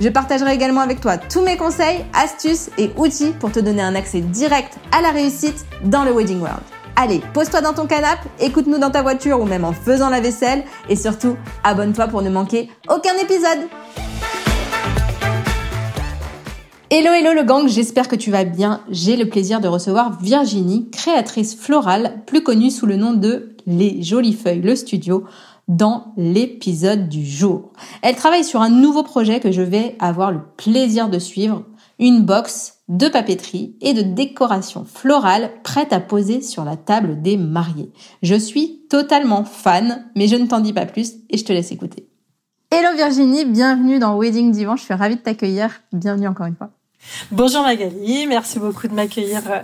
Je 0.00 0.08
partagerai 0.08 0.54
également 0.54 0.80
avec 0.80 1.02
toi 1.02 1.18
tous 1.18 1.42
mes 1.42 1.58
conseils, 1.58 2.06
astuces 2.14 2.70
et 2.78 2.90
outils 2.96 3.34
pour 3.38 3.52
te 3.52 3.60
donner 3.60 3.82
un 3.82 3.94
accès 3.94 4.22
direct 4.22 4.78
à 4.92 5.02
la 5.02 5.10
réussite 5.10 5.66
dans 5.84 6.04
le 6.04 6.12
Wedding 6.12 6.40
World. 6.40 6.62
Allez, 6.96 7.20
pose-toi 7.34 7.60
dans 7.60 7.74
ton 7.74 7.86
canapé, 7.86 8.26
écoute-nous 8.40 8.78
dans 8.78 8.90
ta 8.90 9.02
voiture 9.02 9.40
ou 9.40 9.44
même 9.44 9.62
en 9.62 9.74
faisant 9.74 10.08
la 10.08 10.20
vaisselle 10.20 10.64
et 10.88 10.96
surtout, 10.96 11.36
abonne-toi 11.64 12.08
pour 12.08 12.22
ne 12.22 12.30
manquer 12.30 12.70
aucun 12.88 13.14
épisode. 13.22 13.68
Hello 16.88 17.12
hello 17.12 17.34
le 17.34 17.44
gang, 17.44 17.68
j'espère 17.68 18.08
que 18.08 18.16
tu 18.16 18.30
vas 18.30 18.44
bien. 18.44 18.80
J'ai 18.90 19.16
le 19.16 19.28
plaisir 19.28 19.60
de 19.60 19.68
recevoir 19.68 20.18
Virginie, 20.20 20.90
créatrice 20.90 21.54
florale, 21.54 22.22
plus 22.26 22.42
connue 22.42 22.70
sous 22.70 22.86
le 22.86 22.96
nom 22.96 23.12
de 23.12 23.54
Les 23.66 24.02
Jolies 24.02 24.32
Feuilles, 24.32 24.62
le 24.62 24.74
studio, 24.74 25.24
dans 25.70 26.12
l'épisode 26.16 27.08
du 27.08 27.24
jour. 27.24 27.70
Elle 28.02 28.16
travaille 28.16 28.42
sur 28.42 28.60
un 28.60 28.70
nouveau 28.70 29.04
projet 29.04 29.38
que 29.38 29.52
je 29.52 29.62
vais 29.62 29.96
avoir 30.00 30.32
le 30.32 30.40
plaisir 30.56 31.08
de 31.08 31.20
suivre, 31.20 31.64
une 32.00 32.22
box 32.22 32.80
de 32.88 33.06
papeterie 33.06 33.76
et 33.80 33.94
de 33.94 34.02
décoration 34.02 34.84
florale 34.84 35.52
prête 35.62 35.92
à 35.92 36.00
poser 36.00 36.42
sur 36.42 36.64
la 36.64 36.76
table 36.76 37.22
des 37.22 37.36
mariés. 37.36 37.92
Je 38.22 38.34
suis 38.34 38.80
totalement 38.90 39.44
fan, 39.44 40.06
mais 40.16 40.26
je 40.26 40.34
ne 40.34 40.46
t'en 40.46 40.58
dis 40.58 40.72
pas 40.72 40.86
plus 40.86 41.12
et 41.30 41.38
je 41.38 41.44
te 41.44 41.52
laisse 41.52 41.70
écouter. 41.70 42.08
Hello 42.72 42.96
Virginie, 42.96 43.44
bienvenue 43.44 44.00
dans 44.00 44.18
Wedding 44.18 44.50
Divan, 44.50 44.74
je 44.74 44.82
suis 44.82 44.94
ravie 44.94 45.16
de 45.16 45.20
t'accueillir. 45.20 45.70
Bienvenue 45.92 46.26
encore 46.26 46.46
une 46.46 46.56
fois. 46.56 46.70
Bonjour 47.30 47.62
Magali, 47.62 48.26
merci 48.26 48.58
beaucoup 48.58 48.88
de 48.88 48.94
m'accueillir 48.94 49.42
euh, 49.50 49.60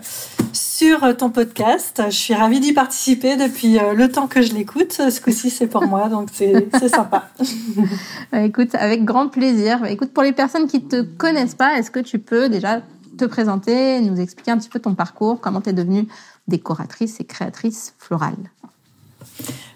sur 0.52 1.04
euh, 1.04 1.12
ton 1.12 1.30
podcast. 1.30 2.02
Je 2.06 2.16
suis 2.16 2.34
ravie 2.34 2.60
d'y 2.60 2.72
participer 2.72 3.36
depuis 3.36 3.78
euh, 3.78 3.92
le 3.92 4.10
temps 4.10 4.26
que 4.26 4.42
je 4.42 4.54
l'écoute. 4.54 4.92
Ce 4.92 5.20
coup-ci, 5.20 5.50
c'est 5.50 5.66
pour 5.66 5.86
moi, 5.86 6.08
donc 6.08 6.28
c'est 6.32 6.88
sympa. 6.88 7.28
écoute, 8.32 8.74
avec 8.74 9.04
grand 9.04 9.28
plaisir. 9.28 9.84
Écoute, 9.86 10.12
pour 10.12 10.22
les 10.22 10.32
personnes 10.32 10.66
qui 10.66 10.82
te 10.82 11.02
connaissent 11.02 11.54
pas, 11.54 11.78
est-ce 11.78 11.90
que 11.90 12.00
tu 12.00 12.18
peux 12.18 12.48
déjà 12.48 12.82
te 13.16 13.24
présenter, 13.24 14.00
nous 14.00 14.20
expliquer 14.20 14.50
un 14.50 14.58
petit 14.58 14.68
peu 14.68 14.78
ton 14.78 14.94
parcours, 14.94 15.40
comment 15.40 15.60
tu 15.60 15.70
es 15.70 15.72
devenue 15.72 16.06
décoratrice 16.48 17.20
et 17.20 17.24
créatrice 17.24 17.94
florale? 17.98 18.36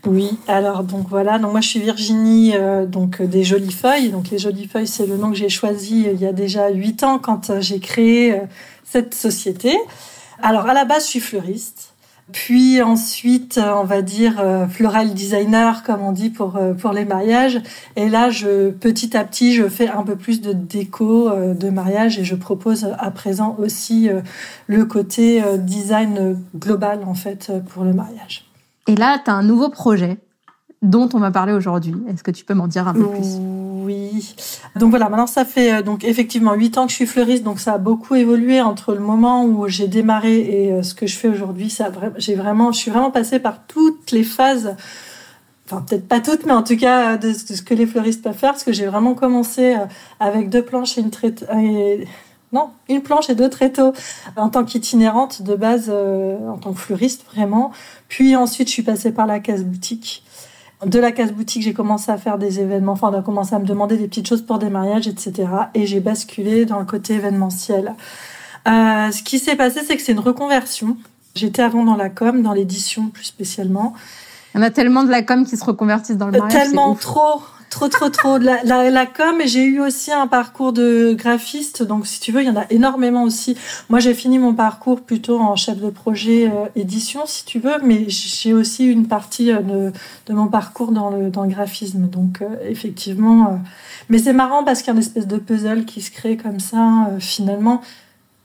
Oui, 0.07 0.39
alors 0.49 0.83
donc 0.83 1.09
voilà, 1.09 1.39
donc 1.39 1.53
moi 1.53 1.61
je 1.61 1.69
suis 1.69 1.81
Virginie 1.81 2.53
euh, 2.55 2.87
donc 2.87 3.21
des 3.21 3.45
Jolies 3.45 3.73
Feuilles. 3.73 4.09
Donc 4.09 4.31
les 4.31 4.39
Jolies 4.39 4.67
Feuilles, 4.67 4.87
c'est 4.87 5.07
le 5.07 5.17
nom 5.17 5.31
que 5.31 5.37
j'ai 5.37 5.51
choisi 5.51 6.07
il 6.11 6.21
y 6.21 6.27
a 6.27 6.33
déjà 6.33 6.71
huit 6.71 7.03
ans 7.03 7.19
quand 7.19 7.61
j'ai 7.61 7.81
créé 7.81 8.41
cette 8.85 9.15
société. 9.15 9.77
Alors 10.43 10.67
à 10.67 10.75
la 10.75 10.85
base, 10.85 11.05
je 11.05 11.11
suis 11.11 11.21
fleuriste. 11.21 11.91
Puis 12.33 12.81
ensuite, 12.81 13.59
on 13.63 13.85
va 13.85 14.03
dire 14.03 14.41
euh, 14.41 14.67
floral 14.69 15.15
designer, 15.15 15.83
comme 15.83 16.03
on 16.03 16.13
dit 16.13 16.31
pour 16.31 16.57
euh, 16.57 16.75
pour 16.75 16.93
les 16.93 17.05
mariages. 17.05 17.61
Et 17.97 18.09
là, 18.09 18.31
je 18.31 18.71
petit 18.71 19.17
à 19.17 19.25
petit, 19.25 19.55
je 19.55 19.69
fais 19.69 19.89
un 19.89 20.03
peu 20.03 20.17
plus 20.17 20.41
de 20.41 20.53
déco 20.53 21.29
euh, 21.29 21.55
de 21.55 21.71
mariage 21.71 22.19
et 22.19 22.25
je 22.25 22.35
propose 22.35 22.95
à 22.99 23.11
présent 23.11 23.57
aussi 23.59 24.09
le 24.67 24.85
côté 24.85 25.43
design 25.59 26.39
global 26.57 27.01
en 27.07 27.15
fait 27.15 27.53
pour 27.69 27.85
le 27.85 27.93
mariage. 27.93 28.50
Et 28.91 28.97
là, 28.97 29.21
tu 29.25 29.31
as 29.31 29.35
un 29.35 29.45
nouveau 29.45 29.69
projet 29.69 30.19
dont 30.83 31.09
on 31.15 31.21
va 31.21 31.31
parler 31.31 31.53
aujourd'hui. 31.53 31.95
Est-ce 32.09 32.25
que 32.25 32.33
tu 32.33 32.45
peux 32.45 32.55
m'en 32.55 32.67
dire 32.67 32.89
un 32.89 32.93
peu 32.93 33.07
plus? 33.07 33.37
Oui. 33.39 34.35
Donc 34.75 34.91
voilà, 34.91 35.09
maintenant 35.09 35.29
ça 35.29 35.45
fait 35.45 35.75
euh, 35.75 35.83
donc 35.83 36.03
effectivement 36.03 36.55
huit 36.55 36.77
ans 36.77 36.87
que 36.87 36.91
je 36.91 36.97
suis 36.97 37.07
fleuriste, 37.07 37.45
donc 37.45 37.61
ça 37.61 37.75
a 37.75 37.79
beaucoup 37.79 38.17
évolué 38.17 38.61
entre 38.61 38.95
le 38.95 39.01
moment 39.01 39.45
où 39.45 39.69
j'ai 39.69 39.87
démarré 39.87 40.39
et 40.39 40.73
euh, 40.73 40.83
ce 40.83 40.95
que 40.95 41.07
je 41.07 41.17
fais 41.17 41.29
aujourd'hui. 41.29 41.71
Ça, 41.71 41.93
j'ai 42.17 42.35
vraiment, 42.35 42.73
je 42.73 42.79
suis 42.79 42.91
vraiment 42.91 43.13
passée 43.13 43.39
par 43.39 43.65
toutes 43.69 44.11
les 44.11 44.25
phases. 44.25 44.75
Enfin, 45.67 45.85
peut-être 45.89 46.09
pas 46.09 46.19
toutes, 46.19 46.45
mais 46.45 46.53
en 46.53 46.65
tout 46.65 46.77
cas 46.77 47.17
de, 47.17 47.33
ce 47.33 47.63
que 47.63 47.75
les 47.75 47.87
fleuristes 47.87 48.25
peuvent 48.25 48.37
faire, 48.37 48.51
parce 48.51 48.65
que 48.65 48.73
j'ai 48.73 48.87
vraiment 48.87 49.15
commencé 49.15 49.77
euh, 49.77 49.85
avec 50.19 50.51
deux 50.51 50.63
planches 50.63 50.99
et 50.99 51.01
une 51.01 51.11
traite. 51.11 51.47
Non, 52.53 52.71
une 52.89 53.03
planche 53.03 53.31
et 53.31 53.35
deux 53.35 53.49
tréteaux 53.49 53.93
en 54.37 54.49
tant 54.49 54.65
qu'itinérante 54.65 55.43
de 55.43 55.55
base, 55.55 55.91
en 55.91 56.59
tant 56.59 56.73
que 56.73 56.81
fleuriste 56.81 57.25
vraiment. 57.33 57.71
Puis 58.09 58.35
ensuite, 58.35 58.69
je 58.69 58.73
suis 58.73 58.83
passée 58.83 59.13
par 59.13 59.27
la 59.27 59.39
case 59.39 59.65
boutique 59.65 60.25
de 60.87 60.99
la 60.99 61.13
case 61.13 61.33
boutique, 61.33 61.63
j'ai 61.63 61.75
commencé 61.75 62.11
à 62.11 62.17
faire 62.17 62.39
des 62.39 62.61
événements. 62.61 62.93
Enfin, 62.93 63.11
on 63.13 63.19
a 63.19 63.23
commencé 63.23 63.55
à 63.55 63.59
me 63.59 63.67
demander 63.67 63.97
des 63.97 64.09
petites 64.09 64.27
choses 64.27 64.43
pour 64.43 64.59
des 64.59 64.71
mariages, 64.71 65.09
etc. 65.09 65.49
Et 65.75 65.87
j'ai 65.87 66.01
basculé 66.01 66.65
dans 66.65 66.79
le 66.79 66.87
côté 66.87 67.15
événementiel. 67.15 67.95
Euh, 68.67 69.11
ce 69.11 69.23
qui 69.23 69.39
s'est 69.39 69.57
passé, 69.57 69.81
c'est 69.87 69.97
que 69.97 70.03
c'est 70.03 70.13
une 70.13 70.21
reconversion. 70.21 70.97
J'étais 71.35 71.63
avant 71.63 71.85
dans 71.85 71.97
la 71.97 72.09
com, 72.09 72.43
dans 72.43 72.53
l'édition 72.53 73.09
plus 73.09 73.25
spécialement. 73.25 73.95
Il 74.55 74.59
y 74.59 74.61
en 74.61 74.67
a 74.67 74.71
tellement 74.71 75.05
de 75.05 75.11
la 75.11 75.23
com 75.23 75.45
qui 75.45 75.57
se 75.57 75.65
reconvertissent 75.65 76.17
dans 76.17 76.27
le 76.27 76.39
mariage. 76.39 76.53
Tellement 76.53 76.95
trop. 76.95 77.43
Trop, 77.71 77.89
trop, 77.89 78.11
trop. 78.11 78.39
La, 78.39 78.65
la, 78.65 78.91
la 78.91 79.07
com, 79.07 79.37
j'ai 79.45 79.65
eu 79.65 79.81
aussi 79.81 80.11
un 80.11 80.27
parcours 80.27 80.73
de 80.73 81.15
graphiste. 81.17 81.85
Donc, 81.85 82.05
si 82.09 82.19
tu 82.19 82.33
veux, 82.33 82.43
il 82.43 82.49
y 82.49 82.51
en 82.51 82.57
a 82.57 82.67
énormément 82.71 83.23
aussi. 83.23 83.57
Moi, 83.89 84.01
j'ai 84.01 84.13
fini 84.13 84.41
mon 84.41 84.55
parcours 84.55 85.01
plutôt 85.01 85.39
en 85.39 85.55
chef 85.55 85.79
de 85.79 85.89
projet 85.89 86.49
euh, 86.49 86.67
édition, 86.75 87.23
si 87.27 87.45
tu 87.45 87.61
veux, 87.61 87.77
mais 87.85 88.07
j'ai 88.09 88.53
aussi 88.53 88.87
une 88.87 89.07
partie 89.07 89.53
euh, 89.53 89.61
de, 89.61 89.93
de, 90.27 90.35
mon 90.35 90.49
parcours 90.49 90.91
dans 90.91 91.11
le, 91.11 91.31
dans 91.31 91.45
le 91.45 91.49
graphisme. 91.49 92.09
Donc, 92.09 92.43
euh, 92.43 92.49
effectivement. 92.69 93.61
mais 94.09 94.19
c'est 94.19 94.33
marrant 94.33 94.65
parce 94.65 94.81
qu'il 94.81 94.89
y 94.89 94.91
a 94.91 94.95
une 94.95 94.99
espèce 94.99 95.29
de 95.29 95.37
puzzle 95.37 95.85
qui 95.85 96.01
se 96.03 96.11
crée 96.11 96.37
comme 96.37 96.59
ça, 96.59 97.09
finalement 97.21 97.83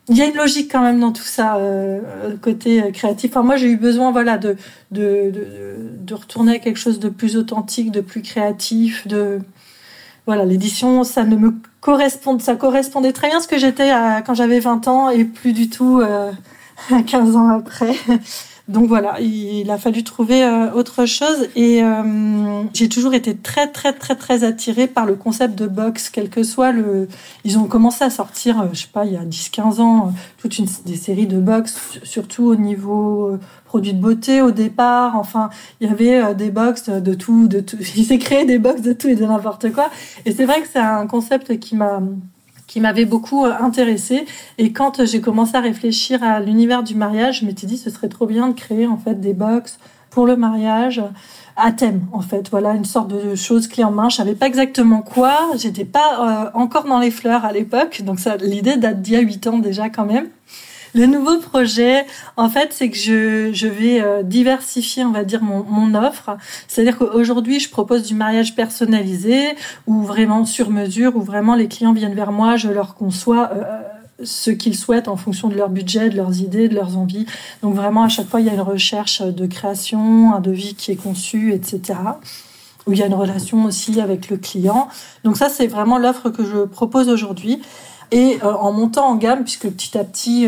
il 0.09 0.17
y 0.17 0.21
a 0.21 0.25
une 0.25 0.35
logique 0.35 0.71
quand 0.71 0.81
même 0.81 0.99
dans 0.99 1.11
tout 1.11 1.23
ça, 1.23 1.55
euh, 1.57 1.99
côté 2.41 2.81
euh, 2.81 2.91
créatif. 2.91 3.31
Enfin, 3.31 3.43
moi, 3.43 3.55
j'ai 3.55 3.67
eu 3.69 3.77
besoin, 3.77 4.11
voilà, 4.11 4.37
de, 4.37 4.55
de, 4.91 5.31
de, 5.31 5.75
de, 5.99 6.13
retourner 6.13 6.55
à 6.55 6.59
quelque 6.59 6.77
chose 6.77 6.99
de 6.99 7.09
plus 7.09 7.37
authentique, 7.37 7.91
de 7.91 8.01
plus 8.01 8.21
créatif, 8.21 9.07
de 9.07 9.39
voilà, 10.27 10.45
l'édition, 10.45 11.03
ça 11.03 11.23
ne 11.23 11.35
me 11.35 11.53
correspond, 11.81 12.39
ça 12.39 12.55
correspondait 12.55 13.13
très 13.13 13.29
bien 13.29 13.37
à 13.37 13.41
ce 13.41 13.47
que 13.47 13.59
j'étais 13.59 13.91
quand 14.25 14.33
j'avais 14.33 14.59
20 14.59 14.87
ans 14.87 15.09
et 15.09 15.23
plus 15.23 15.53
du 15.53 15.69
tout 15.69 15.99
euh, 16.01 16.31
15 17.07 17.35
ans 17.35 17.49
après. 17.49 17.95
Donc 18.67 18.87
voilà, 18.87 19.19
il 19.21 19.69
a 19.69 19.77
fallu 19.77 20.03
trouver 20.03 20.43
euh, 20.43 20.71
autre 20.71 21.05
chose 21.05 21.49
et 21.55 21.83
euh, 21.83 22.63
j'ai 22.73 22.89
toujours 22.89 23.13
été 23.13 23.37
très 23.37 23.67
très 23.67 23.93
très 23.93 24.15
très 24.15 24.43
attirée 24.43 24.87
par 24.87 25.05
le 25.05 25.13
concept 25.15 25.55
de 25.55 25.67
box, 25.67 26.09
quel 26.09 26.29
que 26.31 26.41
soit 26.41 26.71
le. 26.71 27.07
Ils 27.43 27.59
ont 27.59 27.65
commencé 27.65 28.03
à 28.03 28.09
sortir, 28.09 28.61
euh, 28.61 28.65
je 28.73 28.81
sais 28.81 28.87
pas, 28.91 29.05
il 29.05 29.13
y 29.13 29.17
a 29.17 29.23
10-15 29.23 29.81
ans, 29.81 30.13
toute 30.39 30.57
une 30.57 30.65
des 30.87 30.95
séries 30.95 31.27
de 31.27 31.39
box, 31.39 31.99
surtout 32.01 32.45
au 32.45 32.55
niveau 32.55 33.37
produits 33.65 33.93
de 33.93 34.01
beauté 34.01 34.41
au 34.41 34.49
départ. 34.49 35.15
Enfin, 35.15 35.51
il 35.79 35.87
y 35.87 35.91
avait 35.91 36.33
des 36.33 36.49
box 36.49 36.89
de 36.89 37.13
tout, 37.13 37.47
de 37.47 37.59
tout. 37.59 37.77
Il 37.95 38.03
s'est 38.03 38.17
créé 38.17 38.45
des 38.45 38.57
box 38.57 38.81
de 38.81 38.93
tout 38.93 39.09
et 39.09 39.15
de 39.15 39.25
n'importe 39.25 39.71
quoi. 39.73 39.91
Et 40.25 40.31
c'est 40.31 40.45
vrai 40.45 40.61
que 40.61 40.67
c'est 40.71 40.79
un 40.79 41.05
concept 41.05 41.59
qui 41.59 41.75
m'a 41.75 42.01
qui 42.67 42.79
m'avait 42.79 43.05
beaucoup 43.05 43.45
euh, 43.45 43.53
intéressée. 43.59 44.25
Et 44.57 44.71
quand 44.71 45.05
j'ai 45.05 45.21
commencé 45.21 45.55
à 45.55 45.61
réfléchir 45.61 46.23
à 46.23 46.39
l'univers 46.39 46.83
du 46.83 46.95
mariage, 46.95 47.41
je 47.41 47.45
m'étais 47.45 47.67
dit 47.67 47.77
ce 47.77 47.89
serait 47.89 48.09
trop 48.09 48.25
bien 48.25 48.47
de 48.49 48.53
créer 48.53 48.87
en 48.87 48.97
fait 48.97 49.19
des 49.19 49.33
box 49.33 49.77
pour 50.09 50.25
le 50.25 50.35
mariage 50.35 51.01
à 51.57 51.71
thème 51.71 52.01
en 52.11 52.21
fait. 52.21 52.49
Voilà 52.49 52.73
une 52.73 52.85
sorte 52.85 53.09
de 53.09 53.35
chose 53.35 53.67
clé 53.67 53.83
en 53.83 53.91
main. 53.91 54.09
Je 54.09 54.15
savais 54.15 54.35
pas 54.35 54.47
exactement 54.47 55.01
quoi. 55.01 55.37
J'étais 55.57 55.85
pas 55.85 56.45
euh, 56.45 56.49
encore 56.53 56.85
dans 56.85 56.99
les 56.99 57.11
fleurs 57.11 57.45
à 57.45 57.51
l'époque. 57.51 58.01
Donc 58.03 58.19
ça 58.19 58.37
l'idée 58.37 58.77
date 58.77 59.01
d'il 59.01 59.13
y 59.13 59.17
a 59.17 59.21
huit 59.21 59.45
ans 59.47 59.59
déjà 59.59 59.89
quand 59.89 60.05
même 60.05 60.27
le 60.95 61.05
nouveau 61.07 61.37
projet, 61.39 62.05
en 62.37 62.49
fait, 62.49 62.69
c'est 62.71 62.89
que 62.89 62.97
je, 62.97 63.51
je 63.53 63.67
vais 63.67 64.01
euh, 64.01 64.23
diversifier, 64.23 65.03
on 65.03 65.11
va 65.11 65.25
dire, 65.25 65.43
mon, 65.43 65.63
mon 65.63 65.93
offre. 65.93 66.37
C'est-à-dire 66.67 66.97
qu'aujourd'hui, 66.97 67.59
je 67.59 67.69
propose 67.69 68.03
du 68.03 68.15
mariage 68.15 68.55
personnalisé 68.55 69.55
ou 69.87 70.03
vraiment 70.03 70.45
sur 70.45 70.69
mesure, 70.71 71.17
où 71.17 71.21
vraiment 71.21 71.55
les 71.55 71.67
clients 71.67 71.91
viennent 71.91 72.15
vers 72.15 72.31
moi, 72.31 72.55
je 72.55 72.69
leur 72.69 72.95
conçois 72.95 73.51
euh, 73.51 73.63
ce 74.23 74.51
qu'ils 74.51 74.75
souhaitent 74.75 75.09
en 75.09 75.17
fonction 75.17 75.49
de 75.49 75.55
leur 75.55 75.69
budget, 75.69 76.09
de 76.09 76.15
leurs 76.15 76.39
idées, 76.39 76.69
de 76.69 76.75
leurs 76.75 76.97
envies. 76.97 77.25
Donc 77.61 77.75
vraiment, 77.75 78.03
à 78.03 78.09
chaque 78.09 78.29
fois, 78.29 78.39
il 78.39 78.47
y 78.47 78.49
a 78.49 78.53
une 78.53 78.61
recherche 78.61 79.21
de 79.21 79.45
création, 79.45 80.33
un 80.33 80.39
devis 80.39 80.75
qui 80.75 80.91
est 80.91 80.95
conçu, 80.95 81.53
etc 81.53 81.95
où 82.87 82.93
il 82.93 82.99
y 82.99 83.03
a 83.03 83.07
une 83.07 83.15
relation 83.15 83.65
aussi 83.65 83.99
avec 83.99 84.29
le 84.29 84.37
client. 84.37 84.87
Donc 85.23 85.37
ça, 85.37 85.49
c'est 85.49 85.67
vraiment 85.67 85.97
l'offre 85.97 86.29
que 86.29 86.45
je 86.45 86.65
propose 86.65 87.09
aujourd'hui. 87.09 87.61
Et 88.17 88.41
en 88.43 88.71
montant 88.71 89.09
en 89.09 89.15
gamme, 89.15 89.43
puisque 89.43 89.67
petit 89.67 89.97
à 89.97 90.05
petit, 90.05 90.47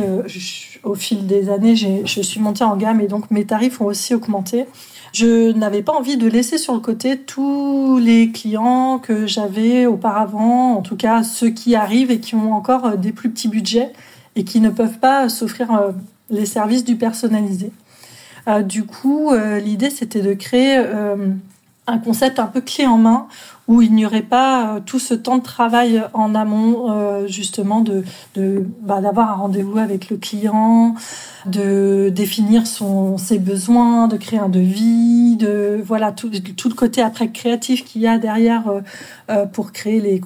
au 0.83 0.95
fil 0.95 1.27
des 1.27 1.49
années, 1.49 1.75
je 1.75 2.21
suis 2.21 2.39
montée 2.39 2.63
en 2.63 2.77
gamme 2.77 3.01
et 3.01 3.07
donc 3.07 3.29
mes 3.29 3.43
tarifs 3.43 3.81
ont 3.81 3.87
aussi 3.87 4.13
augmenté. 4.13 4.65
Je 5.13 5.51
n'avais 5.53 5.81
pas 5.81 5.93
envie 5.93 6.17
de 6.17 6.27
laisser 6.27 6.57
sur 6.57 6.73
le 6.73 6.79
côté 6.79 7.17
tous 7.17 7.97
les 7.97 8.31
clients 8.31 8.99
que 8.99 9.25
j'avais 9.25 9.85
auparavant, 9.85 10.75
en 10.75 10.81
tout 10.81 10.95
cas 10.95 11.23
ceux 11.23 11.49
qui 11.49 11.75
arrivent 11.75 12.11
et 12.11 12.19
qui 12.19 12.35
ont 12.35 12.53
encore 12.53 12.85
euh, 12.85 12.95
des 12.97 13.11
plus 13.11 13.29
petits 13.29 13.47
budgets 13.47 13.93
et 14.35 14.43
qui 14.43 14.59
ne 14.59 14.69
peuvent 14.69 14.99
pas 14.99 15.29
s'offrir 15.29 15.73
euh, 15.73 15.91
les 16.29 16.45
services 16.45 16.83
du 16.83 16.97
personnalisé. 16.97 17.71
Euh, 18.47 18.61
du 18.61 18.85
coup, 18.85 19.31
l'idée 19.33 19.89
c'était 19.89 20.21
de 20.21 20.33
créer 20.33 20.77
un 21.87 21.97
concept 21.97 22.37
un 22.39 22.45
peu 22.45 22.61
clé 22.61 22.85
en 22.85 22.97
main 22.97 23.27
où 23.67 23.81
il 23.81 23.93
n'y 23.93 24.05
aurait 24.05 24.21
pas 24.21 24.75
euh, 24.75 24.79
tout 24.79 24.99
ce 24.99 25.13
temps 25.13 25.37
de 25.37 25.43
travail 25.43 26.01
en 26.13 26.35
amont, 26.35 26.91
euh, 26.91 27.27
justement, 27.27 27.81
de, 27.81 28.03
bah, 28.81 29.01
d'avoir 29.01 29.31
un 29.31 29.35
rendez-vous 29.35 29.77
avec 29.77 30.09
le 30.09 30.17
client, 30.17 30.95
de 31.45 32.09
définir 32.13 32.63
ses 32.65 33.39
besoins, 33.39 34.07
de 34.07 34.17
créer 34.17 34.39
un 34.39 34.49
devis, 34.49 35.35
de 35.35 35.81
voilà 35.83 36.11
tout, 36.11 36.29
le 36.29 36.73
côté 36.73 37.01
après 37.01 37.29
créatif 37.29 37.83
qu'il 37.83 38.01
y 38.01 38.07
a 38.07 38.17
derrière 38.17 38.71
euh, 39.29 39.45
pour 39.45 39.71
créer 39.71 39.99
les, 39.99 40.21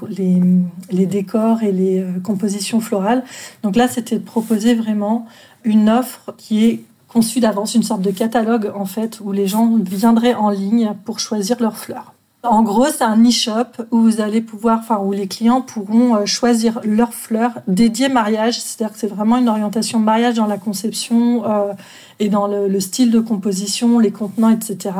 les, 0.91 1.05
décors 1.05 1.63
et 1.63 1.71
les 1.71 2.05
compositions 2.23 2.79
florales. 2.79 3.23
Donc 3.63 3.75
là, 3.75 3.87
c'était 3.87 4.17
de 4.17 4.23
proposer 4.23 4.75
vraiment 4.75 5.25
une 5.63 5.89
offre 5.89 6.33
qui 6.37 6.65
est 6.65 6.83
conçue 7.07 7.39
d'avance, 7.39 7.75
une 7.75 7.83
sorte 7.83 8.01
de 8.01 8.11
catalogue 8.11 8.71
en 8.73 8.85
fait, 8.85 9.19
où 9.21 9.31
les 9.31 9.47
gens 9.47 9.75
viendraient 9.77 10.33
en 10.33 10.49
ligne 10.49 10.93
pour 11.05 11.19
choisir 11.19 11.57
leurs 11.59 11.77
fleurs. 11.77 12.13
En 12.43 12.63
gros, 12.63 12.87
c'est 12.87 13.03
un 13.03 13.23
e-shop 13.23 13.83
où 13.91 14.01
vous 14.01 14.19
allez 14.19 14.41
pouvoir, 14.41 14.79
enfin, 14.79 14.97
où 14.97 15.11
les 15.11 15.27
clients 15.27 15.61
pourront 15.61 16.15
euh, 16.15 16.25
choisir 16.25 16.81
leurs 16.83 17.13
fleurs 17.13 17.61
dédiées 17.67 18.09
mariage. 18.09 18.59
C'est-à-dire 18.59 18.93
que 18.93 18.99
c'est 18.99 19.07
vraiment 19.07 19.37
une 19.37 19.47
orientation 19.47 19.99
mariage 19.99 20.35
dans 20.35 20.47
la 20.47 20.57
conception 20.57 21.45
euh, 21.45 21.73
et 22.19 22.29
dans 22.29 22.47
le, 22.47 22.79
style 22.79 23.11
de 23.11 23.19
composition, 23.19 23.99
les 23.99 24.11
contenants, 24.11 24.49
etc. 24.49 24.95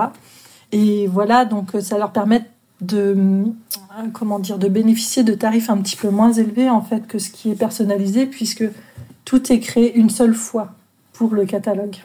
Et 0.71 1.07
voilà, 1.07 1.45
donc 1.45 1.73
euh, 1.73 1.81
ça 1.81 1.97
leur 1.97 2.11
permet 2.11 2.45
de, 2.79 3.17
comment 4.13 4.37
dire, 4.37 4.59
de 4.59 4.67
bénéficier 4.67 5.23
de 5.23 5.33
tarifs 5.33 5.71
un 5.71 5.77
petit 5.77 5.95
peu 5.95 6.09
moins 6.09 6.31
élevés 6.31 6.69
en 6.69 6.81
fait 6.81 7.07
que 7.07 7.17
ce 7.17 7.31
qui 7.31 7.49
est 7.49 7.55
personnalisé, 7.55 8.27
puisque 8.27 8.65
tout 9.25 9.51
est 9.51 9.59
créé 9.59 9.95
une 9.95 10.11
seule 10.11 10.35
fois 10.35 10.73
pour 11.13 11.33
le 11.33 11.45
catalogue. 11.45 11.97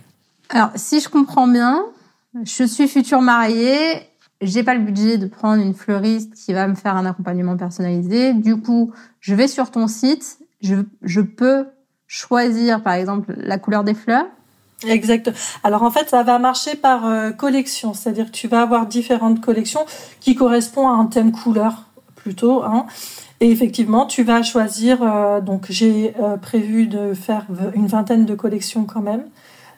Alors, 0.49 0.71
si 0.77 1.01
je 1.01 1.09
comprends 1.09 1.49
bien, 1.49 1.85
je 2.45 2.65
suis 2.65 2.89
future 2.89 3.21
mariée 3.21 4.07
j'ai 4.41 4.63
pas 4.63 4.75
le 4.75 4.81
budget 4.81 5.19
de 5.19 5.27
prendre 5.27 5.63
une 5.63 5.75
fleuriste 5.75 6.35
qui 6.35 6.53
va 6.53 6.67
me 6.69 6.75
faire 6.75 6.97
un 6.97 7.07
accompagnement 7.07 7.57
personnalisé. 7.57 8.35
Du 8.35 8.57
coup, 8.61 8.93
je 9.21 9.35
vais 9.35 9.49
sur 9.49 9.71
ton 9.71 9.89
site, 9.89 10.39
je, 10.61 10.77
je 11.03 11.21
peux 11.21 11.67
choisir 12.07 12.83
par 12.83 12.95
exemple 12.95 13.35
la 13.37 13.59
couleur 13.59 13.85
des 13.85 13.95
fleurs. 13.95 14.27
Exact. 14.87 15.31
Alors 15.65 15.83
en 15.83 15.91
fait, 15.91 16.11
ça 16.11 16.23
va 16.23 16.39
marcher 16.39 16.77
par 16.77 17.07
euh, 17.07 17.31
collection, 17.31 17.95
c'est-à-dire 17.95 18.27
que 18.27 18.37
tu 18.37 18.47
vas 18.47 18.61
avoir 18.61 18.87
différentes 18.87 19.41
collections 19.41 19.87
qui 20.21 20.35
correspondent 20.35 20.99
à 20.99 21.03
un 21.03 21.07
thème 21.07 21.33
couleur 21.33 21.87
plutôt. 22.15 22.63
Hein. 22.63 22.87
Et 23.41 23.51
effectivement, 23.51 24.07
tu 24.07 24.23
vas 24.23 24.43
choisir. 24.43 25.03
Euh, 25.03 25.41
donc 25.41 25.67
j'ai 25.71 26.15
euh, 26.21 26.37
prévu 26.37 26.87
de 26.87 27.15
faire 27.15 27.47
une 27.75 27.87
vingtaine 27.87 28.27
de 28.27 28.35
collections 28.35 28.85
quand 28.85 29.01
même. 29.01 29.25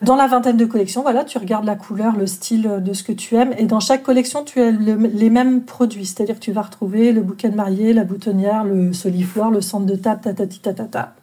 Dans 0.02 0.14
la 0.14 0.28
vingtaine 0.28 0.56
de 0.56 0.64
collections, 0.64 1.02
voilà, 1.02 1.24
tu 1.24 1.38
regardes 1.38 1.64
la 1.64 1.74
couleur, 1.74 2.16
le 2.16 2.26
style 2.26 2.80
de 2.80 2.92
ce 2.92 3.02
que 3.02 3.12
tu 3.12 3.34
aimes, 3.34 3.52
et 3.58 3.64
dans 3.64 3.80
chaque 3.80 4.04
collection, 4.04 4.44
tu 4.44 4.60
as 4.60 4.70
les 4.70 5.30
mêmes 5.30 5.62
produits, 5.62 6.06
c'est-à-dire 6.06 6.36
que 6.36 6.40
tu 6.40 6.52
vas 6.52 6.62
retrouver 6.62 7.10
le 7.12 7.20
bouquet 7.20 7.48
de 7.48 7.56
mariée, 7.56 7.92
la 7.92 8.04
boutonnière, 8.04 8.62
le 8.62 8.92
soliflore, 8.92 9.50
le 9.50 9.60
centre 9.60 9.86
de 9.86 9.96
table, 9.96 10.20
tatati 10.20 10.60
tatata. 10.60 11.14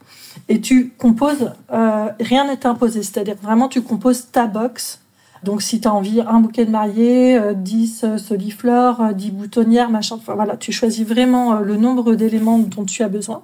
Et 0.50 0.60
tu 0.60 0.90
composes, 0.98 1.54
euh, 1.72 2.08
rien 2.20 2.46
n'est 2.48 2.66
imposé, 2.66 3.02
c'est-à-dire 3.02 3.36
vraiment 3.42 3.70
tu 3.70 3.82
composes 3.82 4.30
ta 4.32 4.46
box. 4.46 5.00
Donc 5.44 5.62
si 5.62 5.80
tu 5.80 5.88
as 5.88 5.94
envie 5.94 6.22
un 6.22 6.42
bouquet 6.42 6.66
de 6.66 6.72
mariée, 6.72 7.40
10 7.56 8.04
euh, 8.04 8.18
soliflores, 8.18 9.14
10 9.14 9.32
boutonnières, 9.32 9.90
machin, 9.90 10.16
enfin 10.16 10.36
voilà, 10.36 10.58
tu 10.58 10.74
choisis 10.74 11.08
vraiment 11.08 11.54
euh, 11.54 11.60
le 11.62 11.78
nombre 11.78 12.16
d'éléments 12.16 12.60
dont 12.60 12.84
tu 12.84 13.04
as 13.04 13.08
besoin 13.08 13.42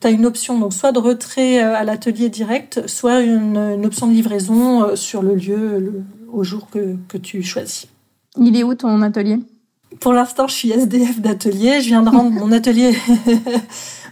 tu 0.00 0.06
as 0.06 0.10
une 0.10 0.26
option 0.26 0.58
donc 0.58 0.72
soit 0.72 0.92
de 0.92 0.98
retrait 0.98 1.62
euh, 1.62 1.76
à 1.76 1.84
l'atelier 1.84 2.28
direct, 2.28 2.86
soit 2.86 3.20
une, 3.20 3.84
option 3.84 4.06
de 4.06 4.12
livraison 4.12 4.84
euh, 4.84 4.96
sur 4.96 5.22
le 5.22 5.34
lieu 5.34 6.04
au 6.32 6.44
jour 6.44 6.68
que, 6.70 6.96
que 7.08 7.18
tu 7.18 7.42
choisis. 7.42 7.86
Il 8.36 8.56
est 8.56 8.62
où 8.62 8.74
ton 8.74 9.02
atelier? 9.02 9.38
Pour 10.00 10.12
l'instant, 10.12 10.46
je 10.46 10.54
suis 10.54 10.70
SDF 10.70 11.20
d'atelier. 11.20 11.80
Je 11.80 11.88
viens 11.88 12.02
de 12.02 12.10
rendre 12.10 12.30
mon 12.30 12.52
atelier 12.52 12.96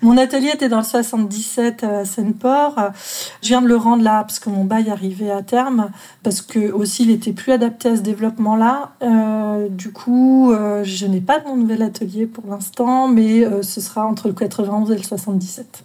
mon 0.03 0.17
atelier 0.17 0.51
était 0.55 0.69
dans 0.69 0.79
le 0.79 0.85
77 0.85 1.85
à 1.85 2.05
Seine-Port. 2.05 2.77
Je 3.43 3.49
viens 3.49 3.63
de 3.63 3.67
le 3.67 3.77
rendre 3.77 4.03
là 4.03 4.23
parce 4.23 4.39
que 4.39 4.51
mon 4.51 4.65
bail 4.65 4.91
arrivait 4.91 5.31
à 5.31 5.43
terme, 5.43 5.91
parce 6.23 6.43
que 6.43 6.71
aussi 6.73 7.05
il 7.05 7.11
était 7.11 7.33
plus 7.33 7.53
adapté 7.53 7.91
à 7.91 7.97
ce 7.97 8.03
développement-là. 8.03 8.93
Euh, 9.03 9.69
du 9.69 9.93
coup, 9.93 10.53
euh, 10.53 10.83
je 10.85 11.07
n'ai 11.07 11.21
pas 11.21 11.41
de 11.41 11.47
mon 11.47 11.57
nouvel 11.57 11.83
atelier 11.83 12.27
pour 12.27 12.45
l'instant, 12.49 13.09
mais 13.09 13.45
euh, 13.45 13.63
ce 13.63 13.81
sera 13.81 14.07
entre 14.07 14.29
le 14.29 14.35
91 14.35 14.91
et 14.91 14.97
le 14.97 15.03
77. 15.03 15.85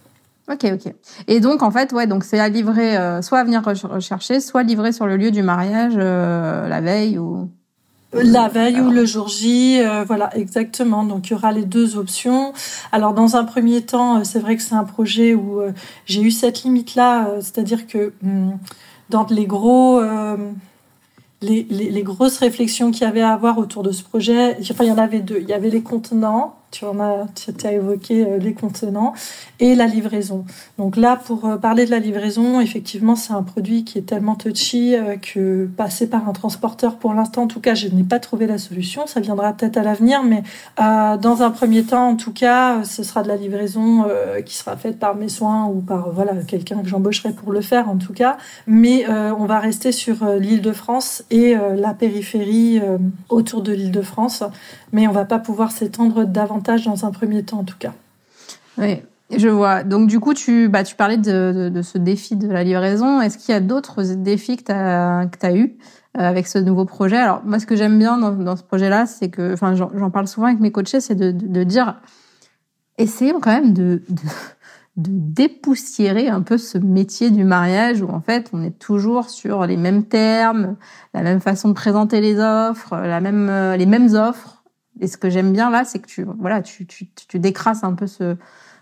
Ok, 0.50 0.66
ok. 0.74 0.92
Et 1.28 1.40
donc, 1.40 1.62
en 1.62 1.70
fait, 1.70 1.92
ouais, 1.92 2.06
donc 2.06 2.24
c'est 2.24 2.40
à 2.40 2.48
livrer, 2.48 2.96
soit 3.22 3.38
à 3.38 3.44
venir 3.44 3.62
rechercher, 3.64 4.40
soit 4.40 4.64
livrer 4.64 4.92
sur 4.92 5.06
le 5.06 5.16
lieu 5.16 5.30
du 5.30 5.42
mariage 5.42 5.96
la 5.96 6.80
veille 6.80 7.18
ou. 7.18 7.48
La 8.12 8.48
veille 8.48 8.78
ou 8.78 8.90
le 8.90 9.06
jour 9.06 9.28
J, 9.28 9.80
euh, 9.80 10.04
voilà, 10.04 10.36
exactement. 10.36 11.04
Donc 11.04 11.28
il 11.28 11.32
y 11.32 11.34
aura 11.34 11.50
les 11.50 11.64
deux 11.64 11.96
options. 11.96 12.52
Alors 12.92 13.14
dans 13.14 13.36
un 13.36 13.44
premier 13.44 13.80
temps, 13.82 14.18
euh, 14.18 14.24
c'est 14.24 14.38
vrai 14.38 14.56
que 14.56 14.62
c'est 14.62 14.74
un 14.74 14.84
projet 14.84 15.34
où 15.34 15.60
euh, 15.60 15.72
j'ai 16.04 16.20
eu 16.20 16.30
cette 16.30 16.62
limite-là, 16.62 17.28
c'est-à-dire 17.40 17.86
que 17.86 18.12
hum, 18.22 18.58
dans 19.08 19.26
les 19.30 19.46
gros 19.46 20.00
les, 21.40 21.64
les, 21.64 22.02
grosses 22.02 22.38
réflexions 22.38 22.92
qu'il 22.92 23.02
y 23.02 23.04
avait 23.04 23.20
à 23.20 23.32
avoir 23.32 23.58
autour 23.58 23.82
de 23.82 23.90
ce 23.90 24.04
projet, 24.04 24.56
enfin, 24.70 24.84
il 24.84 24.88
y 24.88 24.92
en 24.92 24.98
avait 24.98 25.20
deux. 25.20 25.38
Il 25.40 25.48
y 25.48 25.52
avait 25.52 25.70
les 25.70 25.82
contenants, 25.82 26.54
tu 26.72 26.86
en 26.86 26.98
as, 27.00 27.26
tu 27.34 27.66
as 27.66 27.72
évoqué 27.72 28.24
euh, 28.24 28.38
les 28.38 28.54
contenants, 28.54 29.12
et 29.60 29.74
la 29.74 29.86
livraison. 29.86 30.44
Donc 30.78 30.96
là, 30.96 31.16
pour 31.16 31.44
euh, 31.44 31.56
parler 31.56 31.84
de 31.84 31.90
la 31.90 31.98
livraison, 31.98 32.60
effectivement, 32.60 33.14
c'est 33.14 33.34
un 33.34 33.42
produit 33.42 33.84
qui 33.84 33.98
est 33.98 34.02
tellement 34.02 34.34
touchy 34.34 34.96
euh, 34.96 35.16
que 35.16 35.68
passer 35.76 36.08
par 36.08 36.26
un 36.28 36.32
transporteur, 36.32 36.96
pour 36.96 37.12
l'instant, 37.12 37.42
en 37.42 37.46
tout 37.46 37.60
cas, 37.60 37.74
je 37.74 37.88
n'ai 37.88 38.04
pas 38.04 38.18
trouvé 38.18 38.46
la 38.46 38.56
solution. 38.56 39.06
Ça 39.06 39.20
viendra 39.20 39.52
peut-être 39.52 39.76
à 39.76 39.82
l'avenir, 39.82 40.22
mais 40.22 40.42
dans 40.78 41.42
un 41.42 41.50
premier 41.50 41.82
temps, 41.82 42.08
en 42.08 42.16
tout 42.16 42.32
cas, 42.32 42.82
ce 42.84 43.02
sera 43.02 43.22
de 43.22 43.28
la 43.28 43.36
livraison 43.36 44.06
qui 44.46 44.56
sera 44.56 44.76
faite 44.76 44.98
par 44.98 45.14
mes 45.14 45.28
soins 45.28 45.66
ou 45.66 45.80
par 45.80 46.10
voilà 46.10 46.32
quelqu'un 46.46 46.80
que 46.82 46.88
j'embaucherai 46.88 47.32
pour 47.32 47.52
le 47.52 47.60
faire, 47.60 47.90
en 47.90 47.96
tout 47.96 48.14
cas. 48.14 48.38
Mais 48.66 49.06
on 49.08 49.44
va 49.44 49.58
rester 49.58 49.92
sur 49.92 50.24
l'île 50.38 50.62
de 50.62 50.72
France 50.72 51.24
et 51.30 51.54
la 51.76 51.92
périphérie 51.92 52.80
autour 53.28 53.62
de 53.62 53.72
l'île 53.72 53.92
de 53.92 54.02
France, 54.02 54.42
mais 54.92 55.06
on 55.06 55.12
va 55.12 55.24
pas 55.24 55.38
pouvoir 55.38 55.72
s'étendre 55.72 56.24
davantage 56.24 56.61
dans 56.62 57.04
un 57.04 57.10
premier 57.10 57.42
temps 57.42 57.60
en 57.60 57.64
tout 57.64 57.76
cas. 57.78 57.92
Oui, 58.78 59.02
je 59.30 59.48
vois. 59.48 59.82
Donc 59.82 60.08
du 60.08 60.20
coup, 60.20 60.34
tu, 60.34 60.68
bah, 60.68 60.84
tu 60.84 60.94
parlais 60.94 61.16
de, 61.16 61.72
ce 61.82 61.98
défi 61.98 62.36
de 62.36 62.48
la 62.48 62.64
livraison. 62.64 63.20
Est-ce 63.20 63.38
qu'il 63.38 63.52
y 63.52 63.56
a 63.56 63.60
d'autres 63.60 64.02
défis 64.02 64.56
que 64.56 64.64
tu 64.64 64.72
as, 64.72 65.28
as 65.42 65.54
eu 65.54 65.76
euh, 66.18 66.20
avec 66.20 66.46
ce 66.46 66.58
nouveau 66.58 66.84
projet? 66.84 67.16
Alors 67.16 67.42
moi, 67.44 67.58
ce 67.58 67.66
que 67.66 67.76
j'aime 67.76 67.98
bien 67.98 68.18
dans, 68.18 68.56
ce 68.56 68.62
projet-là, 68.62 69.06
c'est 69.06 69.28
que, 69.28 69.52
enfin, 69.52 69.74
j'en 69.74 70.10
parle 70.10 70.28
souvent 70.28 70.46
avec 70.46 70.60
mes 70.60 70.72
coachés, 70.72 71.00
c'est 71.00 71.14
de, 71.14 71.30
de, 71.30 71.64
dire, 71.64 72.00
essayons 72.98 73.40
quand 73.40 73.52
même 73.52 73.72
de 73.72 74.02
de 74.96 75.08
dépoussiérer 75.10 76.28
un 76.28 76.42
peu 76.42 76.58
ce 76.58 76.76
métier 76.76 77.30
du 77.30 77.44
mariage 77.44 78.02
où 78.02 78.08
en 78.08 78.20
fait 78.20 78.50
on 78.52 78.62
est 78.62 78.78
toujours 78.78 79.30
sur 79.30 79.64
les 79.66 79.78
mêmes 79.78 80.04
termes, 80.04 80.76
la 81.14 81.22
même 81.22 81.40
façon 81.40 81.68
de 81.68 81.74
présenter 81.74 82.20
les 82.20 82.38
offres, 82.38 82.94
la 82.94 83.20
même 83.20 83.48
euh, 83.48 83.76
les 83.76 83.86
mêmes 83.86 84.14
offres. 84.14 84.61
Et 85.02 85.08
ce 85.08 85.16
que 85.16 85.28
j'aime 85.28 85.52
bien 85.52 85.70
là, 85.70 85.84
c'est 85.84 85.98
que 85.98 86.06
tu 86.06 86.24
voilà, 86.38 86.62
tu, 86.62 86.86
tu, 86.86 87.08
tu 87.08 87.38
décrasses 87.38 87.84
un 87.84 87.94
peu 87.94 88.06
ce, 88.06 88.36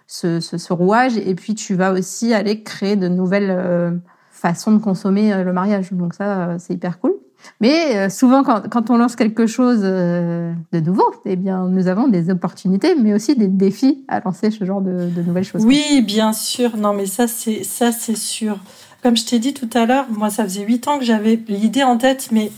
ce, 0.06 0.40
ce, 0.40 0.72
rouage 0.72 1.16
et 1.16 1.34
puis 1.34 1.54
tu 1.54 1.74
vas 1.74 1.92
aussi 1.92 2.34
aller 2.34 2.62
créer 2.62 2.96
de 2.96 3.08
nouvelles 3.08 3.50
euh, 3.50 3.90
façons 4.30 4.72
de 4.72 4.78
consommer 4.78 5.32
euh, 5.32 5.42
le 5.42 5.52
mariage. 5.52 5.92
Donc 5.92 6.14
ça, 6.14 6.58
c'est 6.58 6.74
hyper 6.74 7.00
cool. 7.00 7.14
Mais 7.60 7.96
euh, 7.96 8.08
souvent, 8.08 8.42
quand, 8.42 8.68
quand, 8.68 8.90
on 8.90 8.96
lance 8.96 9.16
quelque 9.16 9.46
chose 9.46 9.80
euh, 9.82 10.52
de 10.72 10.80
nouveau, 10.80 11.10
eh 11.24 11.36
bien, 11.36 11.68
nous 11.68 11.88
avons 11.88 12.08
des 12.08 12.30
opportunités, 12.30 12.94
mais 12.94 13.14
aussi 13.14 13.36
des 13.36 13.48
défis 13.48 14.04
à 14.08 14.20
lancer 14.20 14.50
ce 14.50 14.64
genre 14.64 14.80
de, 14.80 15.08
de 15.10 15.22
nouvelles 15.22 15.44
choses. 15.44 15.64
Oui, 15.64 16.02
bien 16.02 16.32
sûr. 16.32 16.76
Non, 16.76 16.92
mais 16.92 17.06
ça, 17.06 17.26
c'est 17.26 17.64
ça, 17.64 17.92
c'est 17.92 18.16
sûr. 18.16 18.58
Comme 19.02 19.16
je 19.16 19.24
t'ai 19.24 19.38
dit 19.38 19.54
tout 19.54 19.70
à 19.74 19.86
l'heure, 19.86 20.06
moi, 20.10 20.30
ça 20.30 20.44
faisait 20.44 20.64
huit 20.64 20.86
ans 20.88 20.98
que 20.98 21.04
j'avais 21.04 21.40
l'idée 21.48 21.82
en 21.82 21.96
tête, 21.96 22.28
mais 22.32 22.50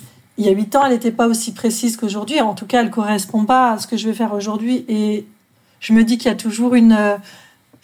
il 0.42 0.46
y 0.46 0.48
a 0.48 0.52
huit 0.52 0.74
ans, 0.74 0.84
elle 0.84 0.92
n'était 0.92 1.12
pas 1.12 1.28
aussi 1.28 1.52
précise 1.52 1.96
qu'aujourd'hui. 1.96 2.40
En 2.40 2.54
tout 2.54 2.66
cas, 2.66 2.82
elle 2.82 2.90
correspond 2.90 3.44
pas 3.44 3.72
à 3.72 3.78
ce 3.78 3.86
que 3.86 3.96
je 3.96 4.08
vais 4.08 4.14
faire 4.14 4.34
aujourd'hui. 4.34 4.84
Et 4.88 5.24
je 5.80 5.92
me 5.92 6.02
dis 6.02 6.18
qu'il 6.18 6.30
y 6.30 6.34
a 6.34 6.36
toujours 6.36 6.74
une 6.74 6.96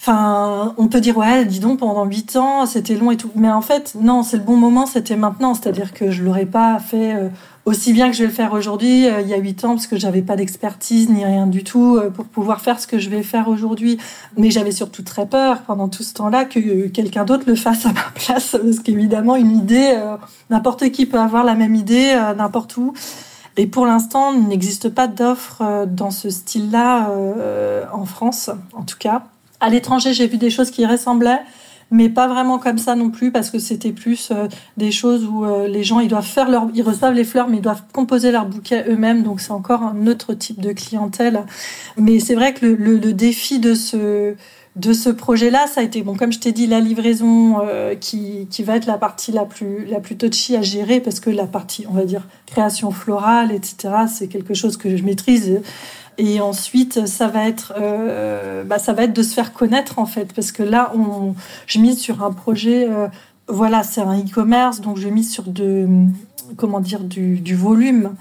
Enfin, 0.00 0.74
on 0.78 0.86
peut 0.86 1.00
dire 1.00 1.16
ouais, 1.16 1.44
dis 1.44 1.58
donc 1.58 1.80
pendant 1.80 2.04
huit 2.04 2.36
ans, 2.36 2.66
c'était 2.66 2.94
long 2.94 3.10
et 3.10 3.16
tout. 3.16 3.32
Mais 3.34 3.50
en 3.50 3.62
fait, 3.62 3.96
non, 4.00 4.22
c'est 4.22 4.36
le 4.36 4.44
bon 4.44 4.56
moment, 4.56 4.86
c'était 4.86 5.16
maintenant. 5.16 5.54
C'est-à-dire 5.54 5.92
que 5.92 6.10
je 6.12 6.22
l'aurais 6.22 6.46
pas 6.46 6.78
fait 6.78 7.14
euh, 7.16 7.28
aussi 7.68 7.92
bien 7.92 8.10
que 8.10 8.16
je 8.16 8.22
vais 8.22 8.28
le 8.28 8.34
faire 8.34 8.54
aujourd'hui, 8.54 9.06
euh, 9.06 9.20
il 9.20 9.28
y 9.28 9.34
a 9.34 9.36
huit 9.36 9.62
ans, 9.64 9.74
parce 9.74 9.86
que 9.86 9.98
j'avais 9.98 10.22
pas 10.22 10.36
d'expertise 10.36 11.10
ni 11.10 11.24
rien 11.24 11.46
du 11.46 11.64
tout 11.64 11.96
euh, 11.96 12.08
pour 12.08 12.24
pouvoir 12.24 12.62
faire 12.62 12.80
ce 12.80 12.86
que 12.86 12.98
je 12.98 13.10
vais 13.10 13.22
faire 13.22 13.48
aujourd'hui. 13.48 13.98
Mais 14.38 14.50
j'avais 14.50 14.72
surtout 14.72 15.02
très 15.02 15.26
peur 15.26 15.60
pendant 15.62 15.88
tout 15.88 16.02
ce 16.02 16.14
temps-là 16.14 16.46
que 16.46 16.88
quelqu'un 16.88 17.24
d'autre 17.24 17.44
le 17.46 17.54
fasse 17.54 17.84
à 17.84 17.92
ma 17.92 18.00
place, 18.14 18.56
parce 18.60 18.80
qu'évidemment, 18.80 19.36
une 19.36 19.56
idée, 19.56 19.94
n'importe 20.48 20.90
qui 20.90 21.04
peut 21.04 21.20
avoir 21.20 21.44
la 21.44 21.54
même 21.54 21.74
idée 21.74 22.18
n'importe 22.36 22.76
où. 22.78 22.94
Et 23.56 23.66
pour 23.66 23.84
l'instant, 23.86 24.32
il 24.32 24.48
n'existe 24.48 24.88
pas 24.88 25.06
d'offre 25.06 25.86
dans 25.86 26.10
ce 26.10 26.30
style-là 26.30 27.10
en 27.92 28.04
France, 28.04 28.50
en 28.72 28.82
tout 28.82 28.96
cas. 28.98 29.24
À 29.60 29.68
l'étranger, 29.68 30.14
j'ai 30.14 30.26
vu 30.26 30.38
des 30.38 30.50
choses 30.50 30.70
qui 30.70 30.86
ressemblaient, 30.86 31.40
mais 31.90 32.08
pas 32.08 32.28
vraiment 32.28 32.58
comme 32.58 32.78
ça 32.78 32.94
non 32.94 33.10
plus, 33.10 33.32
parce 33.32 33.50
que 33.50 33.58
c'était 33.58 33.92
plus 33.92 34.30
euh, 34.30 34.46
des 34.76 34.90
choses 34.90 35.24
où 35.24 35.44
euh, 35.44 35.66
les 35.68 35.82
gens 35.82 36.00
ils 36.00 36.08
doivent 36.08 36.26
faire 36.26 36.50
leur, 36.50 36.68
ils 36.74 36.82
reçoivent 36.82 37.14
les 37.14 37.24
fleurs, 37.24 37.48
mais 37.48 37.58
ils 37.58 37.62
doivent 37.62 37.82
composer 37.92 38.30
leur 38.30 38.46
bouquet 38.46 38.84
eux-mêmes, 38.88 39.22
donc 39.22 39.40
c'est 39.40 39.52
encore 39.52 39.82
un 39.82 40.06
autre 40.06 40.34
type 40.34 40.60
de 40.60 40.72
clientèle. 40.72 41.44
Mais 41.96 42.20
c'est 42.20 42.34
vrai 42.34 42.52
que 42.52 42.66
le, 42.66 42.98
le, 42.98 43.12
défi 43.12 43.58
de 43.58 43.74
ce 43.74 44.34
de 44.76 44.92
ce 44.92 45.08
projet-là, 45.08 45.66
ça 45.66 45.80
a 45.80 45.84
été 45.84 46.02
bon, 46.02 46.14
comme 46.14 46.32
je 46.32 46.38
t'ai 46.38 46.52
dit, 46.52 46.68
la 46.68 46.78
livraison 46.78 47.60
euh, 47.62 47.96
qui, 47.96 48.46
qui 48.48 48.62
va 48.62 48.76
être 48.76 48.86
la 48.86 48.96
partie 48.96 49.32
la 49.32 49.44
plus 49.44 49.86
la 49.86 49.98
plus 49.98 50.16
touchy 50.16 50.56
à 50.56 50.62
gérer 50.62 51.00
parce 51.00 51.18
que 51.20 51.30
la 51.30 51.46
partie, 51.46 51.84
on 51.88 51.94
va 51.94 52.04
dire, 52.04 52.28
création 52.46 52.90
florale, 52.92 53.50
etc. 53.50 53.94
C'est 54.08 54.28
quelque 54.28 54.54
chose 54.54 54.76
que 54.76 54.96
je 54.96 55.02
maîtrise 55.02 55.60
et 56.18 56.40
ensuite, 56.40 57.06
ça 57.06 57.28
va 57.28 57.48
être, 57.48 57.72
euh, 57.78 58.64
bah, 58.64 58.78
ça 58.78 58.92
va 58.92 59.04
être 59.04 59.12
de 59.14 59.22
se 59.22 59.34
faire 59.34 59.52
connaître 59.52 60.00
en 60.00 60.06
fait, 60.06 60.32
parce 60.34 60.50
que 60.50 60.64
là, 60.64 60.92
on, 60.94 61.34
je 61.66 61.78
mise 61.78 61.98
sur 61.98 62.24
un 62.24 62.32
projet. 62.32 62.88
Euh, 62.90 63.06
voilà, 63.46 63.82
c'est 63.82 64.02
un 64.02 64.18
e-commerce, 64.18 64.82
donc 64.82 64.98
je 64.98 65.08
mise 65.08 65.30
sur 65.30 65.44
de, 65.44 65.86
comment 66.56 66.80
dire, 66.80 67.00
du, 67.00 67.38
du, 67.40 67.54
volume. 67.54 68.14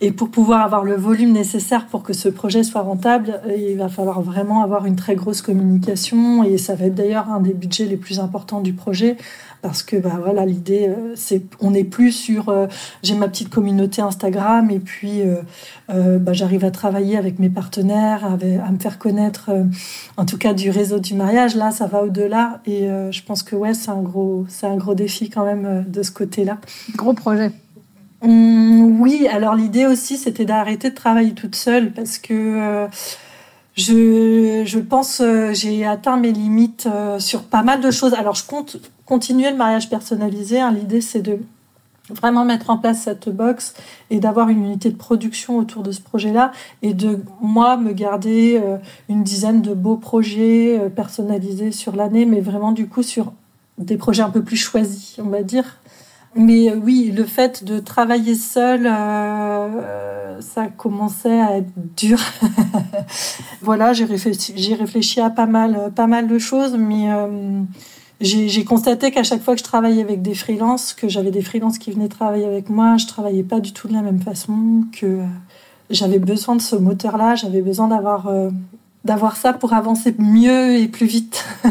Et 0.00 0.10
pour 0.10 0.28
pouvoir 0.30 0.62
avoir 0.62 0.82
le 0.82 0.96
volume 0.96 1.30
nécessaire 1.32 1.86
pour 1.86 2.02
que 2.02 2.12
ce 2.12 2.28
projet 2.28 2.64
soit 2.64 2.80
rentable, 2.80 3.40
il 3.56 3.76
va 3.76 3.88
falloir 3.88 4.22
vraiment 4.22 4.62
avoir 4.62 4.86
une 4.86 4.96
très 4.96 5.14
grosse 5.14 5.40
communication. 5.40 6.42
Et 6.42 6.58
ça 6.58 6.74
va 6.74 6.86
être 6.86 6.96
d'ailleurs 6.96 7.30
un 7.30 7.38
des 7.38 7.52
budgets 7.52 7.84
les 7.84 7.96
plus 7.96 8.18
importants 8.18 8.60
du 8.60 8.72
projet 8.72 9.16
parce 9.62 9.84
que 9.84 9.96
bah 9.96 10.18
voilà 10.22 10.44
l'idée 10.44 10.88
euh, 10.88 11.14
c'est 11.14 11.42
on 11.60 11.70
n'est 11.70 11.84
plus 11.84 12.10
sur 12.10 12.48
euh, 12.48 12.66
j'ai 13.02 13.14
ma 13.14 13.28
petite 13.28 13.48
communauté 13.48 14.02
Instagram 14.02 14.70
et 14.70 14.80
puis 14.80 15.22
euh, 15.22 16.18
bah, 16.18 16.32
j'arrive 16.32 16.64
à 16.64 16.70
travailler 16.70 17.16
avec 17.16 17.38
mes 17.38 17.48
partenaires 17.48 18.24
à, 18.24 18.36
me 18.36 18.78
faire 18.78 18.98
connaître 18.98 19.50
en 20.16 20.24
tout 20.24 20.36
cas 20.36 20.52
du 20.52 20.70
réseau 20.70 20.98
du 20.98 21.14
mariage. 21.14 21.54
Là 21.54 21.70
ça 21.70 21.86
va 21.86 22.02
au-delà 22.02 22.60
et 22.66 22.88
je 22.88 23.22
pense 23.22 23.42
que 23.42 23.54
ouais 23.54 23.74
c'est 23.74 23.90
un 23.90 24.02
gros 24.02 24.44
c'est 24.48 24.66
un 24.66 24.76
gros 24.76 24.94
défi 24.94 25.30
quand 25.30 25.44
même 25.44 25.84
de 25.86 26.02
ce 26.02 26.10
côté-là. 26.10 26.58
Gros 26.96 27.12
projet. 27.12 27.52
Mmh, 28.22 29.00
oui 29.00 29.28
alors 29.30 29.54
l'idée 29.54 29.86
aussi 29.86 30.16
c'était 30.16 30.44
d'arrêter 30.44 30.90
de 30.90 30.94
travailler 30.94 31.32
toute 31.32 31.54
seule 31.54 31.92
parce 31.92 32.18
que 32.18 32.88
je, 33.76 34.78
pense 34.78 35.22
j'ai 35.52 35.86
atteint 35.86 36.16
mes 36.16 36.32
limites 36.32 36.88
sur 37.18 37.44
pas 37.44 37.62
mal 37.62 37.80
de 37.80 37.90
choses. 37.90 38.14
Alors 38.14 38.34
je 38.34 38.44
compte 38.44 38.76
continuer 39.06 39.50
le 39.50 39.56
mariage 39.56 39.90
personnalisé. 39.90 40.60
Hein. 40.60 40.72
L'idée, 40.72 41.00
c'est 41.00 41.22
de 41.22 41.38
vraiment 42.10 42.44
mettre 42.44 42.70
en 42.70 42.78
place 42.78 43.02
cette 43.02 43.28
box 43.28 43.74
et 44.10 44.20
d'avoir 44.20 44.48
une 44.48 44.64
unité 44.64 44.90
de 44.90 44.96
production 44.96 45.58
autour 45.58 45.82
de 45.82 45.92
ce 45.92 46.00
projet-là 46.00 46.52
et 46.82 46.94
de 46.94 47.20
moi 47.40 47.76
me 47.76 47.92
garder 47.92 48.60
euh, 48.62 48.78
une 49.08 49.22
dizaine 49.22 49.62
de 49.62 49.74
beaux 49.74 49.96
projets 49.96 50.78
euh, 50.78 50.88
personnalisés 50.88 51.72
sur 51.72 51.94
l'année, 51.94 52.24
mais 52.24 52.40
vraiment 52.40 52.72
du 52.72 52.88
coup 52.88 53.02
sur 53.02 53.32
des 53.78 53.96
projets 53.96 54.22
un 54.22 54.30
peu 54.30 54.42
plus 54.42 54.56
choisis, 54.56 55.18
on 55.18 55.28
va 55.28 55.42
dire. 55.42 55.78
Mais 56.34 56.70
euh, 56.70 56.80
oui, 56.82 57.12
le 57.14 57.24
fait 57.24 57.64
de 57.64 57.78
travailler 57.78 58.34
seul, 58.34 58.84
ça 60.40 60.66
commençait 60.76 61.40
à 61.40 61.58
être 61.58 61.72
dur. 61.96 62.18
voilà, 63.62 63.92
j'ai 63.92 64.04
réfléchi, 64.04 64.74
réfléchi 64.74 65.20
à 65.20 65.30
pas 65.30 65.46
mal, 65.46 65.92
pas 65.94 66.06
mal 66.06 66.26
de 66.26 66.38
choses, 66.38 66.76
mais 66.76 67.08
j'ai 68.22 68.64
constaté 68.64 69.10
qu'à 69.10 69.24
chaque 69.24 69.42
fois 69.42 69.54
que 69.54 69.58
je 69.58 69.64
travaillais 69.64 70.00
avec 70.00 70.22
des 70.22 70.34
freelances, 70.34 70.94
que 70.94 71.08
j'avais 71.08 71.30
des 71.30 71.42
freelances 71.42 71.78
qui 71.78 71.90
venaient 71.90 72.08
travailler 72.08 72.44
avec 72.44 72.68
moi, 72.68 72.96
je 72.96 73.06
travaillais 73.06 73.42
pas 73.42 73.58
du 73.58 73.72
tout 73.72 73.88
de 73.88 73.92
la 73.92 74.02
même 74.02 74.20
façon, 74.20 74.84
que 74.92 75.06
euh, 75.06 75.24
j'avais 75.90 76.20
besoin 76.20 76.54
de 76.54 76.62
ce 76.62 76.76
moteur-là, 76.76 77.34
j'avais 77.34 77.62
besoin 77.62 77.88
d'avoir 77.88 78.28
euh, 78.28 78.50
d'avoir 79.04 79.36
ça 79.36 79.52
pour 79.52 79.72
avancer 79.72 80.14
mieux 80.18 80.76
et 80.76 80.86
plus 80.86 81.06
vite. 81.06 81.44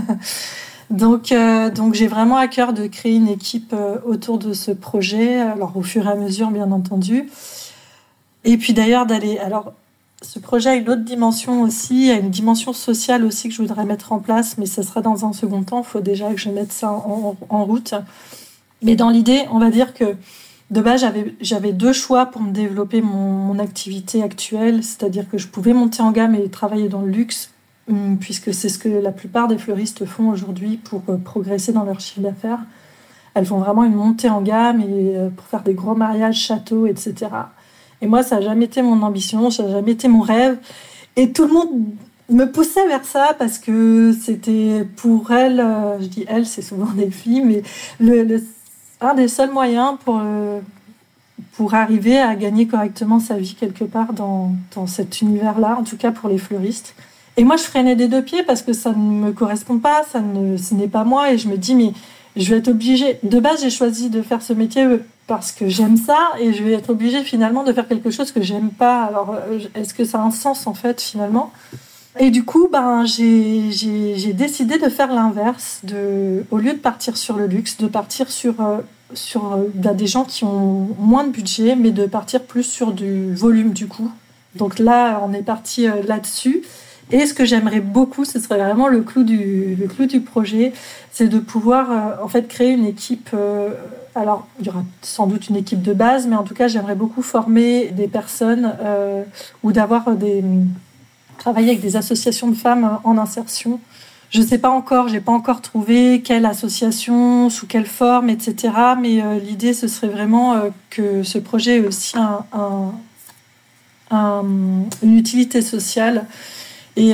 donc 0.91 1.31
euh, 1.31 1.69
donc 1.69 1.93
j'ai 1.93 2.07
vraiment 2.07 2.37
à 2.37 2.47
cœur 2.47 2.73
de 2.73 2.87
créer 2.87 3.15
une 3.15 3.27
équipe 3.27 3.75
autour 4.05 4.37
de 4.37 4.53
ce 4.53 4.71
projet, 4.71 5.39
alors 5.39 5.75
au 5.75 5.81
fur 5.81 6.07
et 6.07 6.11
à 6.11 6.15
mesure 6.15 6.51
bien 6.51 6.71
entendu. 6.71 7.29
Et 8.43 8.57
puis 8.57 8.73
d'ailleurs 8.73 9.05
d'aller 9.05 9.37
alors 9.37 9.73
ce 10.21 10.37
projet 10.39 10.69
a 10.69 10.75
une 10.75 10.89
autre 10.89 11.03
dimension 11.03 11.61
aussi, 11.63 12.11
a 12.11 12.15
une 12.15 12.29
dimension 12.29 12.73
sociale 12.73 13.25
aussi 13.25 13.49
que 13.49 13.55
je 13.55 13.61
voudrais 13.61 13.85
mettre 13.85 14.11
en 14.11 14.19
place, 14.19 14.57
mais 14.57 14.67
ce 14.67 14.83
sera 14.83 15.01
dans 15.01 15.25
un 15.25 15.33
second 15.33 15.63
temps. 15.63 15.81
Il 15.81 15.85
faut 15.87 15.99
déjà 15.99 16.29
que 16.31 16.37
je 16.37 16.49
mette 16.49 16.71
ça 16.71 16.91
en, 16.91 17.65
route. 17.65 17.95
Mais 18.83 18.95
dans 18.95 19.09
l'idée, 19.09 19.45
on 19.51 19.59
va 19.59 19.71
dire 19.71 19.93
que 19.93 20.15
de 20.69 20.81
base, 20.81 21.03
j'avais 21.41 21.73
deux 21.73 21.91
choix 21.91 22.27
pour 22.27 22.41
me 22.41 22.51
développer 22.51 23.01
mon, 23.01 23.57
activité 23.59 24.23
actuelle, 24.23 24.83
c'est-à-dire 24.83 25.29
que 25.29 25.37
je 25.37 25.47
pouvais 25.47 25.73
monter 25.73 26.01
en 26.01 26.11
gamme 26.11 26.35
et 26.35 26.49
travailler 26.49 26.87
dans 26.87 27.01
le 27.01 27.11
luxe, 27.11 27.51
puisque 28.19 28.53
c'est 28.53 28.69
ce 28.69 28.77
que 28.77 28.89
la 28.89 29.11
plupart 29.11 29.47
des 29.47 29.57
fleuristes 29.57 30.05
font 30.05 30.29
aujourd'hui 30.29 30.77
pour 30.77 31.03
euh, 31.09 31.17
progresser 31.17 31.71
dans 31.71 31.83
leur 31.83 31.99
chiffre 31.99 32.21
d'affaires. 32.21 32.59
Elles 33.33 33.45
font 33.45 33.59
vraiment 33.59 33.83
une 33.83 33.95
montée 33.95 34.29
en 34.29 34.41
gamme 34.41 34.81
et 34.81 35.15
euh, 35.15 35.29
pour 35.29 35.45
faire 35.47 35.63
des 35.63 35.73
gros 35.73 35.95
mariages, 35.95 36.37
châteaux, 36.37 36.87
etc. 36.87 37.27
Et 38.01 38.07
moi, 38.07 38.23
ça 38.23 38.37
n'a 38.37 38.41
jamais 38.41 38.65
été 38.65 38.81
mon 38.81 39.01
ambition, 39.01 39.49
ça 39.49 39.63
n'a 39.63 39.71
jamais 39.71 39.91
été 39.91 40.07
mon 40.07 40.21
rêve. 40.21 40.57
Et 41.15 41.31
tout 41.31 41.45
le 41.45 41.53
monde 41.53 41.69
me 42.29 42.45
poussait 42.45 42.87
vers 42.87 43.05
ça 43.05 43.35
parce 43.37 43.57
que 43.57 44.13
c'était 44.19 44.87
pour 44.97 45.31
elle, 45.31 45.59
euh, 45.59 45.99
je 45.99 46.07
dis 46.07 46.25
elle, 46.27 46.45
c'est 46.45 46.61
souvent 46.61 46.91
des 46.91 47.11
filles, 47.11 47.43
mais 47.43 47.63
le, 47.99 48.41
un 49.01 49.13
des 49.13 49.27
seuls 49.27 49.51
moyens 49.51 49.97
pour, 50.03 50.21
pour 51.53 51.73
arriver 51.73 52.19
à 52.19 52.35
gagner 52.35 52.67
correctement 52.67 53.19
sa 53.19 53.35
vie 53.35 53.55
quelque 53.59 53.83
part 53.83 54.13
dans, 54.13 54.53
dans 54.75 54.87
cet 54.87 55.21
univers-là, 55.21 55.77
en 55.79 55.83
tout 55.83 55.97
cas 55.97 56.11
pour 56.11 56.29
les 56.29 56.37
fleuristes. 56.37 56.95
Et 57.37 57.43
moi, 57.43 57.57
je 57.57 57.63
freinais 57.63 57.95
des 57.95 58.07
deux 58.07 58.21
pieds 58.21 58.43
parce 58.43 58.61
que 58.61 58.73
ça 58.73 58.91
ne 58.91 58.95
me 58.97 59.31
correspond 59.31 59.79
pas, 59.79 60.03
ça 60.11 60.19
ne, 60.19 60.57
ce 60.57 60.73
n'est 60.73 60.87
pas 60.87 61.03
moi. 61.03 61.31
Et 61.31 61.37
je 61.37 61.47
me 61.47 61.57
dis, 61.57 61.75
mais 61.75 61.93
je 62.35 62.49
vais 62.49 62.57
être 62.57 62.69
obligée. 62.69 63.19
De 63.23 63.39
base, 63.39 63.61
j'ai 63.61 63.69
choisi 63.69 64.09
de 64.09 64.21
faire 64.21 64.41
ce 64.41 64.53
métier 64.53 64.85
parce 65.27 65.51
que 65.53 65.69
j'aime 65.69 65.95
ça 65.95 66.17
et 66.39 66.53
je 66.53 66.61
vais 66.61 66.73
être 66.73 66.89
obligée 66.89 67.23
finalement 67.23 67.63
de 67.63 67.71
faire 67.71 67.87
quelque 67.87 68.11
chose 68.11 68.31
que 68.33 68.41
j'aime 68.41 68.69
pas. 68.69 69.03
Alors, 69.03 69.33
euh, 69.49 69.59
est-ce 69.75 69.93
que 69.93 70.03
ça 70.03 70.19
a 70.19 70.23
un 70.23 70.31
sens 70.31 70.67
en 70.67 70.73
fait 70.73 71.01
finalement? 71.01 71.53
Et 72.19 72.29
du 72.31 72.43
coup, 72.43 72.67
ben, 72.69 73.05
j'ai 73.05 74.33
décidé 74.33 74.77
de 74.77 74.89
faire 74.89 75.13
l'inverse. 75.13 75.81
Au 76.51 76.57
lieu 76.57 76.73
de 76.73 76.79
partir 76.79 77.15
sur 77.15 77.37
le 77.37 77.47
luxe, 77.47 77.77
de 77.77 77.87
partir 77.87 78.29
sur, 78.29 78.59
euh, 78.59 78.79
sur 79.13 79.53
euh, 79.53 79.71
ben, 79.73 79.93
des 79.93 80.07
gens 80.07 80.25
qui 80.25 80.43
ont 80.43 80.89
moins 80.99 81.23
de 81.23 81.29
budget, 81.29 81.77
mais 81.77 81.91
de 81.91 82.05
partir 82.05 82.43
plus 82.43 82.63
sur 82.63 82.91
du 82.91 83.33
volume 83.33 83.71
du 83.71 83.87
coup. 83.87 84.11
Donc 84.55 84.79
là, 84.79 85.21
on 85.25 85.31
est 85.33 85.43
parti 85.43 85.87
là-dessus. 86.05 86.63
Et 87.11 87.25
ce 87.25 87.33
que 87.33 87.45
j'aimerais 87.45 87.81
beaucoup, 87.81 88.25
ce 88.25 88.39
serait 88.39 88.57
vraiment 88.57 88.87
le 88.87 89.01
clou 89.01 89.23
du, 89.23 89.77
projet, 90.25 90.73
c'est 91.11 91.27
de 91.27 91.39
pouvoir 91.39 92.19
en 92.23 92.27
fait 92.27 92.47
créer 92.47 92.71
une 92.71 92.85
équipe 92.85 93.35
alors, 94.15 94.47
il 94.59 94.65
y 94.65 94.69
aura 94.69 94.83
sans 95.01 95.25
doute 95.25 95.47
une 95.49 95.55
équipe 95.55 95.81
de 95.81 95.93
base, 95.93 96.27
mais 96.27 96.35
en 96.35 96.43
tout 96.43 96.53
cas, 96.53 96.67
j'aimerais 96.67 96.95
beaucoup 96.95 97.21
former 97.21 97.91
des 97.91 98.07
personnes 98.07 98.75
euh, 98.81 99.23
ou 99.63 99.71
d'avoir 99.71 100.11
des 100.15 100.43
travailler 101.37 101.69
avec 101.69 101.81
des 101.81 101.95
associations 101.95 102.49
de 102.49 102.55
femmes 102.55 102.99
en 103.03 103.17
insertion. 103.17 103.79
Je 104.29 104.41
ne 104.41 104.45
sais 104.45 104.59
pas 104.59 104.69
encore, 104.69 105.07
j'ai 105.07 105.21
pas 105.21 105.31
encore 105.31 105.61
trouvé 105.61 106.21
quelle 106.21 106.45
association, 106.45 107.49
sous 107.49 107.65
quelle 107.65 107.87
forme, 107.87 108.29
etc. 108.29 108.73
Mais 108.99 109.21
euh, 109.21 109.39
l'idée, 109.39 109.73
ce 109.73 109.87
serait 109.87 110.07
vraiment 110.07 110.53
euh, 110.53 110.69
que 110.89 111.23
ce 111.23 111.39
projet 111.39 111.77
ait 111.77 111.87
aussi 111.87 112.15
une 114.11 115.17
utilité 115.17 115.61
sociale. 115.61 116.27
Et 116.97 117.13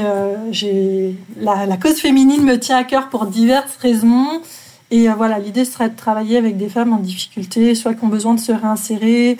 j'ai 0.51 1.15
la, 1.37 1.77
cause 1.77 1.99
féminine 1.99 2.43
me 2.43 2.59
tient 2.59 2.77
à 2.77 2.83
cœur 2.83 3.09
pour 3.09 3.27
diverses 3.27 3.77
raisons. 3.77 4.41
Et 4.89 5.09
euh, 5.09 5.13
voilà, 5.15 5.39
l'idée 5.39 5.65
serait 5.65 5.89
de 5.89 5.95
travailler 5.95 6.37
avec 6.37 6.57
des 6.57 6.69
femmes 6.69 6.93
en 6.93 6.99
difficulté, 6.99 7.75
soit 7.75 7.93
qui 7.93 8.05
ont 8.05 8.09
besoin 8.09 8.33
de 8.35 8.39
se 8.39 8.53
réinsérer 8.53 9.37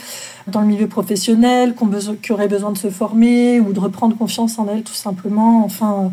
dans 0.47 0.61
le 0.61 0.67
milieu 0.67 0.87
professionnel, 0.87 1.73
qui, 1.73 1.83
ont 1.83 1.87
besoin, 1.87 2.15
qui 2.15 2.33
auraient 2.33 2.49
besoin 2.49 2.71
de 2.71 2.77
se 2.77 2.89
former 2.89 3.59
ou 3.61 3.71
de 3.71 3.79
reprendre 3.79 4.17
confiance 4.17 4.59
en 4.59 4.67
elles 4.67 4.83
tout 4.83 4.93
simplement. 4.93 5.63
Enfin, 5.63 6.11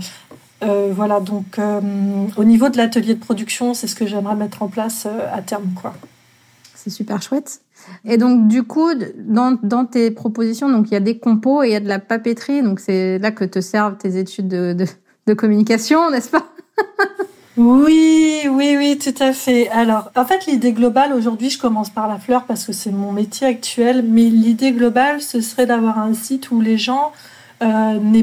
euh, 0.63 0.93
voilà, 0.95 1.19
donc 1.19 1.59
euh, 1.59 1.81
au 2.37 2.45
niveau 2.45 2.69
de 2.69 2.77
l'atelier 2.77 3.15
de 3.15 3.21
production, 3.21 3.75
c'est 3.75 3.89
ce 3.89 3.97
que 3.97 4.07
j'aimerais 4.07 4.37
mettre 4.37 4.63
en 4.63 4.69
place 4.69 5.07
à 5.33 5.43
terme. 5.43 5.65
C'est 6.75 6.91
super 6.91 7.21
chouette. 7.21 7.64
Et 8.05 8.19
donc, 8.19 8.49
du 8.49 8.63
coup, 8.63 8.91
dans, 9.19 9.59
dans 9.63 9.85
tes 9.85 10.11
propositions, 10.11 10.69
donc 10.69 10.91
il 10.91 10.95
y 10.95 10.97
a 10.97 11.01
des 11.01 11.19
compos 11.19 11.63
et 11.63 11.69
il 11.69 11.73
y 11.73 11.77
a 11.77 11.81
de 11.81 11.89
la 11.89 11.99
papeterie. 11.99 12.63
Donc, 12.63 12.81
c'est 12.81 13.19
là 13.19 13.31
que 13.31 13.45
te 13.45 13.61
servent 13.61 13.97
tes 13.97 14.19
études 14.19 14.49
de, 14.49 14.77
de, 15.27 15.35
communication, 15.35 16.11
n'est-ce 16.11 16.31
pas? 16.31 16.47
Oui, 17.57 18.41
oui, 18.51 18.75
oui, 18.77 18.99
tout 18.99 19.23
à 19.23 19.33
fait. 19.33 19.69
Alors, 19.69 20.11
en 20.17 20.25
fait, 20.25 20.47
l'idée 20.47 20.73
globale, 20.73 21.13
aujourd'hui, 21.13 21.51
je 21.51 21.59
commence 21.59 21.89
par 21.89 22.09
la 22.09 22.19
fleur 22.19 22.47
parce 22.47 22.65
que 22.65 22.73
c'est 22.73 22.91
mon 22.91 23.13
métier 23.13 23.47
actuel, 23.47 24.05
mais 24.09 24.25
l'idée 24.25 24.73
globale, 24.73 25.23
ce 25.23 25.41
serait 25.41 25.65
d'avoir 25.65 26.01
un 26.01 26.15
site 26.15 26.51
où 26.51 26.61
les 26.61 26.79
gens 26.79 27.13
euh, 27.63 28.23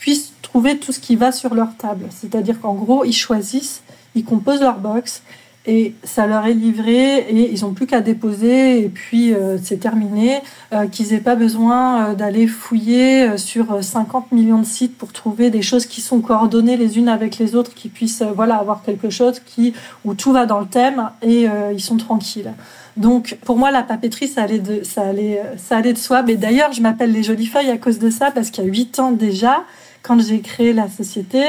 puissent 0.00 0.32
trouver 0.42 0.78
tout 0.78 0.90
ce 0.90 0.98
qui 0.98 1.14
va 1.14 1.30
sur 1.30 1.54
leur 1.54 1.76
table. 1.76 2.06
C'est-à-dire 2.10 2.60
qu'en 2.60 2.74
gros, 2.74 3.04
ils 3.04 3.12
choisissent, 3.12 3.82
ils 4.16 4.24
composent 4.24 4.60
leur 4.60 4.78
box 4.78 5.22
et 5.66 5.94
ça 6.04 6.26
leur 6.26 6.46
est 6.46 6.54
livré 6.54 7.18
et 7.18 7.52
ils 7.52 7.62
n'ont 7.62 7.72
plus 7.72 7.86
qu'à 7.86 8.00
déposer 8.00 8.84
et 8.84 8.88
puis 8.88 9.34
euh, 9.34 9.58
c'est 9.60 9.78
terminé, 9.78 10.40
euh, 10.72 10.86
qu'ils 10.86 11.08
n'aient 11.10 11.20
pas 11.20 11.34
besoin 11.34 12.10
euh, 12.10 12.14
d'aller 12.14 12.46
fouiller 12.46 13.36
sur 13.36 13.82
50 13.82 14.30
millions 14.32 14.60
de 14.60 14.66
sites 14.66 14.96
pour 14.96 15.12
trouver 15.12 15.50
des 15.50 15.62
choses 15.62 15.86
qui 15.86 16.00
sont 16.00 16.20
coordonnées 16.20 16.76
les 16.76 16.98
unes 16.98 17.08
avec 17.08 17.38
les 17.38 17.56
autres, 17.56 17.74
qui 17.74 17.88
puissent 17.88 18.22
voilà 18.34 18.56
avoir 18.56 18.82
quelque 18.82 19.10
chose 19.10 19.40
qui 19.40 19.74
où 20.04 20.14
tout 20.14 20.32
va 20.32 20.46
dans 20.46 20.60
le 20.60 20.66
thème 20.66 21.10
et 21.22 21.46
ils 21.72 21.80
sont 21.80 21.96
tranquilles. 21.96 22.52
Donc 22.96 23.38
pour 23.44 23.56
moi 23.56 23.70
la 23.70 23.82
papeterie 23.82 24.28
ça 24.28 24.42
allait 24.42 24.58
de 24.58 24.82
ça 24.84 25.02
allait 25.02 25.42
ça 25.56 25.76
allait 25.78 25.92
de 25.92 25.98
soi. 25.98 26.22
Mais 26.22 26.36
d'ailleurs 26.36 26.72
je 26.72 26.80
m'appelle 26.80 27.12
les 27.12 27.22
jolies 27.22 27.46
feuilles 27.46 27.70
à 27.70 27.78
cause 27.78 27.98
de 27.98 28.10
ça 28.10 28.30
parce 28.30 28.50
qu'il 28.50 28.64
y 28.64 28.66
a 28.66 28.70
huit 28.70 28.98
ans 28.98 29.10
déjà 29.10 29.64
quand 30.02 30.20
j'ai 30.20 30.40
créé 30.40 30.72
la 30.72 30.88
société 30.88 31.42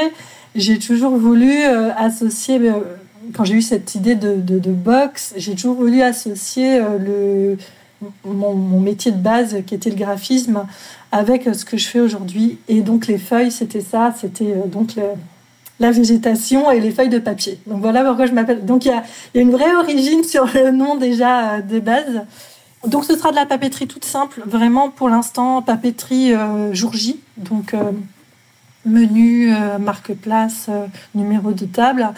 j'ai 0.54 0.78
toujours 0.78 1.16
voulu 1.16 1.62
associer 1.96 2.58
quand 3.34 3.44
j'ai 3.44 3.54
eu 3.54 3.62
cette 3.62 3.94
idée 3.94 4.14
de, 4.14 4.36
de, 4.36 4.72
box, 4.72 5.34
j'ai 5.36 5.54
toujours 5.54 5.76
voulu 5.76 6.02
associer 6.02 6.78
euh, 6.80 7.56
le, 8.00 8.10
mon, 8.24 8.80
métier 8.80 9.10
de 9.10 9.18
base, 9.18 9.56
qui 9.66 9.74
était 9.74 9.90
le 9.90 9.96
graphisme, 9.96 10.64
avec 11.12 11.46
euh, 11.46 11.52
ce 11.52 11.64
que 11.64 11.76
je 11.76 11.88
fais 11.88 12.00
aujourd'hui. 12.00 12.58
Et 12.68 12.80
donc 12.80 13.06
les 13.06 13.18
feuilles, 13.18 13.50
c'était 13.50 13.80
ça, 13.80 14.14
c'était 14.18 14.52
euh, 14.52 14.66
donc 14.66 14.92
la 15.80 15.90
végétation 15.90 16.70
et 16.70 16.80
les 16.80 16.90
feuilles 16.90 17.08
de 17.08 17.18
papier. 17.18 17.58
Donc 17.66 17.80
voilà 17.80 18.04
pourquoi 18.04 18.26
je 18.26 18.32
m'appelle. 18.32 18.64
Donc 18.64 18.84
il 18.84 18.88
y 18.88 18.92
a, 18.92 19.02
une 19.34 19.50
vraie 19.50 19.74
origine 19.76 20.24
sur 20.24 20.46
le 20.54 20.70
nom 20.70 20.96
déjà 20.96 21.60
de 21.60 21.80
base. 21.80 22.22
Donc 22.86 23.04
ce 23.04 23.16
sera 23.16 23.30
de 23.30 23.36
la 23.36 23.46
papeterie 23.46 23.88
toute 23.88 24.04
simple, 24.04 24.42
vraiment 24.46 24.88
pour 24.90 25.08
l'instant 25.08 25.62
papeterie 25.62 26.32
jour 26.72 26.92
J. 26.92 27.18
Donc 27.36 27.74
menu, 28.86 29.52
marque 29.80 30.12
place, 30.14 30.70
numéro 31.12 31.50
de 31.50 31.64
table. 31.64 32.12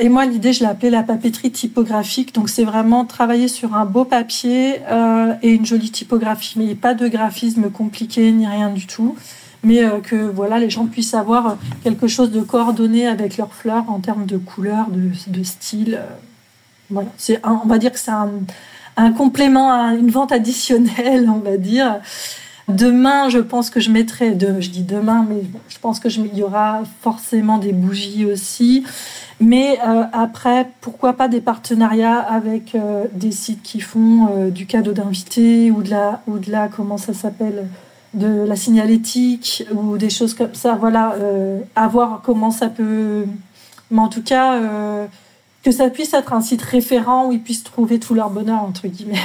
Et 0.00 0.08
moi, 0.08 0.26
l'idée, 0.26 0.52
je 0.52 0.60
l'ai 0.60 0.66
appelée 0.66 0.90
la 0.90 1.02
papeterie 1.02 1.50
typographique. 1.50 2.34
Donc, 2.34 2.48
c'est 2.48 2.64
vraiment 2.64 3.04
travailler 3.04 3.48
sur 3.48 3.74
un 3.74 3.84
beau 3.84 4.04
papier 4.04 4.80
euh, 4.90 5.34
et 5.42 5.50
une 5.50 5.66
jolie 5.66 5.90
typographie. 5.90 6.54
Mais 6.58 6.74
pas 6.74 6.94
de 6.94 7.08
graphisme 7.08 7.70
compliqué 7.70 8.30
ni 8.32 8.46
rien 8.46 8.70
du 8.70 8.86
tout. 8.86 9.16
Mais 9.64 9.82
euh, 9.84 10.00
que 10.00 10.16
voilà, 10.16 10.58
les 10.58 10.70
gens 10.70 10.86
puissent 10.86 11.14
avoir 11.14 11.56
quelque 11.82 12.06
chose 12.06 12.30
de 12.30 12.40
coordonné 12.40 13.06
avec 13.06 13.36
leurs 13.36 13.52
fleurs 13.52 13.90
en 13.90 13.98
termes 13.98 14.26
de 14.26 14.36
couleur, 14.36 14.86
de, 14.90 15.42
style. 15.42 16.00
Voilà. 16.90 17.08
C'est 17.16 17.40
on 17.44 17.66
va 17.66 17.78
dire 17.78 17.92
que 17.92 17.98
c'est 17.98 18.12
un, 18.12 19.12
complément 19.12 19.70
une 19.90 20.10
vente 20.10 20.32
additionnelle, 20.32 21.28
on 21.34 21.38
va 21.40 21.56
dire. 21.56 22.00
Demain, 22.68 23.30
je 23.30 23.38
pense 23.38 23.70
que 23.70 23.80
je 23.80 23.90
mettrai, 23.90 24.32
de, 24.32 24.60
je 24.60 24.68
dis 24.68 24.82
demain, 24.82 25.24
mais 25.26 25.42
je 25.70 25.78
pense 25.78 26.00
que 26.00 26.08
y 26.08 26.42
aura 26.42 26.82
forcément 27.00 27.56
des 27.56 27.72
bougies 27.72 28.26
aussi. 28.26 28.84
Mais 29.40 29.78
euh, 29.86 30.04
après, 30.12 30.70
pourquoi 30.82 31.14
pas 31.14 31.28
des 31.28 31.40
partenariats 31.40 32.18
avec 32.18 32.74
euh, 32.74 33.06
des 33.14 33.32
sites 33.32 33.62
qui 33.62 33.80
font 33.80 34.28
euh, 34.30 34.50
du 34.50 34.66
cadeau 34.66 34.92
d'invité 34.92 35.70
ou 35.70 35.82
de 35.82 35.88
la, 35.88 36.20
ou 36.26 36.38
de 36.38 36.50
la, 36.50 36.68
comment 36.68 36.98
ça 36.98 37.14
s'appelle, 37.14 37.68
de 38.12 38.44
la 38.46 38.56
signalétique 38.56 39.64
ou 39.72 39.96
des 39.96 40.10
choses 40.10 40.34
comme 40.34 40.54
ça. 40.54 40.74
Voilà, 40.74 41.14
à 41.76 41.88
voir 41.88 42.20
comment 42.22 42.50
ça 42.50 42.68
peut. 42.68 43.24
Mais 43.90 44.00
en 44.00 44.08
tout 44.08 44.22
cas, 44.22 44.58
que 45.62 45.70
ça 45.70 45.90
puisse 45.90 46.14
être 46.14 46.32
un 46.32 46.40
site 46.40 46.62
référent 46.62 47.26
où 47.26 47.32
ils 47.32 47.42
puissent 47.42 47.64
trouver 47.64 47.98
tout 47.98 48.14
leur 48.14 48.30
bonheur 48.30 48.62
entre 48.62 48.88
guillemets. 48.88 49.20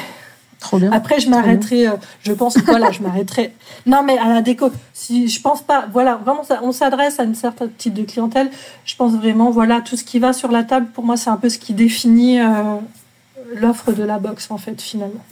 Après, 0.91 1.20
je 1.20 1.29
m'arrêterai, 1.29 1.88
euh, 1.88 1.91
je 2.22 2.34
pense, 2.34 2.58
voilà, 2.60 2.91
je 2.91 3.01
m'arrêterai. 3.01 3.53
Non, 3.86 4.01
mais 4.03 4.17
à 4.17 4.29
la 4.29 4.41
déco, 4.41 4.72
si 4.93 5.27
je 5.27 5.41
pense 5.41 5.62
pas, 5.62 5.86
voilà, 5.91 6.15
vraiment, 6.15 6.43
on 6.62 6.72
s'adresse 6.72 7.20
à 7.20 7.24
une 7.24 7.36
certaine 7.36 7.72
type 7.77 7.93
de 7.93 8.03
clientèle. 8.03 8.50
Je 8.86 8.96
pense 8.96 9.13
vraiment, 9.13 9.51
voilà, 9.51 9.82
tout 9.82 9.98
ce 9.98 10.05
qui 10.05 10.20
va 10.20 10.32
sur 10.32 10.51
la 10.51 10.63
table, 10.63 10.88
pour 10.93 11.03
moi, 11.03 11.17
c'est 11.17 11.29
un 11.29 11.38
peu 11.38 11.50
ce 11.50 11.58
qui 11.58 11.74
définit 11.74 12.39
euh, 12.39 12.77
l'offre 13.55 13.91
de 13.91 14.03
la 14.03 14.20
box, 14.20 14.50
en 14.51 14.58
fait, 14.58 14.82
finalement. 14.82 15.24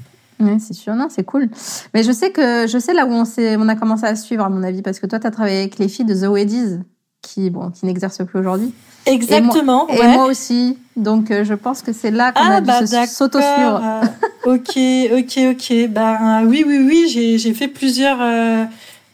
Oui, 0.41 0.59
c'est 0.59 0.73
sûr, 0.73 0.95
non, 0.95 1.07
c'est 1.09 1.23
cool. 1.23 1.49
Mais 1.93 2.03
je 2.03 2.11
sais 2.11 2.31
que, 2.31 2.67
je 2.67 2.77
sais 2.77 2.93
là 2.93 3.05
où 3.05 3.11
on, 3.11 3.23
on 3.37 3.69
a 3.69 3.75
commencé 3.75 4.05
à 4.05 4.15
suivre, 4.15 4.43
à 4.43 4.49
mon 4.49 4.63
avis, 4.63 4.81
parce 4.81 4.99
que 4.99 5.05
toi, 5.05 5.19
tu 5.19 5.27
as 5.27 5.31
travaillé 5.31 5.59
avec 5.59 5.77
les 5.77 5.87
filles 5.87 6.05
de 6.05 6.15
The 6.15 6.27
Weddies, 6.27 6.79
qui, 7.21 7.49
bon, 7.49 7.69
qui 7.69 7.85
n'exercent 7.85 8.25
plus 8.25 8.39
aujourd'hui. 8.39 8.73
Exactement. 9.05 9.87
Et 9.87 10.07
moi, 10.07 10.25
aussi. 10.25 10.77
Donc, 10.95 11.31
euh, 11.31 11.43
je 11.43 11.53
pense 11.53 11.81
que 11.81 11.93
c'est 11.93 12.11
là 12.11 12.31
qu'on 12.31 12.41
ah, 12.43 12.55
a 12.55 12.61
dû 12.61 12.67
bah, 12.67 13.07
s'auto-suivre. 13.07 13.81
ok, 14.45 14.77
ok, 15.17 15.39
ok. 15.51 15.87
Ben 15.89 16.45
oui, 16.45 16.63
oui, 16.65 16.79
oui. 16.79 17.37
J'ai 17.37 17.53
fait 17.53 17.67
plusieurs. 17.67 18.21
Euh, 18.21 18.65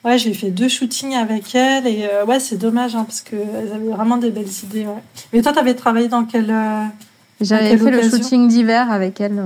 ouais, 0.06 0.18
j'ai 0.18 0.34
fait 0.34 0.52
deux 0.52 0.68
shootings 0.68 1.16
avec 1.16 1.54
elle 1.56 1.88
et 1.88 2.08
euh, 2.12 2.26
ouais, 2.26 2.40
c'est 2.40 2.58
dommage 2.58 2.96
hein, 2.96 3.04
parce 3.04 3.22
qu'elles 3.22 3.72
avaient 3.74 3.90
vraiment 3.90 4.18
des 4.18 4.32
belles 4.32 4.50
idées. 4.64 4.86
Ouais. 4.86 5.04
Mais 5.34 5.42
toi, 5.42 5.54
tu 5.54 5.60
avais 5.60 5.76
travaillé 5.76 6.08
dans 6.08 6.26
quel 6.26 6.54
J'avais 7.42 7.78
fait 7.78 7.92
le 7.92 8.10
shooting 8.10 8.48
d'hiver 8.48 8.92
avec 8.92 9.22
elle. 9.22 9.42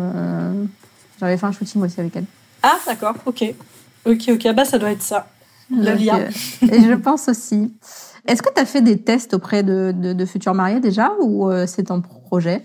J'avais 1.19 1.37
fait 1.37 1.45
un 1.45 1.51
shooting 1.51 1.81
aussi 1.83 1.99
avec 1.99 2.15
elle. 2.15 2.25
Ah, 2.63 2.77
d'accord. 2.85 3.15
Ok, 3.25 3.43
ok, 4.05 4.29
ok. 4.29 4.53
Bah, 4.53 4.65
ça 4.65 4.77
doit 4.77 4.91
être 4.91 5.01
ça. 5.01 5.27
Le 5.69 5.93
lien. 5.93 6.19
et 6.61 6.81
je 6.81 6.93
pense 6.93 7.27
aussi. 7.29 7.71
Est-ce 8.27 8.41
que 8.41 8.53
tu 8.53 8.61
as 8.61 8.65
fait 8.65 8.81
des 8.81 8.97
tests 8.97 9.33
auprès 9.33 9.63
de, 9.63 9.91
de, 9.91 10.25
futurs 10.25 10.53
mariés 10.53 10.79
déjà 10.79 11.11
ou 11.21 11.49
euh, 11.49 11.65
c'est 11.65 11.89
un 11.89 12.01
projet? 12.01 12.63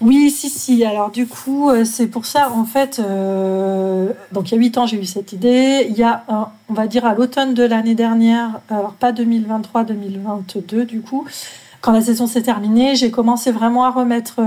Oui, 0.00 0.30
si, 0.30 0.48
si. 0.48 0.84
Alors 0.84 1.10
du 1.10 1.26
coup, 1.26 1.70
euh, 1.70 1.84
c'est 1.84 2.06
pour 2.06 2.24
ça, 2.24 2.52
en 2.52 2.64
fait, 2.64 3.00
euh, 3.00 4.12
donc 4.30 4.50
il 4.50 4.54
y 4.54 4.56
a 4.56 4.60
huit 4.60 4.78
ans, 4.78 4.86
j'ai 4.86 5.00
eu 5.00 5.04
cette 5.04 5.32
idée. 5.32 5.86
Il 5.90 5.96
y 5.96 6.04
a, 6.04 6.24
on 6.68 6.74
va 6.74 6.86
dire, 6.86 7.04
à 7.04 7.14
l'automne 7.14 7.52
de 7.52 7.64
l'année 7.64 7.96
dernière, 7.96 8.60
alors 8.70 8.92
pas 8.92 9.10
2023-2022 9.10 10.84
du 10.84 11.00
coup, 11.00 11.26
quand 11.80 11.92
la 11.92 12.00
saison 12.00 12.28
s'est 12.28 12.42
terminée, 12.42 12.94
j'ai 12.94 13.10
commencé 13.10 13.50
vraiment 13.50 13.84
à 13.84 13.90
remettre, 13.90 14.40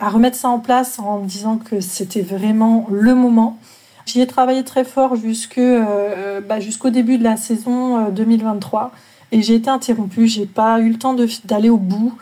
à 0.00 0.08
remettre 0.08 0.36
ça 0.36 0.48
en 0.48 0.58
place 0.58 0.98
en 0.98 1.20
me 1.20 1.26
disant 1.26 1.56
que 1.56 1.80
c'était 1.80 2.22
vraiment 2.22 2.86
le 2.90 3.14
moment. 3.14 3.58
J'y 4.04 4.20
ai 4.20 4.26
travaillé 4.26 4.64
très 4.64 4.84
fort 4.84 5.14
bah, 5.16 6.60
jusqu'au 6.60 6.90
début 6.90 7.18
de 7.18 7.24
la 7.24 7.36
saison 7.36 8.10
2023. 8.10 8.92
Et 9.32 9.42
j'ai 9.42 9.54
été 9.54 9.68
interrompue, 9.68 10.26
j'ai 10.26 10.46
pas 10.46 10.80
eu 10.80 10.88
le 10.88 10.98
temps 10.98 11.14
d'aller 11.44 11.68
au 11.68 11.76
bout 11.76 12.14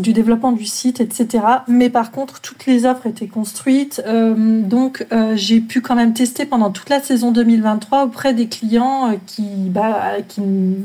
du 0.00 0.12
développement 0.12 0.52
du 0.52 0.64
site, 0.64 1.00
etc. 1.00 1.44
Mais 1.68 1.90
par 1.90 2.10
contre, 2.10 2.40
toutes 2.40 2.66
les 2.66 2.86
offres 2.86 3.06
étaient 3.06 3.26
construites. 3.26 4.02
Euh, 4.06 4.62
donc, 4.62 5.06
euh, 5.12 5.34
j'ai 5.36 5.60
pu 5.60 5.80
quand 5.80 5.94
même 5.94 6.12
tester 6.12 6.44
pendant 6.46 6.70
toute 6.70 6.88
la 6.88 7.00
saison 7.00 7.30
2023 7.30 8.04
auprès 8.04 8.34
des 8.34 8.48
clients 8.48 9.10
euh, 9.10 9.14
qui, 9.26 9.42
bah, 9.42 10.20
qui, 10.26 10.42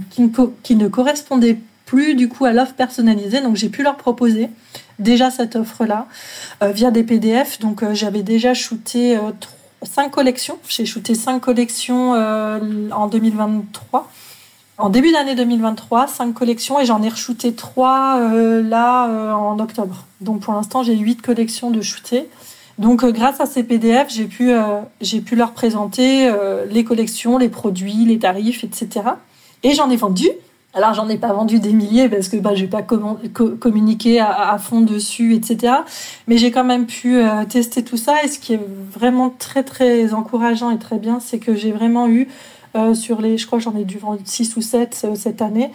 qui, 0.09 0.31
qui, 0.63 0.75
ne 0.75 0.87
correspondaient 0.87 1.57
plus 1.85 2.15
du 2.15 2.29
coup 2.29 2.45
à 2.45 2.53
l'offre 2.53 2.73
personnalisée. 2.73 3.41
Donc, 3.41 3.55
j'ai 3.55 3.69
pu 3.69 3.83
leur 3.83 3.97
proposer 3.97 4.49
déjà 4.99 5.29
cette 5.29 5.55
offre-là 5.55 6.07
via 6.61 6.89
des 6.89 7.03
PDF. 7.03 7.59
Donc, 7.59 7.83
j'avais 7.93 8.23
déjà 8.23 8.53
shooté 8.53 9.19
cinq 9.83 10.09
collections. 10.09 10.57
J'ai 10.67 10.85
shooté 10.85 11.15
cinq 11.15 11.41
collections 11.41 12.13
en 12.13 13.07
2023 13.07 14.09
en 14.77 14.89
début 14.89 15.11
d'année 15.13 15.35
2023, 15.35 16.07
cinq 16.07 16.33
collections 16.33 16.79
et 16.79 16.85
j'en 16.85 17.01
ai 17.01 17.07
re-shooté 17.07 17.53
trois 17.53 18.19
euh, 18.19 18.61
là 18.61 19.07
euh, 19.09 19.31
en 19.31 19.57
octobre. 19.59 20.05
Donc 20.19 20.41
pour 20.41 20.53
l'instant, 20.53 20.83
j'ai 20.83 20.95
huit 20.95 21.21
collections 21.21 21.71
de 21.71 21.81
shooter. 21.81 22.27
Donc 22.77 23.03
euh, 23.03 23.11
grâce 23.11 23.39
à 23.39 23.45
ces 23.45 23.63
PDF, 23.63 24.07
j'ai 24.09 24.25
pu, 24.25 24.51
pu 25.25 25.35
leur 25.35 25.53
présenter 25.53 26.29
les 26.69 26.83
collections, 26.83 27.37
les 27.37 27.49
produits, 27.49 28.05
les 28.05 28.19
tarifs, 28.19 28.63
etc. 28.63 29.05
Et 29.63 29.73
j'en 29.73 29.89
ai 29.89 29.95
vendu. 29.95 30.27
Alors 30.73 30.93
j'en 30.93 31.07
ai 31.07 31.17
pas 31.17 31.31
vendu 31.31 31.59
des 31.59 31.71
milliers 31.71 32.09
parce 32.09 32.27
que 32.27 32.35
bah, 32.35 32.53
j'ai 32.53 32.67
pas 32.67 32.81
communiqué 32.81 34.19
à, 34.19 34.51
à, 34.51 34.57
fond 34.57 34.81
dessus, 34.81 35.33
etc. 35.35 35.73
Mais 36.27 36.37
j'ai 36.37 36.51
quand 36.51 36.65
même 36.65 36.85
pu 36.85 37.21
tester 37.47 37.81
tout 37.81 37.95
ça. 37.95 38.25
Et 38.25 38.27
ce 38.27 38.39
qui 38.39 38.55
est 38.55 38.59
vraiment 38.91 39.29
très 39.29 39.63
très 39.63 40.13
encourageant 40.13 40.69
et 40.71 40.77
très 40.77 40.97
bien, 40.97 41.21
c'est 41.21 41.39
que 41.39 41.55
j'ai 41.55 41.71
vraiment 41.71 42.09
eu 42.09 42.27
sur 42.93 43.21
les, 43.21 43.37
je 43.37 43.47
crois 43.47 43.59
j'en 43.59 43.75
ai 43.75 43.85
dû 43.85 43.97
vendre 43.97 44.19
6 44.23 44.55
ou 44.57 44.61
7 44.61 45.01
euh, 45.03 45.15
cette 45.15 45.41
année, 45.41 45.71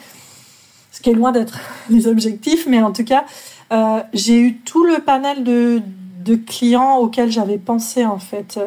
ce 0.92 1.00
qui 1.00 1.10
est 1.10 1.14
loin 1.14 1.32
d'être 1.32 1.58
les 1.90 2.06
objectifs, 2.06 2.66
mais 2.66 2.82
en 2.82 2.92
tout 2.92 3.04
cas, 3.04 3.24
euh, 3.72 4.02
j'ai 4.12 4.38
eu 4.38 4.56
tout 4.56 4.84
le 4.84 4.98
panel 4.98 5.44
de, 5.44 5.80
de 6.24 6.34
clients 6.36 6.96
auxquels 6.98 7.30
j'avais 7.30 7.58
pensé 7.58 8.04
en 8.04 8.18
fait, 8.18 8.58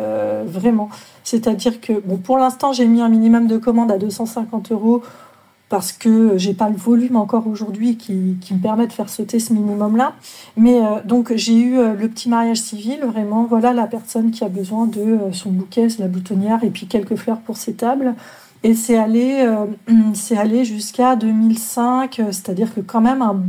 vraiment. 0.45 0.89
C'est-à-dire 1.23 1.79
que, 1.79 1.93
bon, 1.93 2.17
pour 2.17 2.37
l'instant, 2.37 2.73
j'ai 2.73 2.85
mis 2.85 3.01
un 3.01 3.09
minimum 3.09 3.47
de 3.47 3.57
commandes 3.57 3.91
à 3.91 3.97
250 3.97 4.71
euros 4.71 5.03
parce 5.73 5.91
que 5.91 6.37
j'ai 6.37 6.53
pas 6.53 6.69
le 6.69 6.75
volume 6.75 7.15
encore 7.15 7.47
aujourd'hui 7.47 7.97
qui, 7.97 8.13
me 8.13 8.61
permet 8.61 8.85
de 8.85 8.93
faire 8.93 9.09
sauter 9.09 9.39
ce 9.39 9.53
minimum-là. 9.53 10.13
Mais 10.55 10.79
euh, 10.79 11.01
donc 11.03 11.33
j'ai 11.35 11.55
eu 11.55 11.79
euh, 11.79 11.95
le 11.95 12.09
petit 12.09 12.29
mariage 12.29 12.59
civil, 12.59 12.99
vraiment, 13.03 13.45
voilà 13.45 13.73
la 13.73 13.87
personne 13.87 14.29
qui 14.29 14.43
a 14.43 14.49
besoin 14.49 14.85
de 14.85 15.01
euh, 15.01 15.31
son 15.31 15.49
bouquet, 15.49 15.87
la 15.97 16.07
boutonnière 16.07 16.63
et 16.63 16.69
puis 16.69 16.85
quelques 16.85 17.15
fleurs 17.15 17.39
pour 17.39 17.57
ses 17.57 17.73
tables. 17.73 18.13
Et 18.61 18.75
c'est 18.75 18.99
allé, 18.99 19.51
allé 20.37 20.63
jusqu'à 20.63 21.15
2005, 21.15 22.21
c'est-à-dire 22.27 22.71
que 22.71 22.81
quand 22.81 23.01
même 23.01 23.23
un 23.23 23.41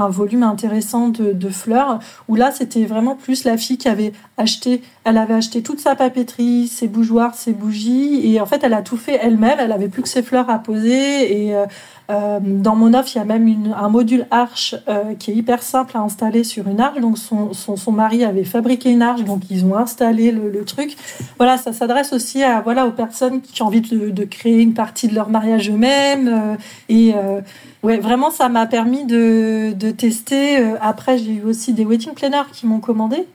un 0.00 0.08
volume 0.08 0.42
intéressant 0.42 1.08
de, 1.08 1.48
fleurs, 1.48 1.98
où 2.28 2.36
là, 2.36 2.50
c'était 2.50 2.84
vraiment 2.84 3.14
plus 3.14 3.44
la 3.44 3.56
fille 3.56 3.78
qui 3.78 3.88
avait 3.88 4.12
acheté, 4.36 4.82
elle 5.04 5.18
avait 5.18 5.34
acheté 5.34 5.62
toute 5.62 5.80
sa 5.80 5.94
papeterie, 5.94 6.68
ses 6.68 6.88
bougeoirs, 6.88 7.34
ses 7.34 7.52
bougies, 7.52 8.20
et 8.24 8.40
en 8.40 8.46
fait, 8.46 8.62
elle 8.62 8.74
a 8.74 8.82
tout 8.82 8.96
fait 8.96 9.18
elle-même, 9.20 9.58
elle 9.58 9.72
avait 9.72 9.88
plus 9.88 10.02
que 10.02 10.08
ses 10.08 10.22
fleurs 10.22 10.48
à 10.48 10.58
poser, 10.58 11.46
et 11.46 11.54
euh, 11.54 11.66
euh, 12.10 12.40
dans 12.42 12.74
mon 12.74 12.92
offre, 12.94 13.10
il 13.14 13.18
y 13.18 13.20
a 13.20 13.24
même 13.24 13.72
un 13.76 13.88
module 13.88 14.26
arche 14.30 14.74
euh, 14.88 15.14
qui 15.18 15.30
est 15.30 15.34
hyper 15.34 15.62
simple 15.62 15.96
à 15.96 16.00
installer 16.00 16.42
sur 16.42 16.66
une 16.66 16.80
arche. 16.80 16.98
Donc 17.00 17.18
son, 17.18 17.52
son, 17.52 17.92
mari 17.92 18.24
avait 18.24 18.44
fabriqué 18.44 18.90
une 18.90 19.02
arche, 19.02 19.22
donc 19.24 19.42
ils 19.48 19.64
ont 19.64 19.76
installé 19.76 20.32
le, 20.32 20.64
truc. 20.64 20.96
Voilà, 21.38 21.56
ça 21.56 21.72
s'adresse 21.72 22.12
aussi 22.12 22.42
à 22.42 22.60
voilà 22.60 22.86
aux 22.86 22.90
personnes 22.90 23.40
qui 23.40 23.62
ont 23.62 23.66
envie 23.66 23.80
de, 23.80 24.24
créer 24.24 24.60
une 24.60 24.74
partie 24.74 25.08
de 25.08 25.14
leur 25.14 25.28
mariage 25.28 25.70
eux-mêmes. 25.70 26.56
Et 26.88 27.14
ouais, 27.82 27.98
vraiment, 27.98 28.30
ça 28.30 28.48
m'a 28.48 28.66
permis 28.66 29.04
de, 29.04 29.72
de 29.74 29.90
tester. 29.90 30.58
Euh, 30.58 30.76
après, 30.80 31.18
j'ai 31.18 31.32
eu 31.32 31.42
aussi 31.44 31.72
des 31.72 31.84
wedding 31.84 32.14
planners 32.14 32.50
qui 32.52 32.66
m'ont 32.66 32.80
commandé. 32.80 33.26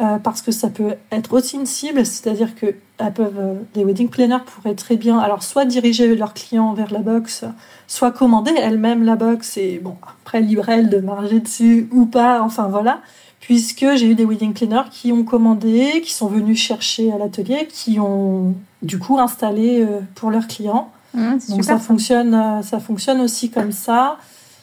Euh, 0.00 0.18
parce 0.18 0.42
que 0.42 0.50
ça 0.50 0.70
peut 0.70 0.94
être 1.12 1.32
aussi 1.34 1.54
une 1.54 1.66
cible, 1.66 2.04
c'est-à-dire 2.04 2.56
que 2.56 2.74
peuvent, 3.14 3.38
euh, 3.38 3.84
wedding 3.84 4.08
planners 4.08 4.42
pourraient 4.44 4.74
très 4.74 4.96
bien, 4.96 5.20
alors 5.20 5.44
soit 5.44 5.64
diriger 5.66 6.16
leurs 6.16 6.34
clients 6.34 6.72
vers 6.74 6.92
la 6.92 6.98
box, 6.98 7.44
soit 7.86 8.10
commander 8.10 8.50
elles-mêmes 8.58 9.04
la 9.04 9.14
box 9.14 9.56
et 9.56 9.78
bon 9.78 9.96
après 10.02 10.40
libre 10.40 10.68
elle 10.68 10.90
de 10.90 10.98
marger 10.98 11.38
dessus 11.38 11.88
ou 11.92 12.06
pas, 12.06 12.42
enfin 12.42 12.66
voilà. 12.66 13.02
Puisque 13.38 13.86
j'ai 13.94 14.06
eu 14.10 14.14
des 14.16 14.24
wedding 14.24 14.52
planners 14.52 14.90
qui 14.90 15.12
ont 15.12 15.22
commandé, 15.22 16.00
qui 16.02 16.12
sont 16.12 16.26
venus 16.26 16.58
chercher 16.58 17.12
à 17.12 17.18
l'atelier, 17.18 17.68
qui 17.70 18.00
ont 18.00 18.54
du 18.82 18.98
coup 18.98 19.20
installé 19.20 19.86
pour 20.16 20.32
leurs 20.32 20.48
clients. 20.48 20.90
Mmh, 21.14 21.38
Donc 21.48 21.64
ça 21.64 21.78
fonctionne, 21.78 22.62
ça 22.62 22.80
fonctionne 22.80 23.20
aussi 23.20 23.50
comme 23.50 23.72
ça. 23.72 24.18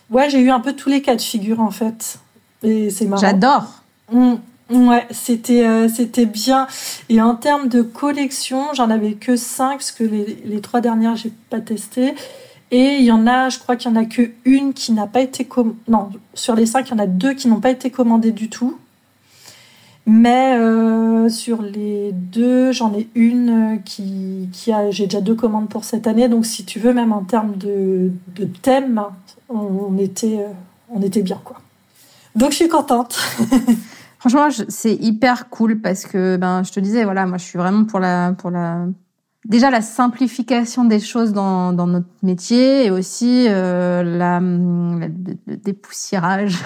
Ouais, 0.10 0.30
j'ai 0.30 0.40
eu 0.40 0.52
un 0.52 0.60
peu 0.60 0.74
tous 0.74 0.90
les 0.90 1.02
cas 1.02 1.16
de 1.16 1.22
figure 1.22 1.62
en 1.62 1.72
fait, 1.72 2.20
et 2.64 2.90
c'est 2.90 3.06
marrant. 3.06 3.22
J'adore. 3.22 3.66
Mmh. 4.12 4.34
Ouais, 4.72 5.06
c'était 5.12 5.66
euh, 5.66 5.90
c'était 5.90 6.26
bien. 6.26 6.68
Et 7.10 7.22
en 7.22 7.36
termes 7.36 7.68
de 7.68 7.82
collection, 7.82 8.74
j'en 8.74 8.90
avais 8.90 9.14
que 9.14 9.36
cinq 9.36 9.78
parce 9.80 9.92
que 9.92 10.04
les, 10.04 10.42
les 10.46 10.62
trois 10.62 10.82
dernières 10.82 11.16
j'ai 11.16 11.32
pas 11.50 11.60
testé. 11.60 12.16
Et 12.74 12.98
il 13.00 13.04
y 13.04 13.12
en 13.12 13.28
a, 13.28 13.50
je 13.50 13.60
crois 13.60 13.76
qu'il 13.76 13.92
y 13.92 13.94
en 13.94 13.98
a 13.98 14.06
que 14.06 14.32
une 14.46 14.74
qui 14.74 14.94
n'a 14.94 15.08
pas 15.08 15.20
été 15.20 15.44
com 15.44 15.76
non 15.90 16.10
sur 16.34 16.56
les 16.56 16.66
cinq, 16.66 16.88
il 16.90 16.92
y 16.92 16.94
en 16.96 17.00
a 17.00 17.08
deux 17.08 17.34
qui 17.34 17.50
n'ont 17.50 17.60
pas 17.60 17.72
été 17.72 17.90
commandées 17.90 18.32
du 18.32 18.50
tout. 18.50 18.78
Mais 20.06 20.58
euh, 20.58 21.30
sur 21.30 21.62
les 21.62 22.12
deux, 22.12 22.72
j'en 22.72 22.94
ai 22.94 23.08
une 23.14 23.82
qui, 23.86 24.50
qui 24.52 24.72
a, 24.72 24.90
j'ai 24.90 25.06
déjà 25.06 25.22
deux 25.22 25.36
commandes 25.36 25.70
pour 25.70 25.84
cette 25.84 26.08
année. 26.08 26.28
Donc 26.28 26.46
si 26.46 26.66
tu 26.66 26.80
veux, 26.80 26.94
même 26.94 27.14
en 27.14 27.24
termes 27.24 27.56
de, 27.58 28.12
de 28.36 28.46
thème, 28.46 29.02
on, 29.50 29.98
était, 29.98 30.40
euh, 30.40 30.52
on 30.90 31.02
était 31.02 31.22
bien 31.22 31.40
quoi. 31.44 31.58
Donc 32.36 32.52
je 32.52 32.56
suis 32.58 32.70
contente. 32.70 33.20
Franchement, 34.20 34.50
c'est 34.70 34.96
hyper 34.96 35.50
cool 35.50 35.82
parce 35.82 36.06
que 36.06 36.38
ben 36.38 36.64
je 36.64 36.72
te 36.72 36.80
disais 36.80 37.04
voilà, 37.04 37.26
moi 37.26 37.38
je 37.38 37.44
suis 37.44 37.58
vraiment 37.58 37.86
pour 37.86 38.00
la 38.00 38.34
pour 38.34 38.52
la 38.52 38.86
déjà 39.46 39.72
la 39.72 39.82
simplification 39.82 40.86
des 40.86 41.00
choses 41.00 41.34
dans, 41.34 41.74
dans 41.74 41.88
notre 41.88 42.08
métier 42.22 42.86
et 42.86 42.92
aussi 42.92 43.48
euh, 43.50 44.04
la, 44.04 44.40
le 44.40 45.56
dépoussiérage. 45.58 46.58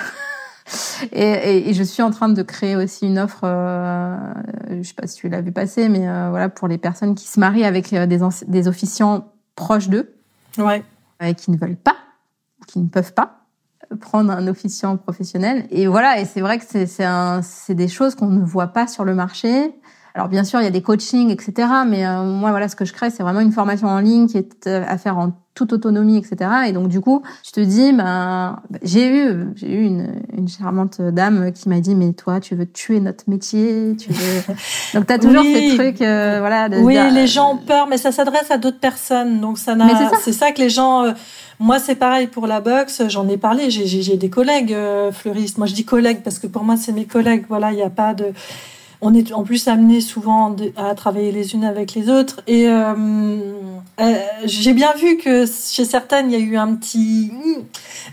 Et, 1.11 1.21
et, 1.21 1.69
et, 1.69 1.73
je 1.73 1.83
suis 1.83 2.01
en 2.01 2.09
train 2.11 2.29
de 2.29 2.41
créer 2.41 2.75
aussi 2.75 3.05
une 3.05 3.19
offre, 3.19 3.41
euh, 3.43 4.17
je 4.69 4.81
sais 4.81 4.93
pas 4.93 5.05
si 5.05 5.17
tu 5.17 5.29
l'as 5.29 5.41
vu 5.41 5.51
passer, 5.51 5.89
mais 5.89 6.07
euh, 6.07 6.29
voilà 6.29 6.49
pour 6.49 6.67
les 6.67 6.77
personnes 6.77 7.13
qui 7.13 7.27
se 7.27 7.39
marient 7.39 7.65
avec 7.65 7.93
euh, 7.93 8.07
des, 8.07 8.19
des 8.47 8.67
officiants 8.67 9.31
proches 9.55 9.89
d'eux, 9.89 10.15
ouais. 10.57 10.83
et 11.21 11.35
qui 11.35 11.51
ne 11.51 11.57
veulent 11.57 11.75
pas, 11.75 11.95
qui 12.67 12.79
ne 12.79 12.87
peuvent 12.87 13.13
pas 13.13 13.41
prendre 14.01 14.31
un 14.31 14.47
officiant 14.47 14.97
professionnel. 14.97 15.67
Et 15.69 15.85
voilà, 15.85 16.19
et 16.19 16.25
c'est 16.25 16.41
vrai 16.41 16.57
que 16.57 16.65
c'est 16.65 17.75
des 17.75 17.87
choses 17.87 18.15
qu'on 18.15 18.29
ne 18.29 18.43
voit 18.43 18.67
pas 18.67 18.87
sur 18.87 19.05
le 19.05 19.13
marché. 19.13 19.71
Alors 20.15 20.29
bien 20.29 20.45
sûr, 20.45 20.61
il 20.61 20.63
y 20.63 20.67
a 20.67 20.71
des 20.71 20.81
coachings, 20.81 21.29
etc. 21.29 21.67
Mais 21.85 22.05
euh, 22.05 22.23
moi, 22.23 22.51
voilà, 22.51 22.69
ce 22.69 22.75
que 22.75 22.85
je 22.85 22.93
crée, 22.93 23.09
c'est 23.09 23.21
vraiment 23.21 23.41
une 23.41 23.51
formation 23.51 23.87
en 23.87 23.99
ligne 23.99 24.27
qui 24.27 24.37
est 24.37 24.65
euh, 24.65 24.83
à 24.87 24.97
faire 24.97 25.17
en 25.17 25.33
toute 25.55 25.71
autonomie, 25.73 26.17
etc. 26.17 26.49
Et 26.67 26.73
donc 26.73 26.89
du 26.89 26.99
coup, 26.99 27.23
je 27.43 27.51
te 27.51 27.61
dis, 27.61 27.93
ben, 27.93 28.61
j'ai 28.83 29.07
eu, 29.07 29.47
j'ai 29.55 29.73
eu 29.73 29.83
une, 29.83 30.21
une 30.37 30.47
charmante 30.47 31.01
dame 31.01 31.51
qui 31.53 31.69
m'a 31.69 31.79
dit, 31.79 31.95
mais 31.95 32.11
toi, 32.13 32.39
tu 32.41 32.55
veux 32.55 32.65
tuer 32.65 32.99
notre 32.99 33.29
métier, 33.29 33.95
tu 33.97 34.11
veux. 34.11 34.53
Donc 34.93 35.07
t'as 35.07 35.17
toujours 35.17 35.41
oui. 35.41 35.71
ces 35.71 35.77
trucs, 35.77 36.01
euh, 36.01 36.37
voilà. 36.39 36.67
De 36.67 36.77
oui, 36.77 36.93
dire, 36.93 37.09
les 37.11 37.25
gens 37.25 37.53
ont 37.53 37.57
peur, 37.57 37.87
mais 37.87 37.97
ça 37.97 38.11
s'adresse 38.11 38.51
à 38.51 38.57
d'autres 38.57 38.79
personnes, 38.79 39.39
donc 39.39 39.57
ça 39.57 39.75
n'a. 39.75 39.87
C'est 40.21 40.33
ça. 40.33 40.47
ça. 40.47 40.51
que 40.51 40.59
les 40.59 40.69
gens. 40.69 41.05
Euh, 41.05 41.11
moi, 41.57 41.79
c'est 41.79 41.95
pareil 41.95 42.27
pour 42.27 42.47
la 42.47 42.59
boxe. 42.59 43.03
J'en 43.07 43.29
ai 43.29 43.37
parlé. 43.37 43.69
J'ai 43.69 44.17
des 44.17 44.29
collègues 44.29 44.73
euh, 44.73 45.13
fleuristes. 45.13 45.57
Moi, 45.57 45.67
je 45.67 45.73
dis 45.73 45.85
collègues 45.85 46.21
parce 46.21 46.37
que 46.37 46.47
pour 46.47 46.63
moi, 46.63 46.75
c'est 46.75 46.91
mes 46.91 47.05
collègues. 47.05 47.45
Voilà, 47.47 47.71
il 47.71 47.75
n'y 47.75 47.81
a 47.81 47.89
pas 47.89 48.13
de 48.13 48.33
on 49.05 49.13
est 49.13 49.31
en 49.33 49.43
plus 49.43 49.67
amené 49.67 50.01
souvent 50.01 50.55
à 50.75 50.95
travailler 50.95 51.31
les 51.31 51.53
unes 51.53 51.63
avec 51.63 51.93
les 51.93 52.09
autres. 52.09 52.41
Et 52.47 52.67
euh, 52.67 52.93
euh, 54.01 54.13
j'ai 54.45 54.73
bien 54.73 54.93
vu 54.93 55.17
que 55.17 55.45
chez 55.45 55.85
certaines, 55.85 56.31
il 56.31 56.39
y 56.39 56.41
a 56.41 56.43
eu 56.43 56.57
un 56.57 56.73
petit... 56.73 57.31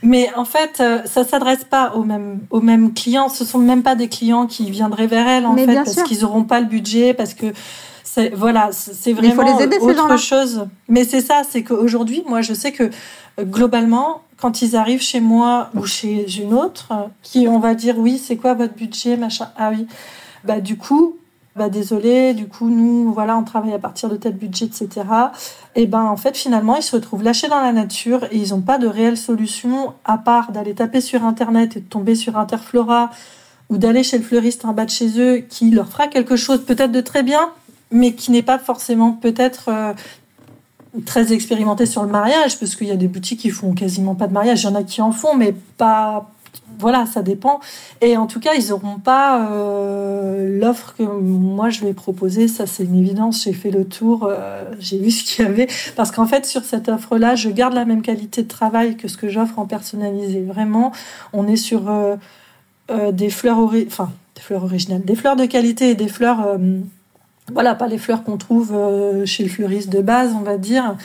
Mais 0.02 0.28
en 0.37 0.44
fait, 0.44 0.81
euh, 0.81 0.98
ça 1.07 1.24
s'adresse 1.24 1.64
pas 1.64 1.94
aux 1.94 2.05
mêmes, 2.05 2.40
aux 2.50 2.61
mêmes 2.61 2.92
clients. 2.92 3.31
Ce 3.31 3.46
sont 3.46 3.59
même 3.59 3.83
pas 3.83 3.94
des 3.94 4.09
clients 4.09 4.46
qui 4.46 4.70
viendraient 4.70 5.07
vers 5.07 5.26
elles, 5.26 5.46
en 5.46 5.55
Mais 5.55 5.64
fait, 5.64 5.74
parce 5.76 6.02
qu'ils 6.02 6.20
n'auront 6.20 6.44
pas 6.44 6.61
le 6.61 6.66
budget, 6.66 7.14
parce 7.14 7.33
que 7.33 7.46
c'est 8.05 8.28
voilà, 8.35 8.68
c'est 8.72 9.14
vraiment 9.14 9.35
faut 9.35 9.59
les 9.59 9.64
aider, 9.64 9.78
autre 9.78 10.18
chose. 10.18 10.66
Mais 10.88 11.05
c'est 11.05 11.22
ça, 11.22 11.40
c'est 11.48 11.62
qu'aujourd'hui, 11.62 12.22
moi, 12.28 12.42
je 12.42 12.52
sais 12.52 12.72
que 12.72 12.90
globalement, 13.40 14.20
quand 14.38 14.61
ils 14.61 14.76
arrivent 14.76 15.00
chez 15.00 15.20
moi 15.20 15.70
ou 15.74 15.87
chez 15.87 16.26
une 16.38 16.52
autre, 16.52 16.92
qui 17.22 17.48
on 17.48 17.59
va 17.59 17.74
dire 17.74 17.98
oui, 17.98 18.20
c'est 18.22 18.37
quoi 18.37 18.52
votre 18.52 18.74
budget, 18.74 19.16
machin. 19.16 19.48
Ah 19.57 19.70
oui 19.72 19.87
bah 20.44 20.61
du 20.61 20.76
coup 20.76 21.16
bah 21.55 21.68
désolé 21.68 22.33
du 22.33 22.48
coup 22.48 22.68
nous 22.68 23.12
voilà 23.12 23.37
on 23.37 23.44
travaille 23.44 23.74
à 23.74 23.78
partir 23.78 24.09
de 24.09 24.16
tel 24.16 24.35
budget 24.35 24.66
etc 24.66 24.90
et 25.74 25.87
ben 25.87 26.05
en 26.05 26.16
fait 26.16 26.37
finalement 26.37 26.76
ils 26.76 26.83
se 26.83 26.96
retrouvent 26.96 27.22
lâchés 27.22 27.48
dans 27.48 27.61
la 27.61 27.72
nature 27.72 28.24
et 28.31 28.38
ils 28.38 28.50
n'ont 28.50 28.62
pas 28.62 28.78
de 28.78 28.87
réelle 28.87 29.18
solution 29.18 29.92
à 30.05 30.16
part 30.16 30.52
d'aller 30.52 30.74
taper 30.74 31.00
sur 31.00 31.24
internet 31.24 31.76
et 31.76 31.81
de 31.81 31.88
tomber 31.88 32.14
sur 32.14 32.38
Interflora 32.38 33.11
ou 33.68 33.76
d'aller 33.76 34.02
chez 34.02 34.18
le 34.18 34.24
fleuriste 34.24 34.64
en 34.64 34.72
bas 34.72 34.87
de 34.87 34.90
chez 34.90 35.20
eux 35.20 35.38
qui 35.38 35.70
leur 35.70 35.88
fera 35.88 36.09
quelque 36.09 36.37
chose 36.37 36.64
peut-être 36.64 36.92
de 36.92 37.02
très 37.02 37.22
bien 37.22 37.50
mais 37.90 38.14
qui 38.14 38.31
n'est 38.31 38.42
pas 38.42 38.59
forcément 38.59 39.12
peut-être 39.12 39.68
euh, 39.68 39.92
très 41.05 41.33
expérimenté 41.33 41.87
sur 41.87 42.02
le 42.02 42.09
mariage 42.09 42.59
parce 42.59 42.74
qu'il 42.74 42.88
y 42.88 42.90
a 42.90 42.96
des 42.96 43.09
boutiques 43.09 43.40
qui 43.40 43.50
font 43.50 43.74
quasiment 43.74 44.14
pas 44.14 44.26
de 44.26 44.33
mariage. 44.33 44.62
Il 44.62 44.66
y 44.66 44.68
en 44.68 44.74
a 44.74 44.83
qui 44.83 45.00
en 45.00 45.12
font 45.12 45.37
mais 45.37 45.55
pas 45.76 46.31
voilà, 46.79 47.07
ça 47.07 47.23
dépend. 47.23 47.61
Et 48.01 48.17
en 48.17 48.27
tout 48.27 48.41
cas, 48.41 48.55
ils 48.55 48.71
n'auront 48.71 48.99
pas 48.99 49.51
euh, 49.51 50.59
l'offre 50.59 50.95
que 50.97 51.03
moi 51.03 51.71
je 51.71 51.81
vais 51.81 51.93
proposer. 51.93 52.49
Ça, 52.49 52.67
c'est 52.67 52.85
une 52.85 52.97
évidence. 52.97 53.45
J'ai 53.45 53.53
fait 53.53 53.71
le 53.71 53.85
tour, 53.85 54.29
euh, 54.29 54.65
j'ai 54.79 54.99
vu 54.99 55.11
ce 55.11 55.25
qu'il 55.25 55.45
y 55.45 55.49
avait. 55.49 55.69
Parce 55.97 56.11
qu'en 56.11 56.27
fait, 56.27 56.45
sur 56.45 56.65
cette 56.65 56.88
offre-là, 56.88 57.35
je 57.37 57.49
garde 57.51 57.75
la 57.75 57.85
même 57.85 58.03
qualité 58.03 58.43
de 58.43 58.49
travail 58.49 58.97
que 58.97 59.09
ce 59.09 59.17
que 59.17 59.29
j'offre 59.29 59.59
en 59.59 59.67
personnalisé. 59.67 60.43
Vraiment, 60.43 60.93
on 61.33 61.47
est 61.47 61.57
sur 61.57 61.88
euh, 61.88 62.17
des 63.12 63.31
fleurs, 63.31 63.71
des 63.71 63.87
fleurs 64.41 64.65
originales, 64.65 65.03
des 65.05 65.15
fleurs 65.15 65.37
de 65.37 65.47
qualité 65.47 65.91
et 65.91 65.95
des 65.95 66.09
fleurs, 66.09 66.59
voilà, 67.53 67.75
pas 67.75 67.87
les 67.87 67.97
fleurs 67.97 68.23
qu'on 68.23 68.37
trouve 68.37 68.77
chez 69.25 69.45
le 69.45 69.49
fleuriste 69.49 69.88
de 69.88 70.03
base, 70.03 70.35
on 70.38 70.43
va 70.43 70.59
dire. 70.59 70.97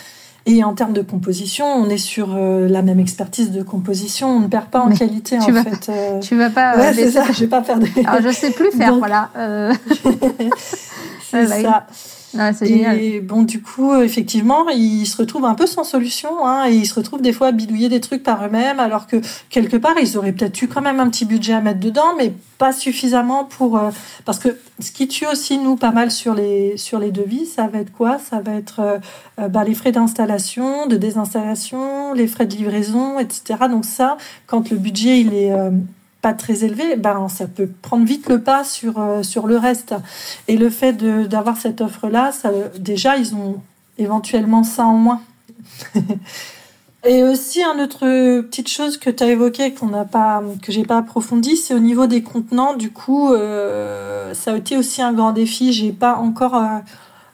Et 0.50 0.64
en 0.64 0.74
termes 0.74 0.94
de 0.94 1.02
composition, 1.02 1.66
on 1.66 1.90
est 1.90 1.98
sur 1.98 2.34
euh, 2.36 2.68
la 2.70 2.82
même 2.82 3.00
expertise 3.02 3.52
de 3.52 3.62
composition. 3.64 4.30
On 4.30 4.40
ne 4.40 4.48
perd 4.48 4.68
pas 4.68 4.80
en 4.80 4.88
Mais 4.88 4.96
qualité, 4.98 5.38
tu 5.40 5.52
en 5.52 5.54
vas- 5.54 5.64
fait. 5.64 5.92
Euh, 5.92 6.20
Tu 6.22 6.38
vas 6.38 6.50
pas. 6.50 6.78
Ouais, 6.78 6.88
euh, 6.88 6.92
c'est 6.96 7.12
ça. 7.12 7.26
Je 7.34 7.42
vais 7.42 7.48
pas 7.48 7.62
faire 7.64 7.80
de. 7.80 7.88
Alors 8.06 8.22
je 8.22 8.32
sais 8.32 8.52
plus 8.52 8.72
faire, 8.72 8.90
Donc- 8.92 9.00
voilà. 9.00 9.30
Euh... 9.38 9.74
c'est 11.32 11.48
bah 11.48 11.62
ça. 11.62 11.88
Génial. 12.66 13.00
Et 13.00 13.20
bon, 13.22 13.44
du 13.44 13.62
coup, 13.62 13.96
effectivement, 13.96 14.68
ils 14.70 15.06
se 15.06 15.18
retrouvent 15.18 15.46
un 15.46 15.56
peu 15.56 15.66
sans 15.66 15.84
solution, 15.84 16.46
hein, 16.46 16.68
et 16.68 16.76
ils 16.76 16.86
se 16.86 16.94
retrouvent 16.94 17.22
des 17.22 17.34
fois 17.34 17.48
à 17.48 17.52
bidouiller 17.52 17.90
des 17.90 18.02
trucs 18.02 18.24
par 18.24 18.46
eux-mêmes, 18.46 18.80
alors 18.80 19.08
que 19.08 19.18
quelque 19.50 19.78
part, 19.78 19.96
ils 20.02 20.18
auraient 20.18 20.34
peut-être 20.34 20.62
eu 20.62 20.68
quand 20.68 20.82
même 20.82 21.00
un 21.00 21.10
petit 21.10 21.26
budget 21.26 21.54
à 21.54 21.62
mettre 21.62 21.80
dedans, 21.80 22.16
mais 22.18 22.34
pas 22.58 22.74
suffisamment 22.74 23.46
pour. 23.46 23.78
euh, 23.78 23.92
parce 24.26 24.40
que 24.40 24.58
ce 24.80 24.92
qui 24.92 25.08
tue 25.08 25.26
aussi 25.26 25.58
nous 25.58 25.76
pas 25.76 25.92
mal 25.92 26.12
sur 26.12 26.34
les 26.36 26.78
sur 26.78 27.00
les 27.00 27.12
devis, 27.12 27.46
ça 27.46 27.68
va 27.68 27.80
être 27.80 27.92
quoi? 27.92 28.20
Ça 28.20 28.42
va 28.42 28.54
être 28.54 28.80
euh, 28.80 28.98
euh, 29.40 29.48
bah, 29.48 29.63
les 29.63 29.74
frais 29.74 29.92
d'installation, 29.92 30.88
de 30.88 30.98
désinstallation, 30.98 32.13
les 32.13 32.28
frais 32.28 32.46
de 32.46 32.56
livraison, 32.56 33.20
etc. 33.20 33.68
Donc 33.70 33.86
ça, 33.86 34.18
quand 34.46 34.70
le 34.70 34.78
budget 34.78 35.22
il 35.22 35.34
est 35.34 35.52
euh, 35.52 35.72
pas 36.21 36.34
très 36.34 36.63
élevé, 36.63 36.95
ben 36.95 37.30
ça 37.30 37.47
peut 37.47 37.69
prendre 37.82 38.06
vite 38.06 38.27
le 38.27 38.41
pas 38.41 38.63
sur 38.63 38.99
euh, 38.99 39.23
sur 39.23 39.47
le 39.47 39.58
reste. 39.58 39.95
Et 40.47 40.58
le 40.58 40.69
fait 40.69 40.93
d'avoir 40.93 41.58
cette 41.58 41.82
offre 41.82 42.08
là, 42.08 42.32
ça, 42.32 42.51
déjà 42.77 43.17
ils 43.17 43.36
ont 43.36 43.62
éventuellement 43.97 44.63
ça 44.63 44.86
en 44.86 44.97
moins. 44.97 45.21
Et 47.08 47.23
aussi, 47.23 47.62
une 47.63 47.82
autre 47.82 48.41
petite 48.41 48.67
chose 48.67 48.97
que 48.97 49.10
tu 49.10 49.23
as 49.23 49.27
évoquée, 49.27 49.73
qu'on 49.73 49.88
n'a 49.88 50.03
pas, 50.03 50.43
que 50.62 50.73
j'ai 50.73 50.84
pas 50.84 50.97
approfondi, 50.97 51.56
c'est 51.56 51.73
au 51.73 51.80
niveau 51.80 52.06
des 52.06 52.21
contenants. 52.21 52.73
Du 52.73 52.91
coup, 52.91 53.32
euh, 53.32 54.34
ça 54.34 54.51
a 54.51 54.58
été 54.58 54.75
aussi 54.75 55.01
un 55.01 55.13
grand 55.13 55.32
défi. 55.32 55.71
J'ai 55.71 55.93
pas 55.93 56.15
encore 56.15 56.56
euh, 56.56 56.80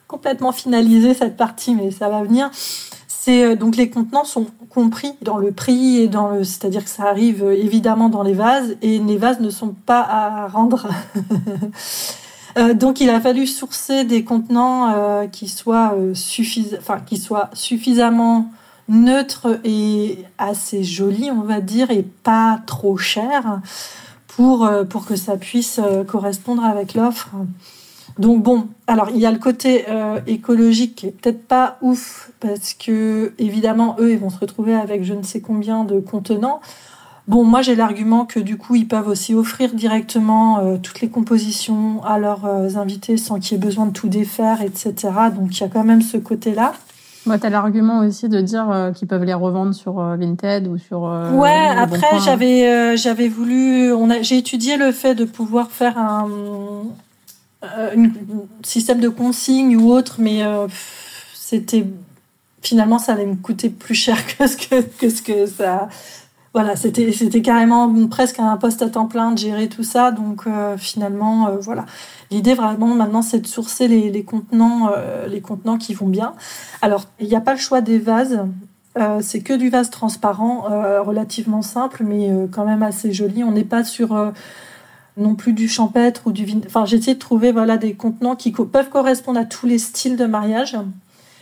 complètement 0.07 0.51
finalisé 0.51 1.15
cette 1.15 1.37
partie, 1.37 1.73
mais 1.73 1.89
ça 1.89 2.07
va 2.09 2.21
venir. 2.21 2.51
C'est 3.25 3.55
donc 3.55 3.77
les 3.77 3.89
contenants 3.89 4.25
sont 4.25 4.47
compris 4.69 5.13
dans 5.21 5.37
le 5.37 5.51
prix 5.51 5.99
et 5.99 6.07
dans 6.07 6.29
le, 6.29 6.43
c'est-à-dire 6.43 6.83
que 6.83 6.89
ça 6.89 7.03
arrive 7.03 7.43
évidemment 7.43 8.09
dans 8.09 8.23
les 8.23 8.33
vases 8.33 8.75
et 8.81 8.99
les 8.99 9.17
vases 9.17 9.39
ne 9.39 9.49
sont 9.49 9.75
pas 9.85 10.01
à 10.01 10.47
rendre. 10.47 10.89
donc 12.75 12.99
il 12.99 13.09
a 13.09 13.21
fallu 13.21 13.47
sourcer 13.47 14.03
des 14.03 14.25
contenants 14.25 15.27
qui 15.31 15.47
soient 15.47 15.95
enfin 16.79 16.99
qui 16.99 17.17
soient 17.17 17.49
suffisamment 17.53 18.51
neutres 18.89 19.59
et 19.63 20.19
assez 20.37 20.83
jolis, 20.83 21.31
on 21.31 21.41
va 21.41 21.61
dire, 21.61 21.91
et 21.91 22.03
pas 22.03 22.59
trop 22.65 22.97
chers 22.97 23.61
pour, 24.27 24.65
euh, 24.65 24.83
pour 24.83 25.05
que 25.05 25.15
ça 25.15 25.37
puisse 25.37 25.79
euh, 25.79 26.03
correspondre 26.03 26.63
avec 26.63 26.93
l'offre. 26.93 27.29
Donc 28.19 28.43
bon, 28.43 28.67
alors 28.87 29.09
il 29.09 29.17
y 29.17 29.25
a 29.25 29.31
le 29.31 29.39
côté 29.39 29.85
euh, 29.89 30.19
écologique 30.27 30.95
qui 30.95 31.07
est 31.07 31.11
peut-être 31.11 31.47
pas 31.47 31.77
ouf 31.81 32.31
parce 32.39 32.73
que 32.73 33.33
évidemment 33.39 33.95
eux 33.99 34.11
ils 34.11 34.19
vont 34.19 34.29
se 34.29 34.39
retrouver 34.39 34.75
avec 34.75 35.03
je 35.03 35.13
ne 35.13 35.23
sais 35.23 35.41
combien 35.41 35.83
de 35.83 35.99
contenants. 35.99 36.61
Bon, 37.27 37.43
moi 37.43 37.61
j'ai 37.61 37.75
l'argument 37.75 38.25
que 38.25 38.39
du 38.39 38.57
coup 38.57 38.75
ils 38.75 38.87
peuvent 38.87 39.07
aussi 39.07 39.33
offrir 39.33 39.73
directement 39.73 40.77
toutes 40.77 41.01
les 41.01 41.09
compositions 41.09 42.03
à 42.03 42.19
leurs 42.19 42.45
invités 42.77 43.17
sans 43.17 43.39
qu'il 43.39 43.53
y 43.53 43.55
ait 43.55 43.63
besoin 43.63 43.85
de 43.85 43.93
tout 43.93 44.09
défaire, 44.09 44.61
etc. 44.61 44.93
Donc 45.35 45.57
il 45.57 45.61
y 45.61 45.63
a 45.63 45.69
quand 45.69 45.85
même 45.85 46.01
ce 46.01 46.17
côté-là. 46.17 46.73
Moi, 47.25 47.39
tu 47.39 47.45
as 47.45 47.49
l'argument 47.49 47.99
aussi 47.99 48.27
de 48.27 48.41
dire 48.41 48.69
euh, 48.69 48.91
qu'ils 48.91 49.07
peuvent 49.07 49.23
les 49.23 49.33
revendre 49.33 49.73
sur 49.73 49.99
euh, 49.99 50.17
Vinted 50.17 50.67
ou 50.67 50.77
sur. 50.77 51.05
Euh, 51.05 51.31
ouais, 51.31 51.67
après, 51.77 52.19
j'avais 52.19 52.97
j'avais 52.97 53.29
voulu. 53.29 53.93
On 53.93 54.09
a, 54.09 54.21
j'ai 54.21 54.37
étudié 54.37 54.75
le 54.75 54.91
fait 54.91 55.15
de 55.15 55.23
pouvoir 55.23 55.71
faire 55.71 55.97
un, 55.97 56.27
système 58.63 58.99
de 58.99 59.09
consigne 59.09 59.75
ou 59.77 59.91
autre, 59.91 60.15
mais 60.19 60.41
c'était. 61.33 61.85
Finalement, 62.61 62.97
ça 62.97 63.11
allait 63.11 63.25
me 63.25 63.35
coûter 63.35 63.69
plus 63.69 63.93
cher 63.93 64.17
que 64.37 64.47
ce 64.47 64.55
que, 64.55 65.21
que, 65.21 65.45
ça. 65.45 65.89
Voilà, 66.53 66.75
c'était, 66.75 67.11
c'était 67.11 67.41
carrément 67.41 67.93
presque 68.07 68.39
un 68.39 68.55
poste 68.57 68.81
à 68.81 68.89
temps 68.89 69.07
plein 69.07 69.31
de 69.31 69.37
gérer 69.37 69.67
tout 69.67 69.83
ça. 69.83 70.11
Donc, 70.11 70.45
finalement, 70.77 71.57
voilà. 71.59 71.85
L'idée 72.33 72.55
vraiment 72.55 72.87
maintenant, 72.87 73.21
c'est 73.21 73.41
de 73.41 73.45
sourcer 73.45 73.87
les, 73.87 74.23
contenants, 74.23 74.89
euh, 74.97 75.27
les 75.27 75.39
contenants 75.39 75.77
qui 75.77 75.93
vont 75.93 76.07
bien. 76.07 76.33
Alors, 76.81 77.05
il 77.19 77.27
n'y 77.27 77.35
a 77.35 77.41
pas 77.41 77.53
le 77.53 77.59
choix 77.59 77.79
des 77.79 77.99
vases. 77.99 78.39
Euh, 78.97 79.19
c'est 79.21 79.41
que 79.41 79.53
du 79.53 79.69
vase 79.69 79.91
transparent, 79.91 80.65
euh, 80.71 81.03
relativement 81.03 81.61
simple, 81.61 82.03
mais 82.03 82.31
quand 82.51 82.65
même 82.65 82.81
assez 82.81 83.13
joli. 83.13 83.43
On 83.43 83.51
n'est 83.51 83.63
pas 83.63 83.83
sur 83.83 84.33
non 85.17 85.35
plus 85.35 85.53
du 85.53 85.67
champêtre 85.67 86.23
ou 86.25 86.31
du 86.31 86.45
vin. 86.45 86.59
Enfin, 86.65 86.85
j'ai 86.85 86.99
de 86.99 87.13
trouver 87.13 87.51
voilà 87.51 87.77
des 87.77 87.93
contenants 87.93 88.35
qui 88.35 88.51
peuvent 88.51 88.89
correspondre 88.89 89.39
à 89.39 89.45
tous 89.45 89.65
les 89.65 89.77
styles 89.77 90.17
de 90.17 90.25
mariage. 90.25 90.77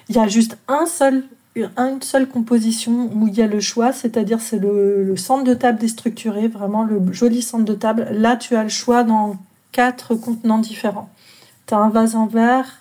Il 0.09 0.15
y 0.15 0.19
a 0.19 0.27
juste 0.27 0.57
un 0.67 0.85
seul 0.85 1.23
une 1.55 2.01
seule 2.01 2.29
composition 2.29 3.09
où 3.13 3.27
il 3.27 3.33
y 3.33 3.41
a 3.41 3.47
le 3.47 3.59
choix, 3.59 3.91
c'est-à-dire 3.91 4.39
c'est 4.39 4.57
le, 4.57 5.03
le, 5.03 5.17
centre 5.17 5.43
de 5.43 5.53
table 5.53 5.79
déstructuré, 5.79 6.47
vraiment 6.47 6.83
le 6.83 7.11
joli 7.11 7.41
centre 7.41 7.65
de 7.65 7.73
table. 7.73 8.07
Là, 8.11 8.37
tu 8.37 8.55
as 8.55 8.63
le 8.63 8.69
choix 8.69 9.03
dans 9.03 9.35
quatre 9.73 10.15
contenants 10.15 10.59
différents. 10.59 11.09
Tu 11.67 11.73
as 11.73 11.77
un 11.77 11.89
vase 11.89 12.15
en 12.15 12.25
verre, 12.25 12.79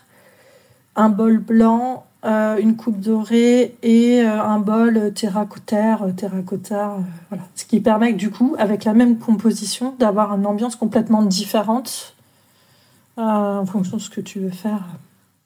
un 0.94 1.08
bol 1.08 1.38
blanc, 1.38 2.04
euh, 2.22 2.58
une 2.58 2.76
coupe 2.76 3.00
dorée 3.00 3.78
et 3.82 4.20
euh, 4.20 4.42
un 4.42 4.58
bol 4.58 5.10
terracottaire, 5.14 6.02
euh, 6.02 6.12
terracotta, 6.12 6.98
voilà. 7.30 7.44
Ce 7.54 7.64
qui 7.64 7.80
permet 7.80 8.12
du 8.12 8.30
coup, 8.30 8.54
avec 8.58 8.84
la 8.84 8.92
même 8.92 9.18
composition, 9.18 9.94
d'avoir 9.98 10.34
une 10.34 10.44
ambiance 10.44 10.76
complètement 10.76 11.22
différente 11.22 12.14
en 13.16 13.64
fonction 13.64 13.96
de 13.96 14.02
ce 14.02 14.10
que 14.10 14.20
tu 14.20 14.38
veux 14.38 14.50
faire. 14.50 14.84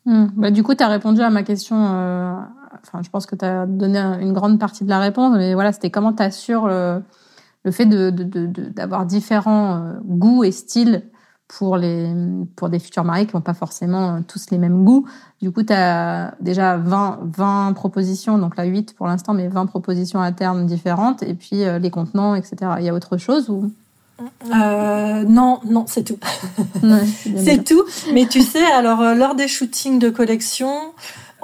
Hmm. 0.04 0.26
Bah, 0.36 0.50
du 0.50 0.64
coup, 0.64 0.74
tu 0.74 0.82
as 0.82 0.88
répondu 0.88 1.20
à 1.20 1.30
ma 1.30 1.44
question. 1.44 1.76
Enfin, 1.76 3.02
je 3.02 3.10
pense 3.10 3.26
que 3.26 3.36
tu 3.36 3.44
as 3.44 3.66
donné 3.66 3.98
une 3.98 4.32
grande 4.32 4.58
partie 4.58 4.84
de 4.84 4.90
la 4.90 4.98
réponse, 4.98 5.32
mais 5.36 5.54
voilà, 5.54 5.72
c'était 5.72 5.90
comment 5.90 6.12
tu 6.12 6.22
assures 6.24 6.66
le, 6.66 7.70
fait 7.70 7.86
d'avoir 7.86 9.04
de, 9.04 9.08
différents 9.08 9.92
goûts 10.04 10.44
et 10.44 10.52
styles 10.52 11.02
pour, 11.48 11.76
les, 11.76 12.08
pour 12.56 12.68
des 12.68 12.78
futurs 12.78 13.04
mariés 13.04 13.26
qui 13.26 13.36
n'ont 13.36 13.42
pas 13.42 13.54
forcément 13.54 14.22
tous 14.22 14.50
les 14.50 14.58
mêmes 14.58 14.84
goûts. 14.84 15.06
Du 15.42 15.50
coup, 15.50 15.62
tu 15.62 15.72
as 15.72 16.34
déjà 16.40 16.76
20, 16.76 17.20
20 17.24 17.72
propositions, 17.74 18.38
donc 18.38 18.56
là 18.56 18.64
8 18.64 18.94
pour 18.96 19.06
l'instant, 19.06 19.34
mais 19.34 19.48
20 19.48 19.66
propositions 19.66 20.20
à 20.20 20.32
terme 20.32 20.66
différentes, 20.66 21.22
et 21.22 21.34
puis 21.34 21.64
euh, 21.64 21.78
les 21.78 21.90
contenants, 21.90 22.34
etc. 22.34 22.56
Il 22.78 22.84
y 22.84 22.88
a 22.88 22.94
autre 22.94 23.18
chose 23.18 23.50
ou? 23.50 23.70
Euh, 24.20 25.24
non, 25.24 25.60
non, 25.64 25.84
c'est 25.88 26.04
tout. 26.04 26.18
c'est 27.36 27.64
tout. 27.64 27.84
Mais 28.12 28.26
tu 28.26 28.42
sais, 28.42 28.64
alors 28.64 29.00
euh, 29.00 29.14
lors 29.14 29.34
des 29.34 29.48
shootings 29.48 29.98
de 29.98 30.08
collection, 30.08 30.72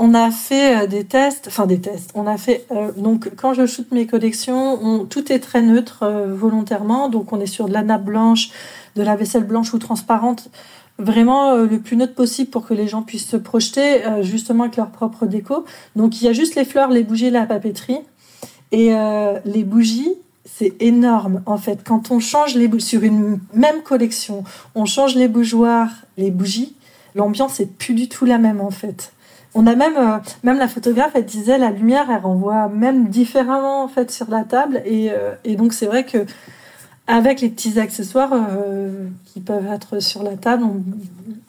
on 0.03 0.15
a 0.15 0.31
fait 0.31 0.89
des 0.89 1.05
tests, 1.05 1.47
enfin 1.47 1.67
des 1.67 1.81
tests. 1.81 2.11
On 2.15 2.27
a 2.27 2.37
fait 2.39 2.67
donc 2.97 3.31
quand 3.37 3.55
je 3.55 3.67
shoote 3.67 3.93
mes 3.93 4.07
collections, 4.07 5.05
tout 5.05 5.31
est 5.31 5.39
très 5.39 5.63
neutre 5.63 6.07
volontairement. 6.29 7.09
Donc 7.09 7.33
on 7.33 7.41
est 7.41 7.47
sur 7.47 7.69
de 7.69 7.73
la 7.73 7.83
nappe 7.83 8.05
blanche, 8.05 8.51
de 8.97 9.03
la 9.03 9.15
vaisselle 9.15 9.45
blanche 9.45 9.73
ou 9.75 9.79
transparente, 9.79 10.51
vraiment 11.01 11.53
euh, 11.53 11.67
le 11.67 11.81
plus 11.81 11.97
neutre 11.97 12.15
possible 12.15 12.51
pour 12.51 12.67
que 12.67 12.75
les 12.75 12.89
gens 12.89 13.03
puissent 13.03 13.29
se 13.29 13.37
projeter 13.37 14.05
euh, 14.05 14.23
justement 14.23 14.65
avec 14.65 14.77
leur 14.77 14.91
propre 14.91 15.27
déco. 15.27 15.65
Donc 15.97 16.21
il 16.21 16.27
y 16.27 16.29
a 16.29 16.33
juste 16.33 16.55
les 16.55 16.65
fleurs, 16.65 16.91
les 16.91 17.03
bougies, 17.03 17.31
la 17.31 17.47
papeterie. 17.47 18.01
Et 18.73 18.95
euh, 18.95 19.39
les 19.45 19.65
bougies, 19.65 20.15
c'est 20.45 20.75
énorme 20.81 21.43
en 21.47 21.59
fait. 21.59 21.83
Quand 21.85 22.11
on 22.11 22.21
change 22.21 22.55
les 22.55 22.69
bougies 22.69 22.87
sur 22.87 23.03
une 23.03 23.41
même 23.53 23.83
collection, 23.83 24.45
on 24.75 24.85
change 24.85 25.17
les 25.17 25.29
bougeoirs, 25.29 25.91
les 26.17 26.31
bougies, 26.31 26.77
l'ambiance 27.15 27.59
est 27.61 27.67
plus 27.67 27.95
du 27.95 28.09
tout 28.09 28.25
la 28.25 28.39
même 28.39 28.61
en 28.61 28.71
fait. 28.71 29.13
On 29.55 29.67
a 29.67 29.75
même, 29.75 30.21
même 30.45 30.59
la 30.59 30.69
photographe, 30.69 31.13
elle 31.15 31.25
disait 31.25 31.59
la 31.59 31.71
lumière, 31.71 32.07
elle 32.11 32.23
renvoie 32.23 32.69
même 32.69 33.09
différemment 33.09 33.83
en 33.83 33.89
fait 33.89 34.11
sur 34.11 34.31
la 34.31 34.45
table. 34.45 34.81
Et, 34.85 35.11
et 35.45 35.57
donc 35.57 35.73
c'est 35.73 35.87
vrai 35.87 36.05
que 36.05 36.25
avec 37.11 37.41
les 37.41 37.49
petits 37.49 37.81
accessoires 37.81 38.33
euh, 38.33 39.09
qui 39.25 39.41
peuvent 39.41 39.67
être 39.67 40.01
sur 40.01 40.23
la 40.23 40.37
table, 40.37 40.65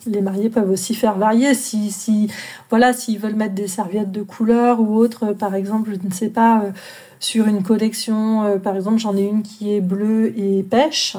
les 0.08 0.22
mariés 0.22 0.50
peuvent 0.50 0.70
aussi 0.70 0.96
faire 0.96 1.18
varier. 1.18 1.54
Si, 1.54 1.92
si 1.92 2.32
voilà, 2.70 2.94
s'ils 2.94 3.20
veulent 3.20 3.36
mettre 3.36 3.54
des 3.54 3.68
serviettes 3.68 4.12
de 4.12 4.24
couleur 4.24 4.82
ou 4.82 4.96
autre, 4.96 5.34
par 5.34 5.54
exemple, 5.54 5.92
je 5.94 6.08
ne 6.08 6.12
sais 6.12 6.30
pas, 6.30 6.62
euh, 6.62 6.72
sur 7.20 7.48
une 7.48 7.62
collection, 7.62 8.44
euh, 8.44 8.58
par 8.58 8.76
exemple, 8.76 8.98
j'en 8.98 9.16
ai 9.16 9.22
une 9.22 9.44
qui 9.44 9.76
est 9.76 9.82
bleue 9.82 10.34
et 10.38 10.64
pêche. 10.64 11.18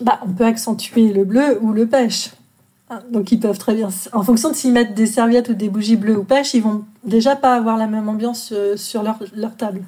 Bah, 0.00 0.20
on 0.24 0.30
peut 0.30 0.44
accentuer 0.44 1.12
le 1.12 1.24
bleu 1.24 1.58
ou 1.60 1.72
le 1.72 1.86
pêche. 1.86 2.30
Hein, 2.94 3.00
donc 3.10 3.32
ils 3.32 3.40
peuvent 3.40 3.58
très 3.58 3.74
bien, 3.74 3.88
en 4.12 4.22
fonction 4.22 4.50
de 4.50 4.54
s'ils 4.54 4.72
mettent 4.72 4.94
des 4.94 5.06
serviettes 5.06 5.48
ou 5.48 5.54
des 5.54 5.68
bougies 5.68 5.96
bleues 5.96 6.18
ou 6.18 6.24
pêche, 6.24 6.54
ils 6.54 6.62
vont 6.62 6.84
déjà 7.04 7.36
pas 7.36 7.54
avoir 7.54 7.76
la 7.76 7.86
même 7.86 8.08
ambiance 8.08 8.52
sur 8.76 9.02
leur, 9.02 9.18
leur 9.34 9.56
table. 9.56 9.82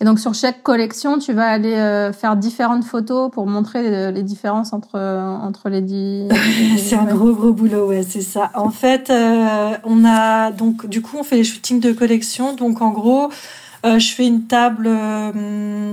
Et 0.00 0.04
donc 0.04 0.18
sur 0.18 0.34
chaque 0.34 0.62
collection, 0.62 1.18
tu 1.18 1.32
vas 1.32 1.46
aller 1.46 1.74
euh, 1.74 2.12
faire 2.12 2.36
différentes 2.36 2.84
photos 2.84 3.30
pour 3.30 3.46
montrer 3.46 4.12
les 4.12 4.22
différences 4.22 4.72
entre 4.72 4.96
euh, 4.96 5.20
entre 5.20 5.68
les 5.68 5.80
dix. 5.80 6.28
c'est 6.78 6.96
un 6.96 7.04
gros 7.04 7.32
gros 7.32 7.52
boulot, 7.52 7.88
ouais, 7.88 8.02
c'est 8.02 8.22
ça. 8.22 8.50
En 8.54 8.70
fait, 8.70 9.10
euh, 9.10 9.72
on 9.84 10.04
a 10.04 10.52
donc 10.52 10.86
du 10.86 11.02
coup 11.02 11.16
on 11.18 11.22
fait 11.22 11.36
les 11.36 11.44
shootings 11.44 11.80
de 11.80 11.92
collection. 11.92 12.54
Donc 12.54 12.80
en 12.82 12.90
gros, 12.90 13.30
je 13.84 14.12
fais 14.12 14.26
une 14.26 14.44
table 14.44 14.90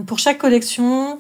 pour 0.06 0.20
chaque 0.20 0.38
collection. 0.38 1.18